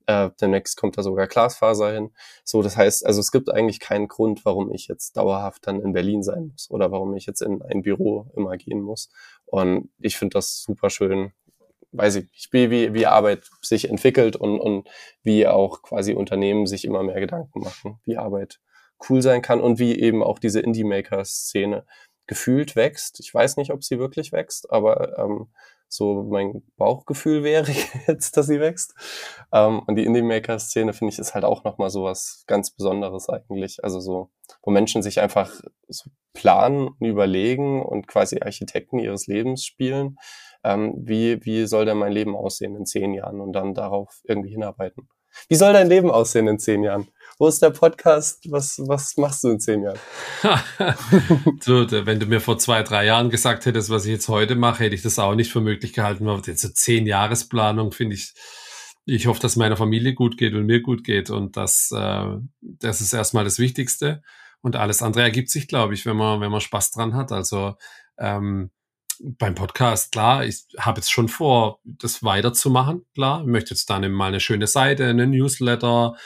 Äh, 0.07 0.31
demnächst 0.40 0.77
kommt 0.77 0.99
da 0.99 1.03
sogar 1.03 1.27
Glasfaser 1.27 1.92
hin. 1.92 2.11
So, 2.44 2.62
das 2.62 2.77
heißt, 2.77 3.05
also 3.07 3.20
es 3.20 3.31
gibt 3.31 3.51
eigentlich 3.51 3.81
keinen 3.81 4.09
Grund, 4.09 4.44
warum 4.44 4.72
ich 4.72 4.88
jetzt 4.88 5.16
dauerhaft 5.16 5.66
dann 5.66 5.81
in 5.81 5.92
Berlin 5.92 6.22
sein 6.22 6.49
muss 6.49 6.70
oder 6.70 6.90
warum 6.90 7.14
ich 7.14 7.27
jetzt 7.27 7.42
in 7.42 7.62
ein 7.62 7.83
Büro 7.83 8.27
immer 8.37 8.57
gehen 8.57 8.81
muss. 8.81 9.11
Und 9.44 9.90
ich 10.01 10.16
finde 10.16 10.35
das 10.35 10.62
super 10.62 10.90
schön, 10.90 11.33
weiß 11.92 12.16
ich 12.16 12.31
nicht, 12.31 12.53
wie, 12.53 12.94
wie 12.94 13.07
Arbeit 13.07 13.49
sich 13.62 13.88
entwickelt 13.88 14.37
und, 14.37 14.61
und 14.61 14.88
wie 15.22 15.46
auch 15.46 15.83
quasi 15.83 16.14
Unternehmen 16.14 16.66
sich 16.66 16.85
immer 16.85 17.03
mehr 17.03 17.20
Gedanken 17.20 17.61
machen, 17.61 17.99
wie 18.07 18.16
Arbeit 18.16 18.61
cool 19.09 19.22
sein 19.22 19.42
kann 19.42 19.61
und 19.61 19.79
wie 19.79 19.99
eben 19.99 20.22
auch 20.22 20.38
diese 20.38 20.61
Indie-Maker-Szene 20.61 21.85
gefühlt 22.27 22.77
wächst. 22.77 23.21
Ich 23.21 23.33
weiß 23.33 23.57
nicht, 23.57 23.73
ob 23.73 23.85
sie 23.85 23.99
wirklich 23.99 24.33
wächst, 24.33 24.71
aber 24.71 25.19
ähm, 25.19 25.49
so 25.89 26.25
mein 26.25 26.62
Bauchgefühl 26.77 27.43
wäre 27.45 27.73
jetzt, 28.07 28.37
dass 28.37 28.47
sie 28.47 28.61
wächst. 28.61 28.95
Ähm, 29.53 29.81
und 29.87 29.97
die 29.97 30.05
Indie-Maker-Szene, 30.05 30.93
finde 30.93 31.12
ich, 31.12 31.19
ist 31.19 31.35
halt 31.35 31.45
auch 31.45 31.65
nochmal 31.65 31.91
so 31.91 32.05
was 32.05 32.45
ganz 32.47 32.71
Besonderes 32.71 33.29
eigentlich. 33.29 33.83
Also 33.85 34.01
so, 34.01 34.31
wo 34.62 34.71
Menschen 34.71 35.03
sich 35.03 35.21
einfach 35.21 35.53
so 35.89 36.11
planen 36.33 36.89
und 36.89 37.07
überlegen 37.07 37.83
und 37.83 38.07
quasi 38.07 38.41
Architekten 38.41 38.99
ihres 38.99 39.27
Lebens 39.27 39.65
spielen. 39.65 40.19
Ähm, 40.65 40.95
wie, 40.97 41.45
wie 41.45 41.67
soll 41.67 41.85
denn 41.85 41.99
mein 41.99 42.12
Leben 42.12 42.37
aussehen 42.37 42.75
in 42.77 42.87
zehn 42.87 43.15
Jahren 43.15 43.41
und 43.41 43.53
dann 43.53 43.75
darauf 43.75 44.21
irgendwie 44.25 44.51
hinarbeiten? 44.51 45.09
Wie 45.49 45.55
soll 45.55 45.72
dein 45.72 45.88
Leben 45.88 46.11
aussehen 46.11 46.49
in 46.49 46.59
zehn 46.59 46.83
Jahren? 46.83 47.09
Wo 47.38 47.49
ist 47.49 47.61
der 47.61 47.70
Podcast? 47.70 48.51
Was, 48.51 48.81
was 48.87 49.16
machst 49.18 49.44
du 49.44 49.51
in 49.51 49.61
zehn 49.61 49.83
Jahren? 49.83 49.99
so, 51.61 51.90
wenn 51.90 52.18
du 52.18 52.27
mir 52.27 52.40
vor 52.40 52.59
zwei, 52.59 52.83
drei 52.83 53.05
Jahren 53.05 53.29
gesagt 53.29 53.66
hättest, 53.66 53.90
was 53.90 54.07
ich 54.07 54.12
jetzt 54.12 54.29
heute 54.29 54.55
mache, 54.55 54.85
hätte 54.85 54.94
ich 54.94 55.03
das 55.03 55.18
auch 55.18 55.35
nicht 55.35 55.53
für 55.53 55.61
möglich 55.61 55.92
gehalten. 55.92 56.27
Aber 56.29 56.40
jetzt 56.46 56.62
so 56.62 56.68
zehn 56.68 57.07
Jahresplanung 57.07 57.92
finde 57.92 58.14
ich, 58.16 58.33
ich 59.05 59.27
hoffe, 59.27 59.40
dass 59.40 59.57
meiner 59.57 59.77
Familie 59.77 60.14
gut 60.14 60.38
geht 60.38 60.55
und 60.55 60.64
mir 60.64 60.81
gut 60.81 61.05
geht. 61.05 61.29
Und 61.29 61.59
das, 61.59 61.90
äh, 61.94 62.27
das 62.61 63.03
ist 63.03 63.12
erstmal 63.12 63.44
das 63.44 63.59
Wichtigste. 63.59 64.22
Und 64.62 64.75
alles 64.75 65.03
andere 65.03 65.25
ergibt 65.25 65.51
sich, 65.51 65.68
glaube 65.68 65.92
ich, 65.92 66.07
wenn 66.07 66.16
man, 66.16 66.40
wenn 66.40 66.51
man 66.51 66.62
Spaß 66.62 66.92
dran 66.92 67.14
hat. 67.14 67.33
Also 67.33 67.75
ähm, 68.18 68.70
beim 69.22 69.55
Podcast, 69.55 70.12
klar, 70.12 70.44
ich 70.44 70.66
habe 70.79 71.00
jetzt 71.00 71.11
schon 71.11 71.29
vor, 71.29 71.81
das 71.85 72.22
weiterzumachen, 72.22 73.05
klar. 73.14 73.40
Ich 73.40 73.46
möchte 73.46 73.74
jetzt 73.74 73.88
dann 73.90 74.11
mal 74.12 74.29
eine 74.29 74.40
schöne 74.40 74.66
Seite, 74.66 75.07
einen 75.07 75.31
Newsletter, 75.31 76.16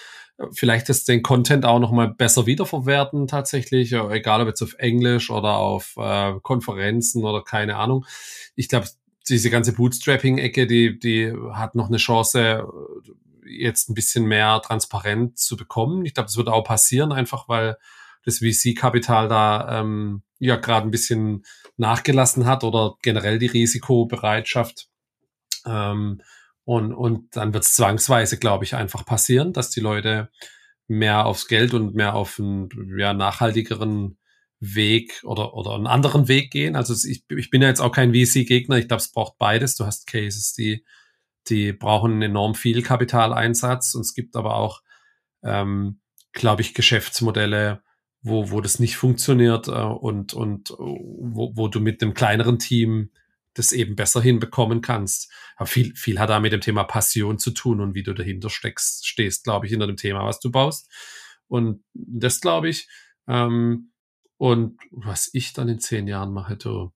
vielleicht 0.53 0.89
ist 0.89 1.09
den 1.09 1.23
Content 1.23 1.65
auch 1.65 1.81
noch 1.81 1.93
mal 1.93 2.09
besser 2.09 2.47
wiederverwerten 2.47 3.27
tatsächlich, 3.27 3.93
egal 3.93 4.41
ob 4.41 4.49
jetzt 4.49 4.63
auf 4.63 4.75
Englisch 4.79 5.31
oder 5.31 5.57
auf 5.57 5.95
äh, 5.97 6.35
Konferenzen 6.43 7.25
oder 7.25 7.43
keine 7.43 7.77
Ahnung. 7.77 8.07
Ich 8.55 8.69
glaube, 8.69 8.89
diese 9.29 9.51
ganze 9.51 9.73
Bootstrapping-Ecke, 9.75 10.67
die, 10.67 10.99
die 10.99 11.33
hat 11.53 11.75
noch 11.75 11.89
eine 11.89 11.99
Chance, 11.99 12.67
jetzt 13.45 13.91
ein 13.91 13.95
bisschen 13.95 14.27
mehr 14.27 14.61
transparent 14.65 15.39
zu 15.39 15.57
bekommen. 15.57 16.05
Ich 16.05 16.15
glaube, 16.15 16.27
das 16.27 16.37
wird 16.37 16.49
auch 16.49 16.65
passieren, 16.65 17.13
einfach 17.13 17.49
weil 17.49 17.77
das 18.25 18.39
VC-Kapital 18.39 19.29
da 19.29 19.81
ähm, 19.81 20.23
ja 20.39 20.57
gerade 20.57 20.87
ein 20.87 20.91
bisschen 20.91 21.45
nachgelassen 21.81 22.47
hat 22.47 22.63
oder 22.63 22.97
generell 23.03 23.39
die 23.39 23.47
Risikobereitschaft. 23.47 24.89
Ähm, 25.67 26.21
und, 26.65 26.93
und 26.93 27.35
dann 27.37 27.53
wird 27.53 27.65
es 27.65 27.75
zwangsweise, 27.75 28.39
glaube 28.39 28.65
ich, 28.65 28.77
einfach 28.77 29.05
passieren, 29.05 29.53
dass 29.53 29.71
die 29.71 29.81
Leute 29.81 30.31
mehr 30.87 31.27
aufs 31.27 31.49
Geld 31.49 31.75
und 31.75 31.95
mehr 31.95 32.15
auf 32.15 32.39
einen 32.39 32.69
ja, 32.99 33.15
nachhaltigeren 33.15 34.19
Weg 34.61 35.23
oder, 35.25 35.55
oder 35.55 35.75
einen 35.75 35.87
anderen 35.87 36.29
Weg 36.29 36.51
gehen. 36.51 36.77
Also 36.77 36.95
ich, 37.09 37.25
ich 37.31 37.49
bin 37.49 37.63
ja 37.63 37.69
jetzt 37.69 37.81
auch 37.81 37.93
kein 37.93 38.13
VC-Gegner. 38.13 38.77
Ich 38.77 38.89
glaube, 38.89 39.01
es 39.01 39.11
braucht 39.11 39.39
beides. 39.39 39.75
Du 39.75 39.87
hast 39.87 40.07
Cases, 40.07 40.53
die, 40.53 40.85
die 41.49 41.73
brauchen 41.73 42.21
enorm 42.21 42.55
viel 42.55 42.83
Kapitaleinsatz 42.83 43.95
und 43.95 44.03
es 44.03 44.15
gibt 44.15 44.37
aber 44.37 44.57
auch, 44.57 44.83
ähm, 45.43 46.01
glaube 46.33 46.61
ich, 46.61 46.75
Geschäftsmodelle, 46.75 47.83
wo, 48.23 48.51
wo 48.51 48.61
das 48.61 48.79
nicht 48.79 48.97
funktioniert 48.97 49.69
äh, 49.69 49.73
und, 49.73 50.35
und 50.35 50.71
wo, 50.71 51.53
wo 51.55 51.69
du 51.69 51.81
mit 51.81 52.03
einem 52.03 52.15
kleineren 52.15 52.59
Team 52.59 53.11
das 53.55 53.73
eben 53.73 53.97
besser 53.97 54.23
hinbekommen 54.23 54.81
kannst. 54.81 55.31
Aber 55.57 55.67
viel, 55.67 55.95
viel 55.97 56.19
hat 56.19 56.31
da 56.31 56.41
mit 56.41 56.53
dem 56.53 56.61
Thema 56.61 56.85
Passion 56.85 57.39
zu 57.39 57.51
tun 57.51 57.81
und 57.81 57.95
wie 57.95 58.03
du 58.03 58.15
dahinter 58.15 58.49
steckst, 58.49 59.07
stehst, 59.07 59.45
glaube 59.45 59.67
ich, 59.67 59.71
hinter 59.71 59.87
dem 59.87 59.97
Thema, 59.97 60.25
was 60.25 60.41
du 60.41 60.51
baust. 60.51 60.89
Und 61.49 61.83
das 61.95 62.41
glaube 62.41 62.69
ich. 62.69 62.89
Ähm, 63.27 63.91
und 64.37 64.79
was 64.91 65.29
ich 65.33 65.53
dann 65.53 65.69
in 65.69 65.81
zehn 65.81 66.07
Jahren 66.07 66.33
mache, 66.33 66.57
du, 66.57 66.93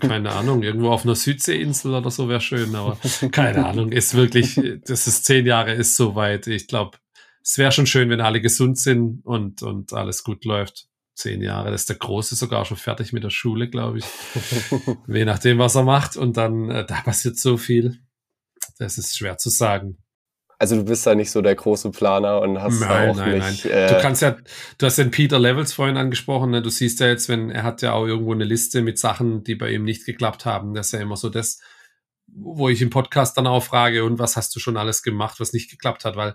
keine 0.00 0.32
Ahnung, 0.32 0.62
irgendwo 0.62 0.90
auf 0.90 1.04
einer 1.04 1.14
Südseeinsel 1.14 1.94
oder 1.94 2.10
so 2.10 2.28
wäre 2.28 2.40
schön, 2.40 2.74
aber 2.74 2.98
keine 3.30 3.66
Ahnung, 3.66 3.92
ist 3.92 4.14
wirklich, 4.14 4.60
das 4.84 5.06
ist 5.06 5.24
zehn 5.24 5.46
Jahre, 5.46 5.72
ist 5.72 5.96
soweit. 5.96 6.46
Ich 6.46 6.66
glaube, 6.66 6.98
es 7.44 7.58
wäre 7.58 7.72
schon 7.72 7.86
schön, 7.86 8.08
wenn 8.08 8.22
alle 8.22 8.40
gesund 8.40 8.78
sind 8.78 9.20
und, 9.24 9.62
und 9.62 9.92
alles 9.92 10.24
gut 10.24 10.44
läuft. 10.46 10.88
Zehn 11.14 11.42
Jahre, 11.42 11.70
das 11.70 11.82
ist 11.82 11.90
der 11.90 11.96
Große 11.96 12.34
sogar 12.34 12.64
schon 12.64 12.78
fertig 12.78 13.12
mit 13.12 13.22
der 13.22 13.30
Schule, 13.30 13.68
glaube 13.68 13.98
ich. 13.98 14.04
Je 15.06 15.24
nachdem, 15.24 15.58
was 15.58 15.74
er 15.74 15.84
macht. 15.84 16.16
Und 16.16 16.38
dann, 16.38 16.70
äh, 16.70 16.86
da 16.86 17.02
passiert 17.02 17.38
so 17.38 17.56
viel. 17.56 18.00
Das 18.78 18.98
ist 18.98 19.16
schwer 19.16 19.36
zu 19.36 19.50
sagen. 19.50 19.98
Also 20.58 20.76
du 20.76 20.84
bist 20.84 21.06
da 21.06 21.14
nicht 21.14 21.30
so 21.30 21.42
der 21.42 21.54
große 21.54 21.90
Planer 21.90 22.40
und 22.40 22.60
hast 22.60 22.80
nein, 22.80 23.10
auch 23.10 23.16
nein, 23.16 23.38
nicht. 23.38 23.66
Nein. 23.66 23.72
Äh 23.72 23.88
du 23.88 24.00
kannst 24.00 24.22
ja, 24.22 24.36
du 24.78 24.86
hast 24.86 24.96
den 24.96 25.10
Peter 25.10 25.38
Levels 25.38 25.74
vorhin 25.74 25.98
angesprochen. 25.98 26.50
Ne? 26.50 26.62
Du 26.62 26.70
siehst 26.70 26.98
ja 27.00 27.08
jetzt, 27.08 27.28
wenn 27.28 27.50
er 27.50 27.62
hat 27.62 27.82
ja 27.82 27.92
auch 27.92 28.06
irgendwo 28.06 28.32
eine 28.32 28.44
Liste 28.44 28.80
mit 28.80 28.98
Sachen, 28.98 29.44
die 29.44 29.54
bei 29.54 29.70
ihm 29.70 29.84
nicht 29.84 30.06
geklappt 30.06 30.46
haben. 30.46 30.72
Das 30.74 30.86
ist 30.86 30.92
ja 30.92 31.00
immer 31.00 31.16
so 31.16 31.28
das, 31.28 31.60
wo 32.26 32.70
ich 32.70 32.80
im 32.80 32.90
Podcast 32.90 33.36
dann 33.36 33.46
auch 33.46 33.62
frage, 33.62 34.04
und 34.04 34.18
was 34.18 34.36
hast 34.36 34.56
du 34.56 34.60
schon 34.60 34.78
alles 34.78 35.02
gemacht, 35.02 35.38
was 35.38 35.52
nicht 35.52 35.70
geklappt 35.70 36.04
hat, 36.04 36.16
weil 36.16 36.34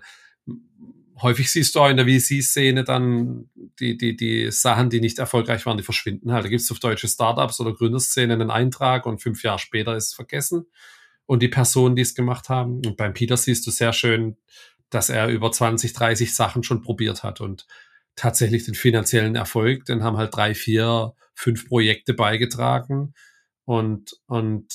häufig 1.22 1.50
siehst 1.50 1.74
du 1.74 1.80
auch 1.80 1.88
in 1.88 1.96
der 1.96 2.06
VC-Szene 2.06 2.84
dann 2.84 3.50
die, 3.78 3.96
die, 3.96 4.16
die 4.16 4.50
Sachen, 4.50 4.90
die 4.90 5.00
nicht 5.00 5.18
erfolgreich 5.18 5.66
waren, 5.66 5.76
die 5.76 5.82
verschwinden 5.82 6.32
halt. 6.32 6.44
Da 6.44 6.48
gibt 6.48 6.62
es 6.62 6.70
auf 6.70 6.78
deutsche 6.78 7.08
Startups 7.08 7.60
oder 7.60 7.74
Gründerszene 7.74 8.32
einen 8.32 8.50
Eintrag 8.50 9.06
und 9.06 9.22
fünf 9.22 9.42
Jahre 9.42 9.58
später 9.58 9.96
ist 9.96 10.08
es 10.08 10.14
vergessen. 10.14 10.66
Und 11.26 11.42
die 11.42 11.48
Personen, 11.48 11.96
die 11.96 12.02
es 12.02 12.14
gemacht 12.14 12.48
haben. 12.48 12.82
Und 12.84 12.96
beim 12.96 13.14
Peter 13.14 13.36
siehst 13.36 13.66
du 13.66 13.70
sehr 13.70 13.92
schön, 13.92 14.36
dass 14.88 15.10
er 15.10 15.28
über 15.28 15.52
20, 15.52 15.92
30 15.92 16.34
Sachen 16.34 16.62
schon 16.62 16.82
probiert 16.82 17.22
hat 17.22 17.40
und 17.40 17.66
tatsächlich 18.16 18.64
den 18.64 18.74
finanziellen 18.74 19.36
Erfolg, 19.36 19.84
den 19.84 20.02
haben 20.02 20.16
halt 20.16 20.34
drei, 20.34 20.54
vier, 20.54 21.14
fünf 21.34 21.68
Projekte 21.68 22.14
beigetragen. 22.14 23.14
Und, 23.64 24.16
und 24.26 24.66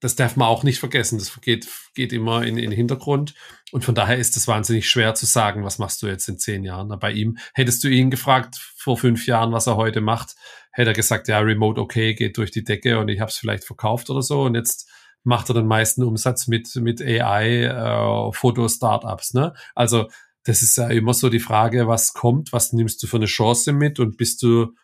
das 0.00 0.14
darf 0.14 0.36
man 0.36 0.48
auch 0.48 0.62
nicht 0.62 0.78
vergessen. 0.78 1.18
Das 1.18 1.40
geht, 1.40 1.66
geht 1.94 2.12
immer 2.12 2.42
in, 2.42 2.58
in 2.58 2.70
den 2.70 2.72
Hintergrund. 2.72 3.34
Und 3.72 3.84
von 3.84 3.94
daher 3.94 4.18
ist 4.18 4.36
es 4.36 4.46
wahnsinnig 4.46 4.88
schwer 4.88 5.14
zu 5.14 5.26
sagen, 5.26 5.64
was 5.64 5.78
machst 5.78 6.02
du 6.02 6.06
jetzt 6.06 6.28
in 6.28 6.38
zehn 6.38 6.64
Jahren. 6.64 6.96
Bei 6.98 7.12
ihm, 7.12 7.38
hättest 7.54 7.82
du 7.82 7.88
ihn 7.88 8.10
gefragt 8.10 8.56
vor 8.76 8.98
fünf 8.98 9.26
Jahren, 9.26 9.52
was 9.52 9.66
er 9.66 9.76
heute 9.76 10.00
macht, 10.00 10.36
hätte 10.70 10.90
er 10.90 10.94
gesagt, 10.94 11.28
ja, 11.28 11.38
Remote 11.38 11.80
okay, 11.80 12.14
geht 12.14 12.36
durch 12.36 12.50
die 12.50 12.64
Decke 12.64 12.98
und 12.98 13.08
ich 13.08 13.20
habe 13.20 13.30
es 13.30 13.36
vielleicht 13.36 13.64
verkauft 13.64 14.10
oder 14.10 14.22
so. 14.22 14.42
Und 14.42 14.54
jetzt 14.54 14.88
macht 15.24 15.48
er 15.48 15.54
den 15.54 15.66
meisten 15.66 16.04
Umsatz 16.04 16.46
mit, 16.46 16.74
mit 16.76 17.00
AI, 17.02 17.64
äh, 17.64 18.32
Foto-Startups. 18.32 19.34
Ne? 19.34 19.54
Also 19.74 20.08
das 20.44 20.62
ist 20.62 20.76
ja 20.76 20.88
immer 20.88 21.14
so 21.14 21.28
die 21.28 21.40
Frage, 21.40 21.88
was 21.88 22.12
kommt, 22.12 22.52
was 22.52 22.72
nimmst 22.72 23.02
du 23.02 23.06
für 23.08 23.16
eine 23.16 23.26
Chance 23.26 23.72
mit 23.72 23.98
und 23.98 24.16
bist 24.16 24.42
du 24.42 24.74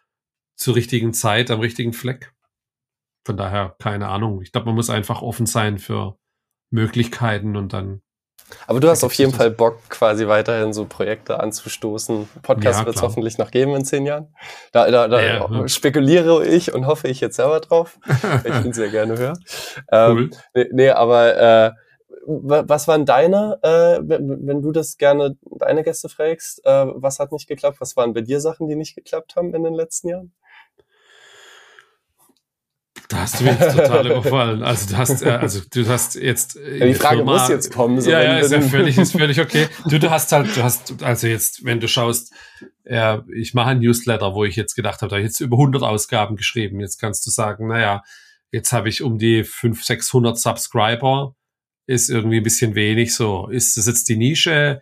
zur 0.56 0.74
richtigen 0.74 1.12
Zeit 1.12 1.50
am 1.50 1.60
richtigen 1.60 1.92
Fleck? 1.92 2.32
Von 3.24 3.36
daher, 3.36 3.76
keine 3.78 4.08
Ahnung. 4.08 4.42
Ich 4.42 4.52
glaube, 4.52 4.66
man 4.66 4.74
muss 4.74 4.90
einfach 4.90 5.22
offen 5.22 5.46
sein 5.46 5.78
für 5.78 6.16
Möglichkeiten 6.70 7.56
und 7.56 7.72
dann 7.72 8.02
Aber 8.66 8.80
du 8.80 8.88
hast 8.88 9.04
auf 9.04 9.12
jeden 9.14 9.32
Fall 9.32 9.50
Bock, 9.50 9.78
quasi 9.88 10.26
weiterhin 10.26 10.72
so 10.72 10.86
Projekte 10.86 11.38
anzustoßen. 11.38 12.28
Podcast 12.42 12.80
ja, 12.80 12.86
wird 12.86 12.96
es 12.96 13.02
hoffentlich 13.02 13.38
noch 13.38 13.50
geben 13.50 13.74
in 13.74 13.84
zehn 13.84 14.06
Jahren. 14.06 14.34
Da, 14.72 14.90
da, 14.90 15.06
da 15.06 15.20
ja, 15.22 15.48
ja. 15.48 15.68
spekuliere 15.68 16.46
ich 16.46 16.74
und 16.74 16.86
hoffe 16.86 17.08
ich 17.08 17.20
jetzt 17.20 17.36
selber 17.36 17.60
drauf. 17.60 17.98
ich 18.44 18.64
ihn 18.64 18.72
sehr 18.72 18.90
gerne 18.90 19.16
höre. 19.16 19.34
Ähm, 19.90 20.16
cool. 20.16 20.30
nee, 20.54 20.68
nee, 20.72 20.90
aber 20.90 21.36
äh, 21.36 21.72
was 22.26 22.88
waren 22.88 23.04
deine, 23.04 23.58
äh, 23.62 24.00
wenn, 24.02 24.46
wenn, 24.46 24.62
du 24.62 24.72
das 24.72 24.96
gerne 24.96 25.36
deine 25.58 25.82
Gäste 25.82 26.08
fragst, 26.08 26.64
äh, 26.64 26.86
was 26.94 27.18
hat 27.18 27.32
nicht 27.32 27.48
geklappt? 27.48 27.80
Was 27.80 27.96
waren 27.96 28.12
bei 28.12 28.20
dir 28.20 28.40
Sachen, 28.40 28.68
die 28.68 28.76
nicht 28.76 28.94
geklappt 28.94 29.36
haben 29.36 29.54
in 29.54 29.64
den 29.64 29.74
letzten 29.74 30.08
Jahren? 30.08 30.32
Da 33.12 33.18
hast 33.18 33.40
du 33.40 33.44
mich 33.44 33.56
total 33.56 34.06
überfallen. 34.06 34.62
Also 34.62 34.88
du 34.88 34.96
hast, 34.96 35.22
äh, 35.22 35.28
also 35.28 35.60
du 35.70 35.86
hast 35.86 36.14
jetzt. 36.14 36.54
Ja, 36.54 36.86
die 36.86 36.94
Frage 36.94 37.16
Firma, 37.16 37.32
muss 37.32 37.48
jetzt 37.50 37.70
kommen. 37.70 38.00
So 38.00 38.10
ja, 38.10 38.22
ja, 38.22 38.38
ist 38.38 38.52
ja 38.52 38.62
völlig, 38.62 38.96
ist 38.96 39.12
völlig 39.12 39.38
okay. 39.38 39.68
Du, 39.86 39.98
du 39.98 40.10
hast 40.10 40.32
halt, 40.32 40.56
du 40.56 40.62
hast, 40.62 41.02
also 41.02 41.26
jetzt, 41.26 41.62
wenn 41.64 41.78
du 41.78 41.88
schaust, 41.88 42.32
ja, 42.86 43.22
ich 43.36 43.52
mache 43.52 43.70
ein 43.70 43.80
Newsletter, 43.80 44.34
wo 44.34 44.44
ich 44.44 44.56
jetzt 44.56 44.74
gedacht 44.74 45.02
habe, 45.02 45.10
da 45.10 45.16
habe 45.16 45.20
ich 45.20 45.28
jetzt 45.28 45.40
über 45.40 45.58
100 45.58 45.82
Ausgaben 45.82 46.36
geschrieben. 46.36 46.80
Jetzt 46.80 46.98
kannst 46.98 47.26
du 47.26 47.30
sagen, 47.30 47.68
naja, 47.68 48.02
jetzt 48.50 48.72
habe 48.72 48.88
ich 48.88 49.02
um 49.02 49.18
die 49.18 49.44
500, 49.44 49.84
600 49.84 50.38
Subscriber 50.38 51.34
ist 51.86 52.08
irgendwie 52.08 52.38
ein 52.38 52.44
bisschen 52.44 52.74
wenig 52.74 53.14
so. 53.14 53.48
Ist 53.48 53.76
das 53.76 53.86
jetzt 53.86 54.08
die 54.08 54.16
Nische? 54.16 54.80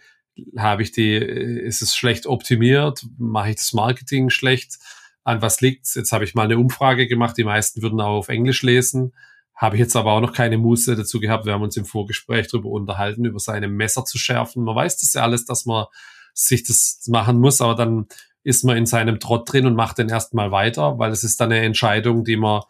Habe 0.57 0.83
ich 0.83 0.93
die, 0.93 1.15
ist 1.17 1.83
es 1.83 1.97
schlecht 1.97 2.27
optimiert? 2.27 3.05
Mache 3.19 3.51
ich 3.51 3.57
das 3.57 3.73
Marketing 3.73 4.31
schlecht? 4.31 4.79
An 5.25 5.43
was 5.43 5.61
liegt's? 5.61 5.95
Jetzt 5.95 6.13
habe 6.13 6.25
ich 6.25 6.35
mal 6.35 6.45
eine 6.45 6.59
Umfrage 6.59 7.07
gemacht. 7.07 7.37
Die 7.37 7.45
meisten 7.45 7.83
würden 7.83 8.01
auch 8.01 8.19
auf 8.19 8.29
Englisch 8.29 8.63
lesen. 8.63 9.13
Habe 9.55 9.77
ich 9.77 9.81
jetzt 9.81 9.97
aber 9.97 10.13
auch 10.13 10.21
noch 10.21 10.33
keine 10.33 10.59
Muße 10.59 10.97
dazu 10.97 11.21
gehabt. 11.21 11.45
Wir 11.45 11.53
haben 11.53 11.63
uns 11.63 11.77
im 11.77 11.85
Vorgespräch 11.85 12.49
darüber 12.49 12.71
unterhalten, 12.71 13.25
über 13.25 13.39
seine 13.39 13.69
Messer 13.69 14.05
zu 14.05 14.19
schärfen. 14.19 14.65
Man 14.65 14.75
weiß 14.75 14.99
das 14.99 15.13
ja 15.13 15.23
alles, 15.23 15.45
dass 15.45 15.67
man 15.67 15.87
sich 16.33 16.65
das 16.65 17.03
machen 17.09 17.39
muss, 17.41 17.61
aber 17.61 17.75
dann 17.75 18.07
ist 18.43 18.65
man 18.65 18.79
in 18.79 18.87
seinem 18.87 19.21
Trott 19.21 19.53
drin 19.53 19.67
und 19.67 19.75
macht 19.75 19.99
den 19.99 20.09
erstmal 20.09 20.51
weiter, 20.51 20.99
weil 20.99 21.11
es 21.11 21.25
ist 21.25 21.41
dann 21.41 21.53
eine 21.53 21.65
Entscheidung, 21.65 22.25
die 22.25 22.37
man, 22.37 22.63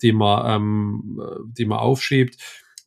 die 0.00 0.12
man, 0.12 0.54
ähm, 0.54 1.20
die 1.48 1.64
man 1.64 1.78
aufschiebt 1.78 2.36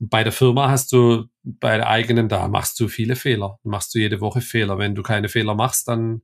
bei 0.01 0.23
der 0.23 0.33
Firma 0.33 0.69
hast 0.69 0.91
du, 0.93 1.25
bei 1.43 1.77
der 1.77 1.87
eigenen, 1.87 2.27
da 2.27 2.47
machst 2.47 2.79
du 2.79 2.87
viele 2.87 3.15
Fehler. 3.15 3.59
Machst 3.63 3.93
du 3.93 3.99
jede 3.99 4.19
Woche 4.19 4.41
Fehler. 4.41 4.79
Wenn 4.79 4.95
du 4.95 5.03
keine 5.03 5.29
Fehler 5.29 5.53
machst, 5.53 5.87
dann 5.87 6.23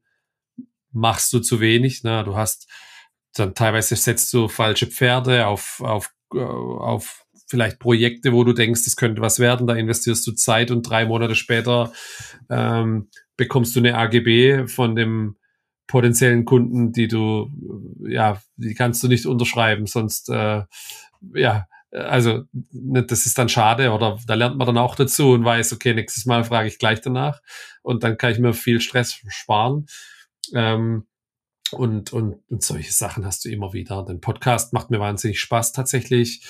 machst 0.92 1.34
du 1.34 1.40
zu 1.40 1.60
wenig. 1.60 2.04
Ne? 2.04 2.24
Du 2.24 2.36
hast 2.36 2.68
dann 3.34 3.54
teilweise 3.54 3.96
setzt 3.96 4.34
du 4.34 4.48
falsche 4.48 4.88
Pferde 4.88 5.48
auf, 5.48 5.82
auf, 5.82 6.12
äh, 6.34 6.40
auf 6.40 7.26
vielleicht 7.48 7.80
Projekte, 7.80 8.34
wo 8.34 8.44
du 8.44 8.54
denkst, 8.54 8.84
das 8.86 8.96
könnte 8.96 9.22
was 9.22 9.40
werden. 9.40 9.68
Da 9.68 9.76
investierst 9.76 10.26
du 10.28 10.32
Zeit 10.34 10.72
und 10.72 10.84
drei 10.84 11.06
Monate 11.06 11.36
später 11.36 11.92
ähm, 12.50 13.10
bekommst 13.38 13.76
du 13.76 13.80
eine 13.80 13.98
AGB 13.98 14.68
von 14.68 14.96
dem 14.96 15.38
potenziellen 15.88 16.44
Kunden, 16.44 16.92
die 16.92 17.08
du, 17.08 17.50
ja, 18.10 18.42
die 18.58 18.74
kannst 18.74 19.02
du 19.04 19.08
nicht 19.08 19.26
unterschreiben, 19.26 19.86
sonst, 19.86 20.30
äh, 20.30 20.64
ja, 21.34 21.68
also 21.92 22.44
ne, 22.52 23.04
das 23.04 23.26
ist 23.26 23.38
dann 23.38 23.48
schade 23.48 23.92
oder 23.92 24.20
da 24.28 24.34
lernt 24.34 24.58
man 24.58 24.68
dann 24.68 24.78
auch 24.78 24.96
dazu 24.96 25.32
und 25.32 25.46
weiß, 25.46 25.72
okay, 25.72 25.94
nächstes 25.94 26.26
Mal 26.26 26.44
frage 26.44 26.68
ich 26.68 26.80
gleich 26.80 27.00
danach 27.00 27.42
und 27.82 28.04
dann 28.04 28.18
kann 28.18 28.34
ich 28.34 28.40
mir 28.40 28.54
viel 28.54 28.82
Stress 28.82 29.22
sparen. 29.30 29.86
Ähm, 30.54 31.08
und, 31.72 32.14
und, 32.14 32.40
und 32.50 32.64
solche 32.64 32.94
Sachen 32.94 33.26
hast 33.26 33.46
du 33.46 33.50
immer 33.50 33.74
wieder. 33.74 34.04
Den 34.06 34.22
Podcast 34.22 34.74
macht 34.74 34.90
mir 34.90 35.00
wahnsinnig 35.00 35.40
Spaß 35.40 35.74
tatsächlich. 35.74 36.46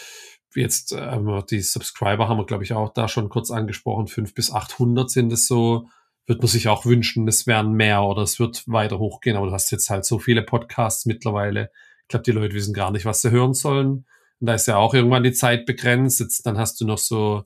Jetzt 0.56 0.92
äh, 0.94 1.44
die 1.50 1.62
Subscriber 1.62 2.28
haben 2.28 2.38
wir, 2.38 2.46
glaube 2.46 2.64
ich, 2.64 2.74
auch 2.74 2.94
da 2.94 3.08
schon 3.08 3.30
kurz 3.30 3.52
angesprochen. 3.52 4.08
Fünf 4.08 4.34
bis 4.34 4.52
800 4.52 5.10
sind 5.10 5.32
es 5.32 5.48
so. 5.48 5.90
Wird 6.26 6.40
man 6.40 6.48
sich 6.48 6.68
auch 6.68 6.86
wünschen, 6.86 7.28
es 7.28 7.48
wären 7.48 7.72
mehr 7.74 8.04
oder 8.04 8.22
es 8.24 8.38
wird 8.40 8.68
weiter 8.68 9.00
hochgehen. 9.00 9.38
Aber 9.38 9.48
du 9.48 9.54
hast 9.54 9.72
jetzt 9.72 9.90
halt 9.90 10.06
so 10.06 10.20
viele 10.20 10.44
Podcasts 10.44 11.06
mittlerweile. 11.06 11.72
Ich 12.04 12.10
glaube, 12.10 12.24
die 12.24 12.32
Leute 12.32 12.54
wissen 12.54 12.74
gar 12.74 12.92
nicht, 12.92 13.06
was 13.06 13.22
sie 13.22 13.32
hören 13.32 13.54
sollen. 13.54 14.06
Und 14.40 14.48
da 14.48 14.54
ist 14.54 14.68
ja 14.68 14.78
auch 14.78 14.94
irgendwann 14.94 15.24
die 15.24 15.34
Zeit 15.34 15.66
begrenzt. 15.66 16.20
Jetzt, 16.20 16.46
dann 16.46 16.58
hast 16.58 16.80
du 16.82 16.86
noch 16.86 16.98
so, 16.98 17.46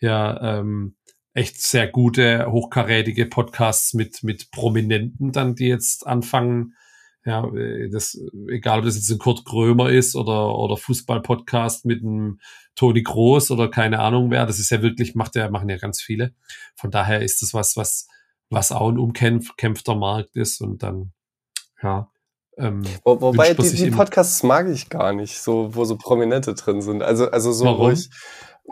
ja, 0.00 0.58
ähm, 0.58 0.96
echt 1.40 1.62
sehr 1.62 1.88
gute, 1.88 2.46
hochkarätige 2.50 3.24
Podcasts 3.24 3.94
mit, 3.94 4.22
mit 4.22 4.50
Prominenten 4.50 5.32
dann, 5.32 5.54
die 5.54 5.68
jetzt 5.68 6.06
anfangen, 6.06 6.74
ja, 7.24 7.46
äh, 7.54 7.88
das, 7.88 8.20
egal 8.50 8.80
ob 8.80 8.84
das 8.84 8.96
jetzt 8.96 9.08
ein 9.10 9.18
Kurt 9.18 9.46
Krömer 9.46 9.88
ist 9.88 10.16
oder, 10.16 10.54
oder 10.54 10.76
Fußball-Podcast 10.76 11.86
mit 11.86 12.02
einem 12.02 12.40
Toni 12.74 13.02
Groß 13.02 13.50
oder 13.52 13.70
keine 13.70 14.00
Ahnung 14.00 14.30
wer, 14.30 14.44
das 14.44 14.58
ist 14.58 14.70
ja 14.70 14.82
wirklich, 14.82 15.14
macht 15.14 15.34
ja, 15.34 15.50
machen 15.50 15.70
ja 15.70 15.78
ganz 15.78 16.02
viele. 16.02 16.34
Von 16.76 16.90
daher 16.90 17.22
ist 17.22 17.40
das 17.40 17.54
was, 17.54 17.74
was, 17.74 18.06
was 18.50 18.70
auch 18.70 18.90
ein 18.90 18.98
umkämpfter 18.98 19.94
Markt 19.94 20.36
ist 20.36 20.60
und 20.60 20.82
dann, 20.82 21.12
ja, 21.82 22.10
ähm, 22.58 22.82
Wo, 23.04 23.18
wobei 23.20 23.54
die, 23.54 23.74
die 23.74 23.90
Podcasts 23.90 24.42
mag 24.42 24.68
ich 24.68 24.90
gar 24.90 25.14
nicht, 25.14 25.40
so 25.40 25.74
wo 25.74 25.86
so 25.86 25.96
Prominente 25.96 26.54
drin 26.54 26.82
sind. 26.82 27.02
Also 27.02 27.30
also 27.30 27.52
so 27.52 27.64
Warum? 27.64 27.86
wo 27.86 27.90
ich 27.90 28.10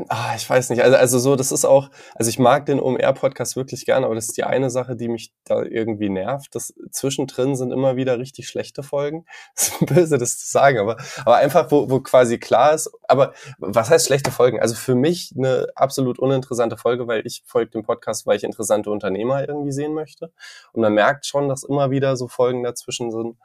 Ah, 0.08 0.34
ich 0.36 0.48
weiß 0.48 0.70
nicht. 0.70 0.82
Also, 0.82 0.96
also 0.96 1.18
so, 1.18 1.34
das 1.34 1.50
ist 1.50 1.64
auch, 1.64 1.90
also 2.14 2.28
ich 2.28 2.38
mag 2.38 2.66
den 2.66 2.78
OMR-Podcast 2.80 3.56
wirklich 3.56 3.84
gerne, 3.84 4.06
aber 4.06 4.14
das 4.14 4.26
ist 4.26 4.36
die 4.36 4.44
eine 4.44 4.70
Sache, 4.70 4.94
die 4.96 5.08
mich 5.08 5.32
da 5.44 5.62
irgendwie 5.62 6.08
nervt. 6.08 6.54
Das 6.54 6.72
zwischendrin 6.90 7.56
sind 7.56 7.72
immer 7.72 7.96
wieder 7.96 8.18
richtig 8.18 8.48
schlechte 8.48 8.82
Folgen. 8.82 9.24
Das 9.54 9.68
ist 9.68 9.86
böse, 9.86 10.18
das 10.18 10.38
zu 10.38 10.50
sagen, 10.50 10.78
aber, 10.78 10.96
aber 11.24 11.36
einfach, 11.36 11.70
wo, 11.70 11.90
wo 11.90 12.00
quasi 12.00 12.38
klar 12.38 12.74
ist, 12.74 12.90
aber 13.08 13.32
was 13.58 13.90
heißt 13.90 14.06
schlechte 14.06 14.30
Folgen? 14.30 14.60
Also 14.60 14.74
für 14.76 14.94
mich 14.94 15.32
eine 15.36 15.66
absolut 15.74 16.18
uninteressante 16.18 16.76
Folge, 16.76 17.08
weil 17.08 17.26
ich 17.26 17.42
folge 17.46 17.72
dem 17.72 17.82
Podcast, 17.82 18.26
weil 18.26 18.36
ich 18.36 18.44
interessante 18.44 18.90
Unternehmer 18.90 19.48
irgendwie 19.48 19.72
sehen 19.72 19.94
möchte. 19.94 20.32
Und 20.72 20.82
man 20.82 20.94
merkt 20.94 21.26
schon, 21.26 21.48
dass 21.48 21.64
immer 21.64 21.90
wieder 21.90 22.16
so 22.16 22.28
Folgen 22.28 22.62
dazwischen 22.62 23.10
sind, 23.10 23.36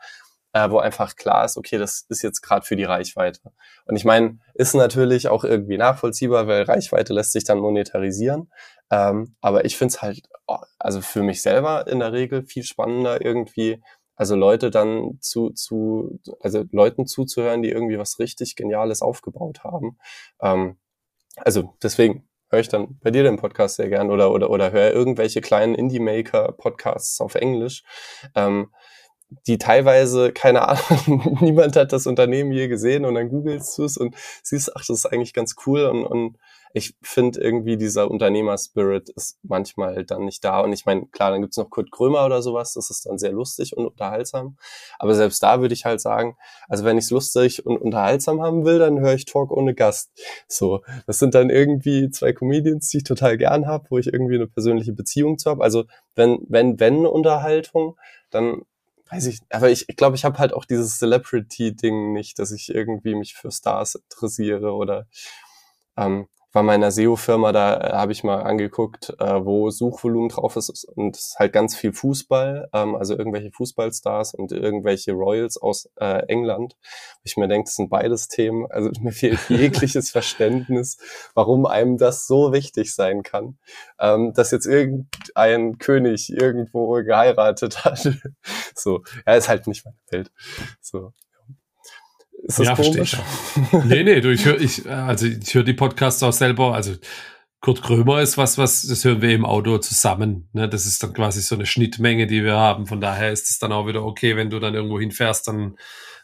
äh, 0.54 0.70
wo 0.70 0.78
einfach 0.78 1.16
klar 1.16 1.45
ist, 1.45 1.58
okay, 1.58 1.78
das 1.78 2.06
ist 2.10 2.22
jetzt 2.22 2.41
gerade 2.41 2.66
für 2.66 2.76
die 2.76 2.84
Reichweite. 2.84 3.51
Und 3.86 3.95
ich 3.95 4.06
meine, 4.06 4.39
ist 4.54 4.76
natürlich 4.76 5.28
auch 5.28 5.43
irgendwie 5.43 5.78
nachvollziehbar, 5.78 6.47
weil 6.47 6.64
Reichweite 6.64 7.14
lässt 7.14 7.34
sich 7.34 7.43
dann 7.43 7.60
monetarisieren. 7.60 8.51
Ähm, 8.91 9.36
aber 9.41 9.66
ich 9.66 9.78
finde 9.78 9.93
es 9.95 10.01
halt, 10.01 10.30
oh, 10.47 10.60
also 10.78 11.01
für 11.01 11.24
mich 11.24 11.41
selber 11.41 11.88
in 11.88 11.99
der 11.99 12.14
Regel 12.14 12.43
viel 12.45 12.64
spannender 12.64 13.26
irgendwie, 13.26 13.82
also 14.16 14.36
Leute 14.36 14.70
dann 14.70 15.18
zu, 15.22 15.49
zu, 15.49 16.20
also 16.39 16.64
Leuten 16.72 17.08
zuzuhören, 17.08 17.64
die 17.64 17.70
irgendwie 17.70 17.97
was 17.97 18.20
richtig 18.20 18.56
Geniales 18.56 19.01
aufgebaut 19.01 19.64
haben. 19.64 19.97
Ähm, 20.39 20.78
also 21.38 21.74
deswegen 21.82 22.28
höre 22.49 22.60
ich 22.60 22.70
dann 22.70 22.99
bei 23.01 23.10
dir 23.10 23.24
den 23.24 23.38
Podcast 23.38 23.78
sehr 23.78 23.89
gern 23.89 24.12
oder, 24.12 24.32
oder, 24.32 24.51
oder 24.51 24.72
höre 24.72 24.91
irgendwelche 24.91 25.41
kleinen 25.41 25.74
Indie-Maker-Podcasts 25.74 27.20
auf 27.20 27.34
Englisch. 27.34 27.84
Ähm, 28.36 28.70
die 29.47 29.57
teilweise, 29.57 30.31
keine 30.31 30.67
Ahnung, 30.67 31.38
niemand 31.41 31.75
hat 31.75 31.93
das 31.93 32.07
Unternehmen 32.07 32.51
je 32.51 32.67
gesehen 32.67 33.05
und 33.05 33.15
dann 33.15 33.29
googelst 33.29 33.77
du 33.77 33.86
es 33.86 33.97
und 33.97 34.15
siehst, 34.43 34.75
ach, 34.75 34.86
das 34.86 34.99
ist 34.99 35.05
eigentlich 35.05 35.34
ganz 35.34 35.55
cool 35.65 35.86
und, 35.86 36.03
und 36.05 36.38
ich 36.75 36.95
finde 37.03 37.39
irgendwie 37.39 37.77
dieser 37.77 38.09
Unternehmer-Spirit 38.09 39.09
ist 39.09 39.38
manchmal 39.43 40.03
dann 40.05 40.25
nicht 40.25 40.43
da 40.43 40.61
und 40.61 40.73
ich 40.73 40.86
meine, 40.86 41.05
klar, 41.07 41.29
dann 41.29 41.41
gibt's 41.41 41.57
noch 41.57 41.69
Kurt 41.69 41.91
Krömer 41.91 42.25
oder 42.25 42.41
sowas, 42.41 42.73
das 42.73 42.89
ist 42.89 43.05
dann 43.05 43.19
sehr 43.19 43.31
lustig 43.31 43.77
und 43.77 43.86
unterhaltsam, 43.86 44.57
aber 44.97 45.13
selbst 45.13 45.41
da 45.43 45.61
würde 45.61 45.75
ich 45.75 45.86
halt 45.86 46.01
sagen, 46.01 46.36
also 46.67 46.84
wenn 46.84 46.97
ich 46.97 47.05
es 47.05 47.11
lustig 47.11 47.65
und 47.65 47.77
unterhaltsam 47.77 48.41
haben 48.41 48.65
will, 48.65 48.79
dann 48.79 48.99
höre 48.99 49.13
ich 49.13 49.25
Talk 49.25 49.51
ohne 49.51 49.75
Gast. 49.75 50.11
So, 50.47 50.81
das 51.05 51.19
sind 51.19 51.36
dann 51.36 51.49
irgendwie 51.51 52.09
zwei 52.09 52.34
Comedians, 52.34 52.89
die 52.89 52.97
ich 52.97 53.03
total 53.03 53.38
gern 53.38 53.67
habe, 53.67 53.86
wo 53.89 53.99
ich 53.99 54.07
irgendwie 54.07 54.36
eine 54.36 54.47
persönliche 54.47 54.93
Beziehung 54.93 55.38
zu 55.38 55.51
habe, 55.51 55.63
also 55.63 55.86
wenn, 56.15 56.39
wenn, 56.49 56.79
wenn 56.79 57.05
Unterhaltung, 57.05 57.97
dann 58.31 58.63
weiß 59.14 59.28
ich, 59.28 59.41
aber 59.49 59.70
ich 59.70 59.86
glaube, 59.86 59.91
ich, 59.91 59.97
glaub, 59.97 60.14
ich 60.16 60.26
habe 60.26 60.38
halt 60.39 60.53
auch 60.53 60.66
dieses 60.66 60.97
Celebrity-Ding 60.97 62.14
nicht, 62.14 62.39
dass 62.39 62.51
ich 62.51 62.74
irgendwie 62.74 63.16
mich 63.16 63.36
für 63.36 63.51
Stars 63.51 63.95
interessiere 63.95 64.74
oder 64.74 65.07
ähm, 65.97 66.28
bei 66.54 66.62
meiner 66.62 66.91
SEO-Firma, 66.91 67.51
da 67.51 67.78
äh, 67.78 67.93
habe 67.93 68.12
ich 68.12 68.24
mal 68.24 68.43
angeguckt, 68.43 69.10
äh, 69.20 69.43
wo 69.43 69.72
Suchvolumen 69.72 70.30
drauf 70.30 70.56
ist 70.56 70.86
und 70.86 71.16
es 71.18 71.30
ist 71.30 71.39
halt 71.39 71.51
ganz 71.51 71.76
viel 71.76 71.93
Fußball, 71.93 72.70
ähm, 72.74 72.95
also 72.95 73.18
irgendwelche 73.18 73.51
Fußballstars 73.51 74.36
und 74.36 74.51
irgendwelche 74.51 75.14
Royals 75.14 75.58
aus 75.58 75.89
äh, 75.99 76.26
England. 76.28 76.78
Ich 77.24 77.38
mir 77.38 77.47
denke, 77.47 77.66
das 77.66 77.76
sind 77.76 77.89
beides 77.89 78.28
Themen, 78.28 78.68
also 78.70 78.91
mir 79.01 79.12
fehlt 79.12 79.39
jegliches 79.49 80.10
Verständnis, 80.12 80.97
warum 81.34 81.66
einem 81.66 81.97
das 81.97 82.28
so 82.28 82.54
wichtig 82.54 82.93
sein 82.93 83.24
kann, 83.24 83.58
ähm, 83.99 84.34
dass 84.34 84.51
jetzt 84.51 84.68
irgendein 84.68 85.80
König 85.80 86.32
irgendwo 86.32 86.91
geheiratet 87.04 87.84
hat. 87.84 88.08
so, 88.76 89.04
ja, 89.26 89.34
ist 89.34 89.49
halt 89.49 89.66
nicht 89.66 89.86
meine 89.86 89.97
Welt. 90.12 90.32
So. 90.82 91.14
Ist 92.44 92.60
das 92.60 92.68
ja, 92.68 92.76
komisch? 92.76 93.18
Ich 93.56 93.84
nee, 93.86 94.04
nee, 94.04 94.20
du, 94.20 94.30
ich 94.32 94.46
höre 94.46 94.60
ich, 94.60 94.89
also 94.89 95.26
ich 95.26 95.54
höre 95.56 95.64
die 95.64 95.74
Podcasts 95.74 96.22
auch 96.24 96.34
selber. 96.34 96.74
Also 96.76 96.94
Kurt 97.62 97.82
Krömer 97.82 98.22
ist 98.22 98.38
was, 98.38 98.58
was, 98.58 98.82
das 98.82 99.06
hören 99.06 99.22
wir 99.22 99.34
im 99.34 99.46
Auto 99.46 99.78
zusammen. 99.78 100.50
Ne? 100.52 100.68
Das 100.68 100.86
ist 100.86 101.02
dann 101.02 101.14
quasi 101.14 101.41
so 101.41 101.56
eine 101.56 101.66
Schnittmenge, 101.66 102.28
die 102.28 102.44
wir 102.44 102.58
haben. 102.58 102.86
Von 102.86 103.00
daher 103.00 103.32
ist 103.32 103.50
es 103.50 103.60
dann 103.60 103.72
auch 103.72 103.88
wieder 103.88 104.04
okay, 104.04 104.36
wenn 104.36 104.50
du 104.50 104.60
dann 104.60 104.74
irgendwo 104.74 105.00
hinfährst, 105.00 105.48
dann, 105.48 105.78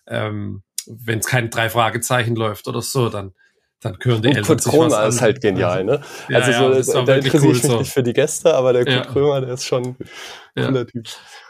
ähm, 0.08 0.64
wenn 0.86 1.20
es 1.20 1.28
kein 1.28 1.50
drei 1.50 1.70
Fragezeichen 1.70 2.36
läuft 2.36 2.68
oder 2.68 2.82
so, 2.82 3.08
dann, 3.08 3.32
dann 3.80 3.98
hören 4.02 4.22
die 4.22 4.28
und 4.28 4.36
Eltern 4.36 4.48
Kurt 4.48 4.64
sich 4.64 4.74
Krömer 4.74 5.06
ist 5.06 5.22
halt 5.22 5.40
genial, 5.40 5.86
ne? 5.86 6.02
Ja, 6.28 6.40
also 6.40 6.52
ja, 6.52 6.84
so, 6.84 7.04
da 7.04 7.16
interessiere 7.16 7.44
cool 7.46 7.56
ich 7.56 7.64
mich 7.64 7.72
so. 7.72 7.80
nicht 7.80 7.94
für 7.94 8.04
die 8.04 8.14
Gäste, 8.14 8.54
aber 8.54 8.74
der 8.74 8.84
Kurt. 8.84 9.08
Krömer, 9.08 9.40
der 9.40 9.54
ist 9.54 9.64
schon 9.64 9.96
ein 10.56 10.66
cooler 10.66 10.86
Typ. 10.86 11.08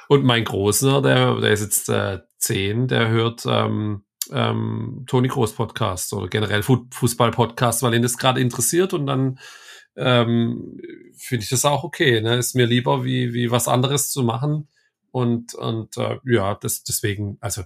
Und 0.08 0.24
mein 0.24 0.44
Großer, 0.44 1.02
der, 1.02 1.42
der 1.42 1.52
ist 1.52 1.62
jetzt 1.62 1.90
äh, 1.90 2.20
zehn, 2.38 2.88
der 2.88 3.10
hört 3.10 3.44
ähm, 3.48 4.04
ähm, 4.34 5.04
Toni 5.08 5.28
Groß 5.28 5.54
Podcast 5.54 6.14
oder 6.14 6.28
generell 6.28 6.64
Fußball 6.64 7.32
Podcast, 7.32 7.84
weil 7.84 7.94
ihn 7.94 8.02
das 8.02 8.18
gerade 8.18 8.42
interessiert 8.42 8.94
und 8.94 9.06
dann 9.06 9.40
ähm, 9.96 10.80
finde 11.18 11.44
ich 11.44 11.50
das 11.50 11.66
auch 11.66 11.84
okay. 11.84 12.22
Ne? 12.22 12.38
Ist 12.38 12.56
mir 12.56 12.66
lieber, 12.66 13.04
wie, 13.04 13.34
wie 13.34 13.52
was 13.52 13.68
anderes 13.68 14.12
zu 14.12 14.24
machen. 14.24 14.68
Und, 15.12 15.56
und 15.56 15.98
äh, 15.98 16.20
ja, 16.24 16.56
das, 16.56 16.84
deswegen, 16.84 17.38
also 17.42 17.64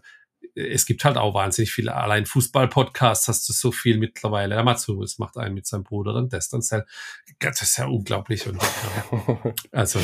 es 0.56 0.86
gibt 0.86 1.04
halt 1.04 1.18
auch 1.18 1.34
wahnsinnig 1.34 1.72
viele, 1.72 1.96
allein 1.96 2.26
Fußball-Podcasts 2.26 3.28
hast 3.28 3.50
du 3.50 3.54
so 3.54 3.72
viel 3.72 3.98
mittlerweile. 3.98 4.56
Der 4.56 4.64
Matsu, 4.64 5.02
es 5.02 5.18
macht 5.18 5.38
einen 5.38 5.56
mit 5.56 5.66
seinem 5.66 5.84
Bruder, 5.84 6.14
dann 6.14 6.30
das, 6.30 6.50
dann 6.50 6.62
das. 6.62 6.84
Das 7.40 7.62
ist 7.62 7.78
ja 7.78 7.88
unglaublich. 7.88 8.48
Und, 8.48 8.62
ja. 8.62 9.54
Also. 9.72 10.00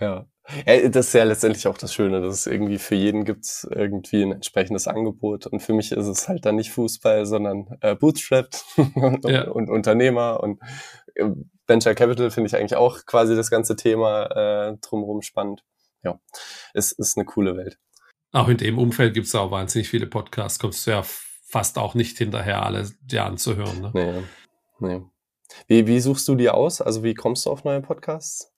Ja. 0.00 0.26
Ja. 0.66 0.88
Das 0.88 1.08
ist 1.08 1.12
ja 1.12 1.24
letztendlich 1.24 1.66
auch 1.66 1.78
das 1.78 1.94
Schöne, 1.94 2.20
dass 2.20 2.34
es 2.34 2.46
irgendwie 2.46 2.78
für 2.78 2.94
jeden 2.94 3.24
gibt 3.24 3.66
irgendwie 3.70 4.22
ein 4.22 4.32
entsprechendes 4.32 4.88
Angebot. 4.88 5.46
Und 5.46 5.60
für 5.60 5.72
mich 5.72 5.92
ist 5.92 6.06
es 6.06 6.28
halt 6.28 6.44
dann 6.44 6.56
nicht 6.56 6.70
Fußball, 6.70 7.26
sondern 7.26 7.76
äh, 7.80 7.94
Bootstrapped 7.94 8.64
und, 8.94 9.24
ja. 9.24 9.48
und 9.48 9.70
Unternehmer 9.70 10.40
und 10.40 10.60
äh, 11.14 11.30
Venture 11.66 11.94
Capital 11.94 12.30
finde 12.30 12.48
ich 12.48 12.56
eigentlich 12.56 12.76
auch 12.76 13.06
quasi 13.06 13.36
das 13.36 13.50
ganze 13.50 13.76
Thema 13.76 14.24
äh, 14.70 14.76
drumherum 14.80 15.22
spannend. 15.22 15.64
Ja, 16.02 16.20
es 16.74 16.92
ist 16.92 17.16
eine 17.16 17.24
coole 17.24 17.56
Welt. 17.56 17.78
Auch 18.32 18.48
in 18.48 18.56
dem 18.56 18.78
Umfeld 18.78 19.14
gibt 19.14 19.26
es 19.26 19.34
auch 19.34 19.50
wahnsinnig 19.50 19.88
viele 19.88 20.06
Podcasts. 20.06 20.58
Kommst 20.58 20.86
du 20.86 20.90
ja 20.90 21.02
fast 21.46 21.78
auch 21.78 21.94
nicht 21.94 22.18
hinterher, 22.18 22.64
alle 22.64 22.90
dir 23.02 23.24
anzuhören. 23.24 23.80
Ne? 23.80 23.90
Nee, 23.94 24.22
nee. 24.80 25.02
Wie, 25.66 25.86
wie 25.86 26.00
suchst 26.00 26.26
du 26.28 26.34
die 26.34 26.50
aus? 26.50 26.80
Also 26.80 27.04
wie 27.04 27.14
kommst 27.14 27.46
du 27.46 27.50
auf 27.50 27.64
neue 27.64 27.82
Podcasts? 27.82 28.51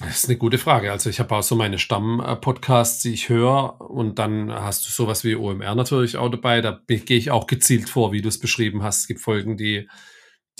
Das 0.00 0.18
ist 0.18 0.28
eine 0.28 0.38
gute 0.38 0.58
Frage. 0.58 0.92
Also 0.92 1.10
ich 1.10 1.18
habe 1.18 1.34
auch 1.34 1.42
so 1.42 1.56
meine 1.56 1.78
Stamm-Podcasts, 1.78 3.02
die 3.02 3.12
ich 3.12 3.28
höre 3.28 3.80
und 3.80 4.20
dann 4.20 4.52
hast 4.52 4.86
du 4.86 4.92
sowas 4.92 5.24
wie 5.24 5.34
OMR 5.34 5.74
natürlich 5.74 6.16
auch 6.16 6.28
dabei. 6.28 6.60
Da 6.60 6.80
gehe 6.86 7.18
ich 7.18 7.32
auch 7.32 7.48
gezielt 7.48 7.88
vor, 7.88 8.12
wie 8.12 8.22
du 8.22 8.28
es 8.28 8.38
beschrieben 8.38 8.84
hast. 8.84 9.00
Es 9.00 9.06
gibt 9.08 9.20
Folgen, 9.20 9.56
die, 9.56 9.88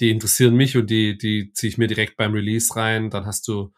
die 0.01 0.11
interessieren 0.11 0.57
mich 0.57 0.77
und 0.77 0.91
die, 0.91 1.17
die 1.17 1.53
ziehe 1.53 1.71
ich 1.71 1.79
mir 1.79 1.87
direkt 1.87 2.17
beim 2.17 2.33
Release 2.33 2.75
rein. 2.75 3.11
Dann 3.11 3.27
hast 3.27 3.47
du 3.47 3.73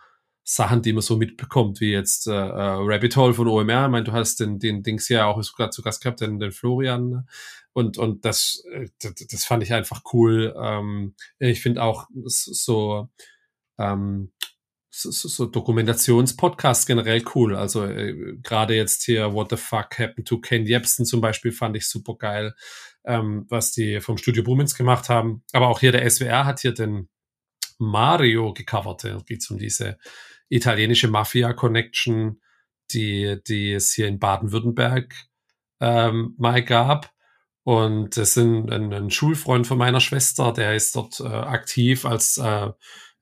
Sachen, 0.45 0.81
die 0.81 0.95
man 0.95 1.03
so 1.03 1.19
mitbekommt, 1.19 1.83
wie 1.83 1.93
jetzt 1.93 2.27
äh, 2.27 2.33
äh, 2.33 2.77
Rabbit 2.79 3.15
Hole 3.17 3.35
von 3.35 3.47
OMR. 3.47 3.85
Ich 3.85 3.91
meine, 3.91 4.05
du 4.05 4.13
hast 4.13 4.41
den, 4.41 4.59
den 4.59 4.83
Dings 4.83 5.11
ja 5.11 5.27
auch 5.27 5.43
sogar 5.43 5.71
zu 5.71 5.83
Gast 5.83 6.03
gehabt, 6.03 6.23
den, 6.23 6.39
den 6.39 6.53
Florian. 6.53 7.29
Und, 7.75 7.99
und 7.99 8.25
das, 8.25 8.65
äh, 8.73 8.89
das, 9.03 9.15
das 9.31 9.45
fand 9.45 9.63
ich 9.63 9.75
einfach 9.75 10.03
cool. 10.15 10.55
Ähm, 10.59 11.15
ich 11.39 11.61
finde 11.61 11.83
auch 11.83 12.09
so, 12.15 13.11
ähm, 13.79 14.33
so, 14.91 15.11
so 15.11 15.47
Dokumentationspodcasts 15.47 16.87
generell 16.87 17.23
cool. 17.35 17.57
Also 17.57 17.85
äh, 17.85 18.37
gerade 18.43 18.75
jetzt 18.75 19.05
hier 19.05 19.33
What 19.33 19.51
the 19.51 19.57
Fuck 19.57 19.99
Happened 19.99 20.27
to 20.27 20.41
Ken 20.41 20.67
Jebsen 20.67 21.07
zum 21.07 21.21
Beispiel 21.21 21.53
fand 21.53 21.77
ich 21.77 21.89
super 21.89 22.17
geil, 22.17 22.55
ähm, 23.05 23.47
was 23.49 23.73
die 23.73 24.01
vom 24.01 24.19
Studio 24.19 24.43
Brummens 24.43 24.75
gemacht 24.75 25.09
haben. 25.09 25.43
Aber 25.53 25.69
auch 25.69 25.81
hier 25.81 25.93
der 25.93 26.09
SWR 26.09 26.45
hat 26.45 26.61
hier 26.61 26.75
den 26.75 27.09
Mario 27.79 28.53
gecovert. 28.53 29.05
Da 29.05 29.19
geht 29.25 29.49
um 29.51 29.59
diese 29.59 29.97
italienische 30.49 31.09
Mafia-Connection, 31.09 32.41
die, 32.91 33.39
die 33.47 33.73
es 33.73 33.93
hier 33.93 34.09
in 34.09 34.19
Baden-Württemberg 34.19 35.15
ähm, 35.81 36.35
mal 36.37 36.63
gab. 36.65 37.13
Und 37.63 38.17
das 38.17 38.37
ein, 38.37 38.71
ein, 38.71 38.93
ein, 38.93 39.11
Schulfreund 39.11 39.67
von 39.67 39.79
meiner 39.79 40.01
Schwester, 40.01 40.53
der 40.53 40.75
ist 40.75 40.97
dort 40.97 41.21
äh, 41.21 41.25
aktiv 41.25 42.05
als 42.05 42.39
äh, 42.39 42.71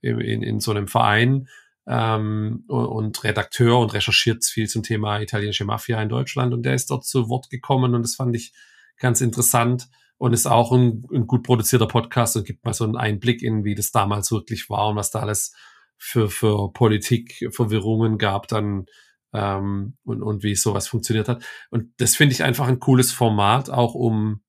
in, 0.00 0.42
in 0.42 0.60
so 0.60 0.70
einem 0.70 0.88
Verein 0.88 1.48
ähm, 1.86 2.64
und 2.68 3.24
Redakteur 3.24 3.78
und 3.78 3.94
recherchiert 3.94 4.44
viel 4.44 4.68
zum 4.68 4.82
Thema 4.82 5.20
italienische 5.20 5.64
Mafia 5.64 6.00
in 6.02 6.08
Deutschland. 6.08 6.52
Und 6.52 6.62
der 6.62 6.74
ist 6.74 6.90
dort 6.90 7.04
zu 7.04 7.28
Wort 7.28 7.50
gekommen 7.50 7.94
und 7.94 8.02
das 8.02 8.14
fand 8.14 8.36
ich 8.36 8.52
ganz 8.98 9.20
interessant 9.20 9.88
und 10.18 10.32
ist 10.32 10.46
auch 10.46 10.72
ein, 10.72 11.04
ein 11.12 11.26
gut 11.26 11.44
produzierter 11.44 11.86
Podcast 11.86 12.36
und 12.36 12.46
gibt 12.46 12.64
mal 12.64 12.74
so 12.74 12.84
einen 12.84 12.96
Einblick 12.96 13.42
in, 13.42 13.64
wie 13.64 13.74
das 13.74 13.92
damals 13.92 14.30
wirklich 14.30 14.68
war 14.68 14.88
und 14.88 14.96
was 14.96 15.10
da 15.10 15.20
alles 15.20 15.54
für, 15.96 16.28
für 16.28 16.72
Politikverwirrungen 16.72 18.18
gab 18.18 18.48
dann 18.48 18.86
ähm, 19.32 19.96
und, 20.04 20.22
und 20.22 20.42
wie 20.42 20.54
sowas 20.54 20.88
funktioniert 20.88 21.28
hat. 21.28 21.44
Und 21.70 21.92
das 21.98 22.16
finde 22.16 22.34
ich 22.34 22.42
einfach 22.42 22.68
ein 22.68 22.80
cooles 22.80 23.12
Format, 23.12 23.70
auch 23.70 23.94
um, 23.94 24.42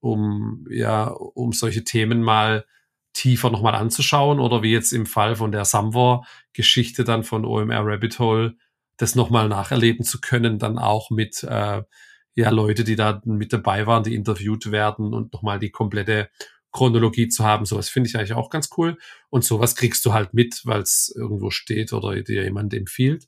um, 0.00 0.66
ja, 0.70 1.08
um 1.08 1.52
solche 1.52 1.84
Themen 1.84 2.22
mal 2.22 2.64
tiefer 3.16 3.50
nochmal 3.50 3.74
anzuschauen 3.74 4.38
oder 4.40 4.62
wie 4.62 4.72
jetzt 4.72 4.92
im 4.92 5.06
Fall 5.06 5.36
von 5.36 5.50
der 5.50 5.64
Samwar-Geschichte 5.64 7.02
dann 7.02 7.24
von 7.24 7.44
OMR 7.44 7.80
Rabbit 7.84 8.18
Hole 8.18 8.56
das 8.98 9.14
nochmal 9.14 9.48
nacherleben 9.48 10.04
zu 10.04 10.20
können, 10.20 10.58
dann 10.58 10.78
auch 10.78 11.10
mit 11.10 11.42
äh, 11.42 11.82
ja 12.34 12.50
Leute, 12.50 12.84
die 12.84 12.96
da 12.96 13.20
mit 13.24 13.52
dabei 13.52 13.86
waren, 13.86 14.04
die 14.04 14.14
interviewt 14.14 14.70
werden 14.70 15.14
und 15.14 15.32
nochmal 15.32 15.58
die 15.58 15.70
komplette 15.70 16.28
Chronologie 16.72 17.28
zu 17.28 17.44
haben. 17.44 17.64
Sowas 17.64 17.88
finde 17.88 18.08
ich 18.08 18.16
eigentlich 18.16 18.34
auch 18.34 18.50
ganz 18.50 18.68
cool. 18.76 18.98
Und 19.30 19.44
sowas 19.44 19.76
kriegst 19.76 20.04
du 20.04 20.12
halt 20.12 20.34
mit, 20.34 20.60
weil 20.64 20.82
es 20.82 21.12
irgendwo 21.16 21.50
steht 21.50 21.92
oder 21.92 22.20
dir 22.22 22.44
jemand 22.44 22.74
empfiehlt. 22.74 23.26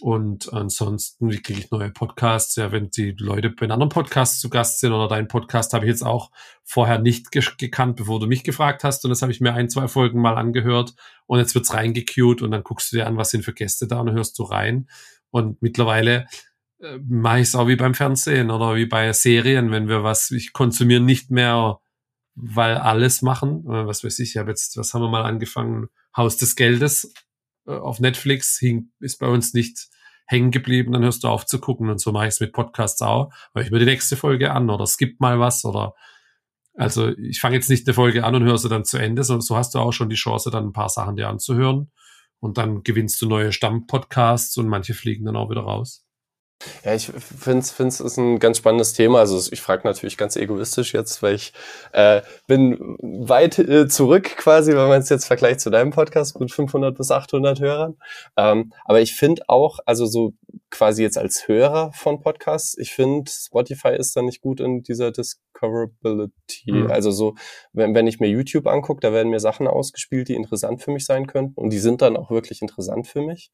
Und 0.00 0.52
ansonsten, 0.52 1.30
wie 1.30 1.40
kriege 1.40 1.60
ich 1.60 1.70
neue 1.70 1.90
Podcasts? 1.90 2.56
Ja, 2.56 2.72
wenn 2.72 2.90
die 2.90 3.12
Leute 3.18 3.50
bei 3.50 3.68
anderen 3.68 3.88
Podcasts 3.88 4.40
zu 4.40 4.48
Gast 4.50 4.80
sind 4.80 4.92
oder 4.92 5.08
dein 5.08 5.28
Podcast 5.28 5.72
habe 5.72 5.84
ich 5.84 5.90
jetzt 5.90 6.02
auch 6.02 6.30
vorher 6.64 6.98
nicht 6.98 7.30
ge 7.30 7.44
gekannt, 7.58 7.96
bevor 7.96 8.18
du 8.18 8.26
mich 8.26 8.44
gefragt 8.44 8.84
hast. 8.84 9.04
Und 9.04 9.10
das 9.10 9.22
habe 9.22 9.32
ich 9.32 9.40
mir 9.40 9.54
ein, 9.54 9.68
zwei 9.68 9.88
Folgen 9.88 10.20
mal 10.20 10.36
angehört. 10.36 10.94
Und 11.26 11.38
jetzt 11.38 11.54
wird's 11.54 11.72
reingecued 11.72 12.42
und 12.42 12.50
dann 12.50 12.62
guckst 12.62 12.92
du 12.92 12.96
dir 12.96 13.06
an, 13.06 13.16
was 13.16 13.30
sind 13.30 13.44
für 13.44 13.52
Gäste 13.52 13.86
da 13.86 14.00
und 14.00 14.12
hörst 14.12 14.38
du 14.38 14.44
rein. 14.44 14.88
Und 15.30 15.62
mittlerweile 15.62 16.26
äh, 16.80 16.98
mache 17.06 17.40
ich 17.40 17.48
es 17.48 17.54
auch 17.54 17.68
wie 17.68 17.76
beim 17.76 17.94
Fernsehen 17.94 18.50
oder 18.50 18.74
wie 18.74 18.86
bei 18.86 19.12
Serien, 19.12 19.70
wenn 19.70 19.88
wir 19.88 20.02
was, 20.02 20.30
ich 20.30 20.52
konsumiere 20.52 21.00
nicht 21.00 21.30
mehr, 21.30 21.78
weil 22.34 22.76
alles 22.76 23.22
machen. 23.22 23.64
Äh, 23.66 23.86
was 23.86 24.04
weiß 24.04 24.18
ich, 24.18 24.30
ich 24.30 24.36
habe 24.36 24.50
jetzt, 24.50 24.76
was 24.76 24.94
haben 24.94 25.02
wir 25.02 25.08
mal 25.08 25.24
angefangen? 25.24 25.88
Haus 26.16 26.36
des 26.36 26.56
Geldes 26.56 27.12
äh, 27.66 27.72
auf 27.72 28.00
Netflix 28.00 28.58
hing, 28.58 28.90
ist 29.00 29.18
bei 29.18 29.26
uns 29.26 29.54
nicht 29.54 29.88
hängen 30.26 30.50
geblieben, 30.50 30.92
dann 30.92 31.02
hörst 31.02 31.24
du 31.24 31.28
auf 31.28 31.46
zu 31.46 31.58
gucken 31.58 31.90
und 31.90 32.00
so 32.00 32.12
mache 32.12 32.26
ich 32.26 32.34
es 32.34 32.40
mit 32.40 32.52
Podcasts 32.52 33.02
auch. 33.02 33.32
Höre 33.54 33.64
ich 33.64 33.70
mir 33.70 33.78
die 33.78 33.84
nächste 33.84 34.16
Folge 34.16 34.52
an 34.52 34.70
oder 34.70 34.86
gibt 34.98 35.20
mal 35.20 35.38
was 35.40 35.64
oder 35.64 35.94
also 36.74 37.08
ich 37.18 37.40
fange 37.40 37.56
jetzt 37.56 37.68
nicht 37.68 37.86
eine 37.86 37.94
Folge 37.94 38.24
an 38.24 38.34
und 38.34 38.44
höre 38.44 38.56
sie 38.56 38.68
dann 38.68 38.84
zu 38.84 38.96
Ende, 38.96 39.24
sondern 39.24 39.42
so 39.42 39.56
hast 39.56 39.74
du 39.74 39.78
auch 39.78 39.92
schon 39.92 40.08
die 40.08 40.16
Chance, 40.16 40.50
dann 40.50 40.68
ein 40.68 40.72
paar 40.72 40.88
Sachen 40.88 41.16
dir 41.16 41.28
anzuhören 41.28 41.90
und 42.40 42.56
dann 42.56 42.82
gewinnst 42.82 43.20
du 43.20 43.28
neue 43.28 43.52
Stammpodcasts 43.52 44.56
und 44.56 44.68
manche 44.68 44.94
fliegen 44.94 45.26
dann 45.26 45.36
auch 45.36 45.50
wieder 45.50 45.62
raus. 45.62 46.06
Ja, 46.84 46.94
ich 46.94 47.06
finde 47.06 47.58
es 47.58 47.78
es 47.78 48.00
ist 48.00 48.16
ein 48.16 48.38
ganz 48.38 48.58
spannendes 48.58 48.92
Thema. 48.92 49.20
Also 49.20 49.40
ich 49.52 49.60
frage 49.60 49.86
natürlich 49.86 50.16
ganz 50.16 50.36
egoistisch 50.36 50.94
jetzt, 50.94 51.22
weil 51.22 51.34
ich 51.34 51.52
äh, 51.92 52.22
bin 52.46 52.96
weit 53.00 53.58
äh, 53.58 53.88
zurück 53.88 54.24
quasi, 54.36 54.72
wenn 54.72 54.88
man 54.88 55.00
es 55.00 55.08
jetzt 55.08 55.26
vergleicht 55.26 55.60
zu 55.60 55.70
deinem 55.70 55.90
Podcast 55.90 56.38
mit 56.40 56.52
500 56.52 56.96
bis 56.96 57.10
800 57.10 57.60
Hörern. 57.60 57.96
Ähm, 58.36 58.72
aber 58.84 59.00
ich 59.00 59.14
finde 59.14 59.42
auch, 59.48 59.78
also 59.86 60.06
so 60.06 60.34
quasi 60.70 61.02
jetzt 61.02 61.18
als 61.18 61.46
Hörer 61.48 61.92
von 61.92 62.20
Podcasts, 62.20 62.76
ich 62.78 62.92
finde 62.92 63.30
Spotify 63.30 63.94
ist 63.96 64.16
da 64.16 64.22
nicht 64.22 64.40
gut 64.40 64.60
in 64.60 64.82
dieser 64.82 65.12
Discoverability. 65.12 66.72
Mhm. 66.72 66.90
Also 66.90 67.10
so, 67.10 67.34
wenn, 67.72 67.94
wenn 67.94 68.06
ich 68.06 68.20
mir 68.20 68.28
YouTube 68.28 68.66
angucke, 68.66 69.00
da 69.00 69.12
werden 69.12 69.30
mir 69.30 69.40
Sachen 69.40 69.66
ausgespielt, 69.66 70.28
die 70.28 70.34
interessant 70.34 70.82
für 70.82 70.90
mich 70.90 71.04
sein 71.04 71.26
könnten 71.26 71.60
und 71.60 71.70
die 71.70 71.78
sind 71.78 72.02
dann 72.02 72.16
auch 72.16 72.30
wirklich 72.30 72.62
interessant 72.62 73.06
für 73.06 73.22
mich. 73.22 73.50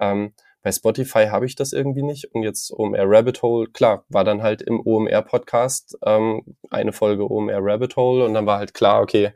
Ähm, 0.00 0.32
bei 0.62 0.72
Spotify 0.72 1.26
habe 1.26 1.46
ich 1.46 1.56
das 1.56 1.72
irgendwie 1.72 2.02
nicht. 2.02 2.32
Und 2.34 2.42
jetzt 2.42 2.72
OMR 2.72 3.04
Rabbit 3.04 3.42
Hole, 3.42 3.68
klar, 3.68 4.04
war 4.08 4.24
dann 4.24 4.42
halt 4.42 4.62
im 4.62 4.80
OMR-Podcast 4.80 5.98
ähm, 6.04 6.56
eine 6.70 6.92
Folge 6.92 7.30
OMR 7.30 7.58
Rabbit 7.60 7.96
Hole 7.96 8.24
und 8.24 8.34
dann 8.34 8.46
war 8.46 8.58
halt 8.58 8.74
klar, 8.74 9.02
okay, 9.02 9.32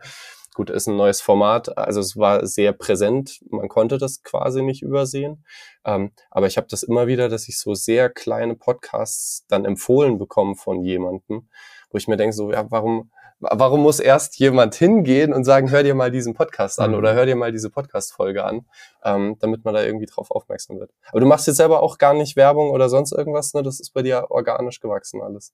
gut, 0.54 0.70
ist 0.70 0.86
ein 0.86 0.96
neues 0.96 1.20
Format. 1.20 1.76
Also 1.76 2.00
es 2.00 2.16
war 2.16 2.46
sehr 2.46 2.72
präsent. 2.72 3.40
Man 3.50 3.68
konnte 3.68 3.98
das 3.98 4.22
quasi 4.22 4.62
nicht 4.62 4.82
übersehen. 4.82 5.44
Ähm, 5.84 6.12
aber 6.30 6.46
ich 6.46 6.56
habe 6.56 6.66
das 6.70 6.82
immer 6.82 7.06
wieder, 7.06 7.28
dass 7.28 7.48
ich 7.48 7.60
so 7.60 7.74
sehr 7.74 8.08
kleine 8.08 8.54
Podcasts 8.54 9.44
dann 9.48 9.64
empfohlen 9.66 10.18
bekomme 10.18 10.54
von 10.56 10.82
jemandem, 10.82 11.48
wo 11.90 11.98
ich 11.98 12.08
mir 12.08 12.16
denke, 12.16 12.34
so, 12.34 12.52
ja, 12.52 12.70
warum, 12.70 13.10
warum 13.40 13.82
muss 13.82 14.00
erst 14.00 14.38
jemand 14.38 14.74
hingehen 14.74 15.32
und 15.32 15.44
sagen, 15.44 15.70
hör 15.70 15.82
dir 15.82 15.94
mal 15.94 16.10
diesen 16.10 16.34
Podcast 16.34 16.80
an 16.80 16.92
mhm. 16.92 16.96
oder 16.98 17.14
hör 17.14 17.26
dir 17.26 17.36
mal 17.36 17.52
diese 17.52 17.70
Podcast-Folge 17.70 18.44
an, 18.44 18.66
ähm, 19.04 19.36
damit 19.40 19.64
man 19.64 19.74
da 19.74 19.82
irgendwie 19.82 20.06
drauf 20.06 20.30
aufmerksam 20.30 20.78
wird. 20.78 20.90
Aber 21.10 21.20
du 21.20 21.26
machst 21.26 21.46
jetzt 21.46 21.56
selber 21.56 21.82
auch 21.82 21.98
gar 21.98 22.14
nicht 22.14 22.36
Werbung 22.36 22.70
oder 22.70 22.88
sonst 22.88 23.12
irgendwas, 23.12 23.54
ne? 23.54 23.62
Das 23.62 23.80
ist 23.80 23.90
bei 23.90 24.02
dir 24.02 24.30
organisch 24.30 24.80
gewachsen 24.80 25.20
alles. 25.22 25.52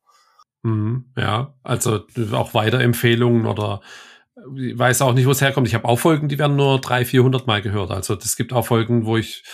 Mhm, 0.63 1.07
ja, 1.17 1.55
also 1.65 2.01
auch 2.33 2.55
Weiterempfehlungen 2.55 3.47
oder 3.47 3.81
ich 4.57 4.79
weiß 4.79 5.03
auch 5.03 5.13
nicht, 5.13 5.27
wo 5.27 5.31
es 5.31 5.41
herkommt. 5.41 5.69
Ich 5.69 5.75
habe 5.75 5.87
auch 5.87 5.99
Folgen, 5.99 6.29
die 6.29 6.39
werden 6.39 6.57
nur 6.57 6.81
300, 6.81 7.07
400 7.07 7.47
Mal 7.47 7.63
gehört. 7.63 7.91
Also 7.91 8.15
es 8.15 8.37
gibt 8.37 8.53
auch 8.53 8.67
Folgen, 8.67 9.05
wo 9.05 9.17
ich 9.17 9.45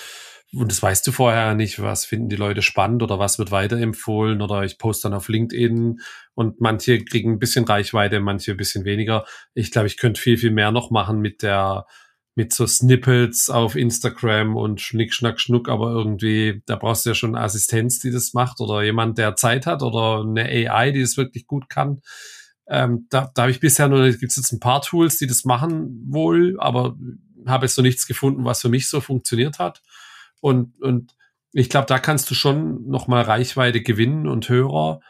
und 0.55 0.71
das 0.71 0.83
weißt 0.83 1.07
du 1.07 1.13
vorher 1.13 1.55
nicht, 1.55 1.81
was 1.81 2.07
finden 2.07 2.31
die 2.31 2.37
Leute 2.37 2.63
spannend 2.63 3.03
oder 3.03 3.19
was 3.19 3.39
wird 3.39 3.51
weiterempfohlen 3.51 4.41
oder 4.41 4.63
ich 4.63 4.79
poste 4.79 5.09
dann 5.09 5.17
auf 5.17 5.29
LinkedIn 5.29 6.01
und 6.35 6.61
manche 6.61 7.05
kriegen 7.05 7.33
ein 7.33 7.39
bisschen 7.39 7.67
Reichweite, 7.67 8.21
manche 8.21 8.53
ein 8.53 8.57
bisschen 8.57 8.85
weniger. 8.85 9.27
Ich 9.53 9.71
glaube, 9.71 9.89
ich 9.89 9.99
könnte 9.99 10.21
viel, 10.21 10.39
viel 10.39 10.51
mehr 10.51 10.73
noch 10.73 10.91
machen 10.91 11.21
mit 11.21 11.43
der, 11.43 11.87
mit 12.35 12.55
so 12.55 12.67
Snippets 12.67 13.51
auf 13.51 13.77
Instagram 13.77 14.57
und 14.57 14.81
Schnick, 14.81 15.13
Schnack, 15.13 15.39
Schnuck, 15.39 15.69
aber 15.69 15.91
irgendwie, 15.91 16.63
da 16.65 16.77
brauchst 16.77 17.05
du 17.05 17.11
ja 17.11 17.15
schon 17.15 17.37
Assistenz, 17.37 18.01
die 18.01 18.11
das 18.11 18.33
macht 18.33 18.61
oder 18.61 18.83
jemand, 18.83 19.19
der 19.19 19.37
Zeit 19.37 19.67
hat 19.67 19.83
oder 19.83 20.25
eine 20.27 20.45
AI, 20.45 20.93
die 20.93 21.03
das 21.03 21.19
wirklich 21.19 21.47
gut 21.47 21.69
kann. 21.69 22.01
Ähm, 22.69 23.07
da 23.11 23.31
da 23.35 23.43
habe 23.43 23.51
ich 23.51 23.61
bisher 23.61 23.89
nur, 23.89 24.09
gibt 24.13 24.31
es 24.31 24.37
jetzt 24.37 24.53
ein 24.53 24.61
paar 24.61 24.81
Tools, 24.81 25.19
die 25.19 25.27
das 25.27 25.45
machen 25.45 26.07
wohl, 26.07 26.57
aber 26.59 26.97
habe 27.47 27.67
jetzt 27.67 27.75
so 27.75 27.83
nichts 27.83 28.07
gefunden, 28.07 28.45
was 28.45 28.63
für 28.63 28.69
mich 28.69 28.89
so 28.89 29.01
funktioniert 29.01 29.59
hat. 29.59 29.83
Und, 30.41 30.81
und 30.81 31.15
ich 31.53 31.69
glaube, 31.69 31.87
da 31.87 31.99
kannst 31.99 32.31
du 32.31 32.35
schon 32.35 32.89
nochmal 32.89 33.23
Reichweite 33.23 33.83
gewinnen 33.83 34.27
und 34.27 34.49
Hörer. 34.49 35.01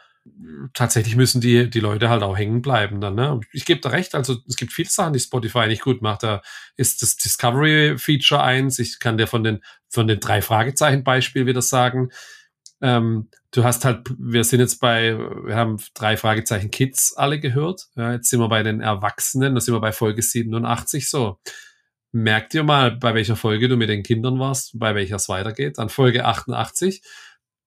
Tatsächlich 0.73 1.15
müssen 1.15 1.41
die, 1.41 1.69
die 1.69 1.79
Leute 1.79 2.09
halt 2.09 2.23
auch 2.23 2.37
hängen 2.37 2.61
bleiben 2.61 3.01
dann. 3.01 3.15
Ne? 3.15 3.39
Ich 3.51 3.65
gebe 3.65 3.81
da 3.81 3.89
recht, 3.89 4.15
also 4.15 4.37
es 4.47 4.55
gibt 4.55 4.73
viele 4.73 4.89
Sachen, 4.89 5.13
die 5.13 5.19
Spotify 5.19 5.67
nicht 5.67 5.81
gut 5.81 6.01
macht. 6.01 6.23
Da 6.23 6.41
ist 6.75 7.01
das 7.01 7.17
Discovery-Feature 7.17 8.41
eins. 8.41 8.79
Ich 8.79 8.99
kann 8.99 9.17
dir 9.17 9.27
von 9.27 9.43
den, 9.43 9.61
von 9.89 10.07
den 10.07 10.19
drei 10.19 10.41
Fragezeichen-Beispiel 10.41 11.45
wieder 11.45 11.61
sagen. 11.61 12.09
Ähm, 12.81 13.29
du 13.51 13.63
hast 13.63 13.85
halt, 13.85 14.09
wir 14.17 14.43
sind 14.43 14.59
jetzt 14.59 14.79
bei, 14.79 15.17
wir 15.17 15.55
haben 15.55 15.77
drei 15.93 16.15
Fragezeichen 16.15 16.71
Kids 16.71 17.13
alle 17.15 17.39
gehört. 17.39 17.87
Ja, 17.95 18.13
jetzt 18.13 18.29
sind 18.29 18.39
wir 18.39 18.49
bei 18.49 18.63
den 18.63 18.81
Erwachsenen, 18.81 19.55
da 19.55 19.61
sind 19.61 19.73
wir 19.73 19.81
bei 19.81 19.91
Folge 19.91 20.21
87 20.21 21.09
so 21.09 21.39
merk 22.11 22.49
dir 22.49 22.63
mal, 22.63 22.91
bei 22.91 23.13
welcher 23.13 23.35
Folge 23.35 23.67
du 23.67 23.77
mit 23.77 23.89
den 23.89 24.03
Kindern 24.03 24.39
warst, 24.39 24.77
bei 24.77 24.95
welcher 24.95 25.17
es 25.17 25.29
weitergeht. 25.29 25.77
Dann 25.77 25.89
Folge 25.89 26.25
88. 26.25 27.01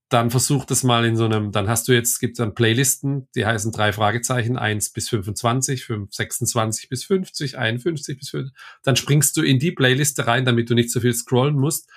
Dann 0.08 0.30
versuch 0.30 0.66
das 0.66 0.82
mal 0.82 1.06
in 1.06 1.16
so 1.16 1.24
einem, 1.24 1.52
dann 1.52 1.68
hast 1.68 1.88
du 1.88 1.92
jetzt, 1.92 2.18
gibt 2.18 2.38
dann 2.38 2.54
Playlisten, 2.54 3.28
die 3.34 3.46
heißen 3.46 3.72
drei 3.72 3.92
Fragezeichen, 3.92 4.58
eins 4.58 4.90
bis 4.90 5.08
25, 5.08 5.84
5, 5.86 6.12
26 6.12 6.88
bis 6.90 7.04
50, 7.04 7.56
51 7.56 8.18
bis 8.18 8.28
50. 8.30 8.54
Dann 8.82 8.96
springst 8.96 9.36
du 9.36 9.42
in 9.42 9.58
die 9.58 9.72
Playliste 9.72 10.26
rein, 10.26 10.44
damit 10.44 10.68
du 10.68 10.74
nicht 10.74 10.90
so 10.90 11.00
viel 11.00 11.14
scrollen 11.14 11.56
musst. 11.56 11.88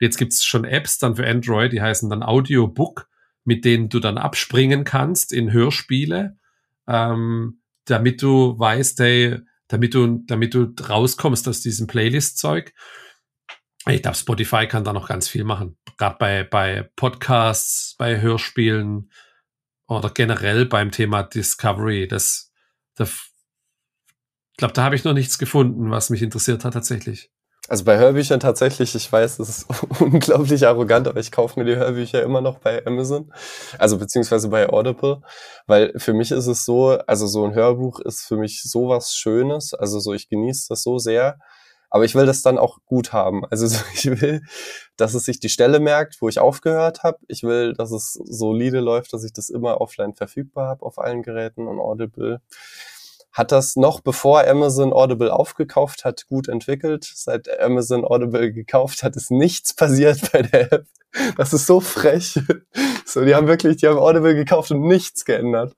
Jetzt 0.00 0.18
gibt's 0.18 0.44
schon 0.44 0.64
Apps 0.64 0.98
dann 0.98 1.16
für 1.16 1.26
Android, 1.26 1.72
die 1.72 1.80
heißen 1.80 2.10
dann 2.10 2.22
Audiobook, 2.22 3.08
mit 3.44 3.64
denen 3.64 3.88
du 3.88 4.00
dann 4.00 4.18
abspringen 4.18 4.84
kannst 4.84 5.32
in 5.32 5.52
Hörspiele, 5.52 6.36
ähm, 6.86 7.60
damit 7.86 8.20
du 8.20 8.58
weißt, 8.58 8.98
hey, 8.98 9.38
damit 9.72 9.94
du, 9.94 10.22
damit 10.26 10.52
du 10.52 10.74
rauskommst 10.78 11.48
aus 11.48 11.62
diesem 11.62 11.86
Playlist-Zeug. 11.86 12.74
Ich 13.88 14.02
glaube, 14.02 14.18
Spotify 14.18 14.68
kann 14.68 14.84
da 14.84 14.92
noch 14.92 15.08
ganz 15.08 15.28
viel 15.28 15.44
machen. 15.44 15.78
Gerade 15.96 16.16
bei, 16.18 16.44
bei 16.44 16.90
Podcasts, 16.94 17.96
bei 17.96 18.20
Hörspielen 18.20 19.10
oder 19.88 20.10
generell 20.10 20.66
beim 20.66 20.90
Thema 20.90 21.22
Discovery. 21.22 22.06
Das, 22.06 22.52
das 22.96 23.30
ich 24.50 24.58
glaube, 24.58 24.74
da 24.74 24.84
habe 24.84 24.94
ich 24.94 25.04
noch 25.04 25.14
nichts 25.14 25.38
gefunden, 25.38 25.90
was 25.90 26.10
mich 26.10 26.20
interessiert 26.20 26.66
hat 26.66 26.74
tatsächlich. 26.74 27.32
Also 27.72 27.84
bei 27.84 27.96
Hörbüchern 27.96 28.38
tatsächlich, 28.38 28.94
ich 28.94 29.10
weiß, 29.10 29.38
das 29.38 29.48
ist 29.48 29.66
unglaublich 29.98 30.66
arrogant, 30.66 31.08
aber 31.08 31.20
ich 31.20 31.32
kaufe 31.32 31.58
mir 31.58 31.64
die 31.64 31.74
Hörbücher 31.74 32.22
immer 32.22 32.42
noch 32.42 32.58
bei 32.58 32.84
Amazon, 32.86 33.32
also 33.78 33.96
beziehungsweise 33.96 34.50
bei 34.50 34.68
Audible, 34.68 35.22
weil 35.66 35.90
für 35.96 36.12
mich 36.12 36.32
ist 36.32 36.48
es 36.48 36.66
so, 36.66 36.90
also 37.06 37.26
so 37.26 37.46
ein 37.46 37.54
Hörbuch 37.54 37.98
ist 38.00 38.26
für 38.26 38.36
mich 38.36 38.62
sowas 38.62 39.14
Schönes, 39.14 39.72
also 39.72 40.00
so 40.00 40.12
ich 40.12 40.28
genieße 40.28 40.66
das 40.68 40.82
so 40.82 40.98
sehr, 40.98 41.38
aber 41.88 42.04
ich 42.04 42.14
will 42.14 42.26
das 42.26 42.42
dann 42.42 42.58
auch 42.58 42.78
gut 42.84 43.14
haben. 43.14 43.46
Also 43.46 43.66
so, 43.68 43.78
ich 43.94 44.20
will, 44.20 44.42
dass 44.98 45.14
es 45.14 45.24
sich 45.24 45.40
die 45.40 45.48
Stelle 45.48 45.80
merkt, 45.80 46.20
wo 46.20 46.28
ich 46.28 46.38
aufgehört 46.38 47.02
habe. 47.02 47.18
Ich 47.26 47.42
will, 47.42 47.72
dass 47.72 47.90
es 47.90 48.12
solide 48.12 48.80
läuft, 48.80 49.14
dass 49.14 49.24
ich 49.24 49.32
das 49.32 49.48
immer 49.48 49.80
offline 49.80 50.14
verfügbar 50.14 50.68
habe 50.68 50.84
auf 50.84 50.98
allen 50.98 51.22
Geräten 51.22 51.66
und 51.66 51.80
Audible 51.80 52.42
hat 53.32 53.50
das 53.50 53.76
noch 53.76 54.00
bevor 54.00 54.46
Amazon 54.46 54.92
Audible 54.92 55.32
aufgekauft 55.32 56.04
hat, 56.04 56.26
gut 56.28 56.48
entwickelt. 56.48 57.10
Seit 57.14 57.60
Amazon 57.60 58.04
Audible 58.04 58.52
gekauft 58.52 59.02
hat, 59.02 59.16
ist 59.16 59.30
nichts 59.30 59.74
passiert 59.74 60.32
bei 60.32 60.42
der 60.42 60.72
App. 60.72 60.86
Das 61.36 61.52
ist 61.52 61.66
so 61.66 61.80
frech. 61.80 62.38
So, 63.04 63.22
die 63.24 63.34
haben 63.34 63.46
wirklich, 63.46 63.76
die 63.76 63.88
haben 63.88 63.98
Audible 63.98 64.34
gekauft 64.34 64.70
und 64.70 64.82
nichts 64.82 65.26
geändert. 65.26 65.74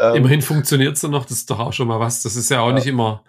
Ähm, 0.00 0.16
Immerhin 0.16 0.42
funktioniert 0.42 0.96
es 0.96 1.02
noch, 1.04 1.24
das 1.24 1.38
ist 1.38 1.50
doch 1.50 1.60
auch 1.60 1.72
schon 1.72 1.86
mal 1.86 2.00
was. 2.00 2.22
Das 2.22 2.34
ist 2.34 2.50
ja 2.50 2.60
auch 2.60 2.70
ja. 2.70 2.74
nicht 2.74 2.86
immer 2.86 3.22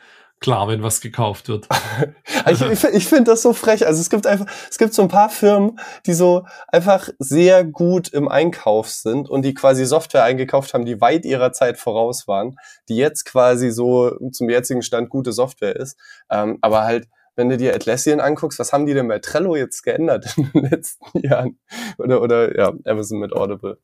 klar, 0.43 0.67
wenn 0.67 0.83
was 0.83 0.99
gekauft 0.99 1.47
wird. 1.47 1.67
ich 2.51 2.61
ich, 2.61 2.83
ich 2.83 3.07
finde 3.07 3.31
das 3.31 3.41
so 3.41 3.53
frech. 3.53 3.87
Also 3.87 4.01
es 4.01 4.09
gibt 4.09 4.27
einfach, 4.27 4.45
es 4.69 4.77
gibt 4.77 4.93
so 4.93 5.01
ein 5.01 5.07
paar 5.07 5.29
Firmen, 5.29 5.79
die 6.05 6.13
so 6.13 6.45
einfach 6.67 7.09
sehr 7.17 7.63
gut 7.63 8.09
im 8.09 8.27
Einkauf 8.27 8.89
sind 8.89 9.29
und 9.29 9.43
die 9.43 9.53
quasi 9.53 9.85
Software 9.85 10.25
eingekauft 10.25 10.73
haben, 10.73 10.85
die 10.85 10.99
weit 10.99 11.23
ihrer 11.23 11.53
Zeit 11.53 11.77
voraus 11.77 12.27
waren, 12.27 12.57
die 12.89 12.97
jetzt 12.97 13.23
quasi 13.23 13.71
so 13.71 14.11
zum 14.31 14.49
jetzigen 14.49 14.81
Stand 14.81 15.09
gute 15.09 15.31
Software 15.31 15.77
ist. 15.77 15.97
Ähm, 16.29 16.57
aber 16.61 16.83
halt, 16.83 17.07
wenn 17.37 17.47
du 17.47 17.55
dir 17.55 17.73
Atlassian 17.73 18.19
anguckst, 18.19 18.59
was 18.59 18.73
haben 18.73 18.85
die 18.85 18.93
denn 18.93 19.07
bei 19.07 19.19
Trello 19.19 19.55
jetzt 19.55 19.81
geändert 19.81 20.25
in 20.37 20.51
den 20.51 20.69
letzten 20.69 21.19
Jahren? 21.25 21.57
Oder, 21.97 22.21
oder 22.21 22.57
ja, 22.57 22.73
Amazon 22.85 23.19
mit 23.19 23.31
Audible. 23.31 23.79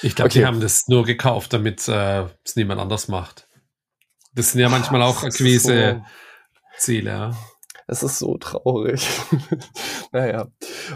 Ich 0.00 0.16
glaube, 0.16 0.30
okay. 0.30 0.38
die 0.38 0.46
haben 0.46 0.60
das 0.60 0.88
nur 0.88 1.04
gekauft, 1.04 1.52
damit 1.52 1.86
äh, 1.88 2.24
es 2.42 2.56
niemand 2.56 2.80
anders 2.80 3.08
macht. 3.08 3.49
Das 4.34 4.52
sind 4.52 4.60
ja 4.60 4.68
manchmal 4.68 5.02
auch 5.02 5.22
Akquise-Ziele. 5.24 7.10
Ja. 7.10 7.30
Es 7.90 8.04
ist 8.04 8.20
so 8.20 8.38
traurig. 8.38 9.04
naja, 10.12 10.46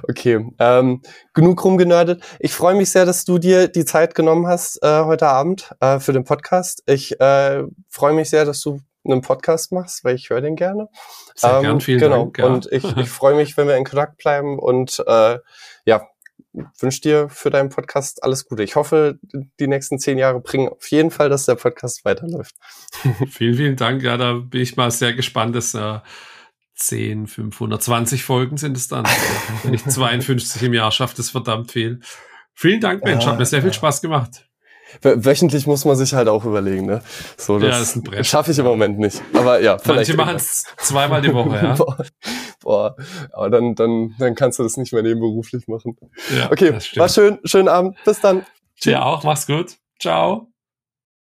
okay. 0.08 0.46
Ähm, 0.60 1.02
genug 1.32 1.64
rumgenördet. 1.64 2.22
Ich 2.38 2.52
freue 2.52 2.76
mich 2.76 2.92
sehr, 2.92 3.04
dass 3.04 3.24
du 3.24 3.38
dir 3.38 3.66
die 3.66 3.84
Zeit 3.84 4.14
genommen 4.14 4.46
hast 4.46 4.80
äh, 4.80 5.02
heute 5.02 5.26
Abend 5.26 5.74
äh, 5.80 5.98
für 5.98 6.12
den 6.12 6.22
Podcast. 6.22 6.84
Ich 6.86 7.20
äh, 7.20 7.64
freue 7.88 8.12
mich 8.12 8.30
sehr, 8.30 8.44
dass 8.44 8.60
du 8.60 8.80
einen 9.04 9.22
Podcast 9.22 9.72
machst, 9.72 10.04
weil 10.04 10.14
ich 10.14 10.30
höre 10.30 10.40
den 10.40 10.54
gerne. 10.54 10.88
Sehr 11.34 11.56
ähm, 11.56 11.62
gern, 11.62 11.80
vielen 11.80 11.98
genau. 11.98 12.16
Dank. 12.24 12.38
Ja. 12.38 12.46
Und 12.46 12.70
ich, 12.70 12.84
ich 12.96 13.08
freue 13.10 13.34
mich, 13.34 13.56
wenn 13.56 13.66
wir 13.66 13.76
in 13.76 13.84
Kontakt 13.84 14.18
bleiben 14.18 14.60
und 14.60 15.02
äh, 15.06 15.38
ja, 15.84 16.06
wünsche 16.78 17.00
dir 17.00 17.28
für 17.28 17.50
deinen 17.50 17.68
Podcast 17.68 18.22
alles 18.22 18.46
Gute. 18.46 18.62
Ich 18.62 18.76
hoffe, 18.76 19.18
die 19.60 19.66
nächsten 19.66 19.98
zehn 19.98 20.18
Jahre 20.18 20.40
bringen 20.40 20.68
auf 20.68 20.86
jeden 20.88 21.10
Fall, 21.10 21.28
dass 21.28 21.46
der 21.46 21.56
Podcast 21.56 22.04
weiterläuft. 22.04 22.54
vielen, 23.30 23.54
vielen 23.54 23.76
Dank. 23.76 24.02
Ja, 24.02 24.16
da 24.16 24.34
bin 24.34 24.60
ich 24.60 24.76
mal 24.76 24.90
sehr 24.90 25.14
gespannt. 25.14 25.56
dass 25.56 25.74
äh, 25.74 25.98
10, 26.76 27.26
520 27.28 28.24
Folgen 28.24 28.56
sind 28.56 28.76
es 28.76 28.88
dann. 28.88 29.04
Wenn 29.62 29.74
ich 29.74 29.84
52 29.88 30.62
im 30.62 30.74
Jahr 30.74 30.90
schaffe, 30.90 31.14
das 31.16 31.30
verdammt 31.30 31.70
viel. 31.70 32.00
Vielen 32.54 32.80
Dank, 32.80 33.04
Mensch. 33.04 33.24
Ja, 33.24 33.32
Hat 33.32 33.38
mir 33.38 33.46
sehr 33.46 33.62
viel 33.62 33.72
Spaß 33.72 34.00
gemacht. 34.00 34.48
Wöchentlich 35.02 35.66
muss 35.66 35.84
man 35.84 35.96
sich 35.96 36.14
halt 36.14 36.28
auch 36.28 36.44
überlegen, 36.44 36.86
ne? 36.86 37.02
So, 37.36 37.58
das, 37.58 37.94
ja, 37.94 38.02
das 38.12 38.26
schaffe 38.26 38.52
ich 38.52 38.58
im 38.58 38.64
Moment 38.64 38.98
nicht. 38.98 39.22
Aber 39.32 39.60
ja, 39.60 39.78
vielleicht. 39.78 40.08
Manche 40.08 40.16
machen 40.16 40.36
es 40.36 40.64
zweimal 40.78 41.22
die 41.22 41.32
Woche, 41.32 41.56
ja. 41.56 41.74
Boah, 42.62 42.96
aber 43.32 43.50
dann, 43.50 43.74
dann, 43.74 44.14
dann 44.18 44.34
kannst 44.34 44.58
du 44.58 44.62
das 44.62 44.76
nicht 44.76 44.92
mehr 44.92 45.02
nebenberuflich 45.02 45.68
machen. 45.68 45.96
Ja, 46.36 46.50
okay, 46.50 46.78
war 46.96 47.08
schön. 47.08 47.38
Schönen 47.44 47.68
Abend. 47.68 47.96
Bis 48.04 48.20
dann. 48.20 48.46
Dir 48.82 49.04
auch. 49.04 49.22
Mach's 49.24 49.46
gut. 49.46 49.76
Ciao. 49.98 50.53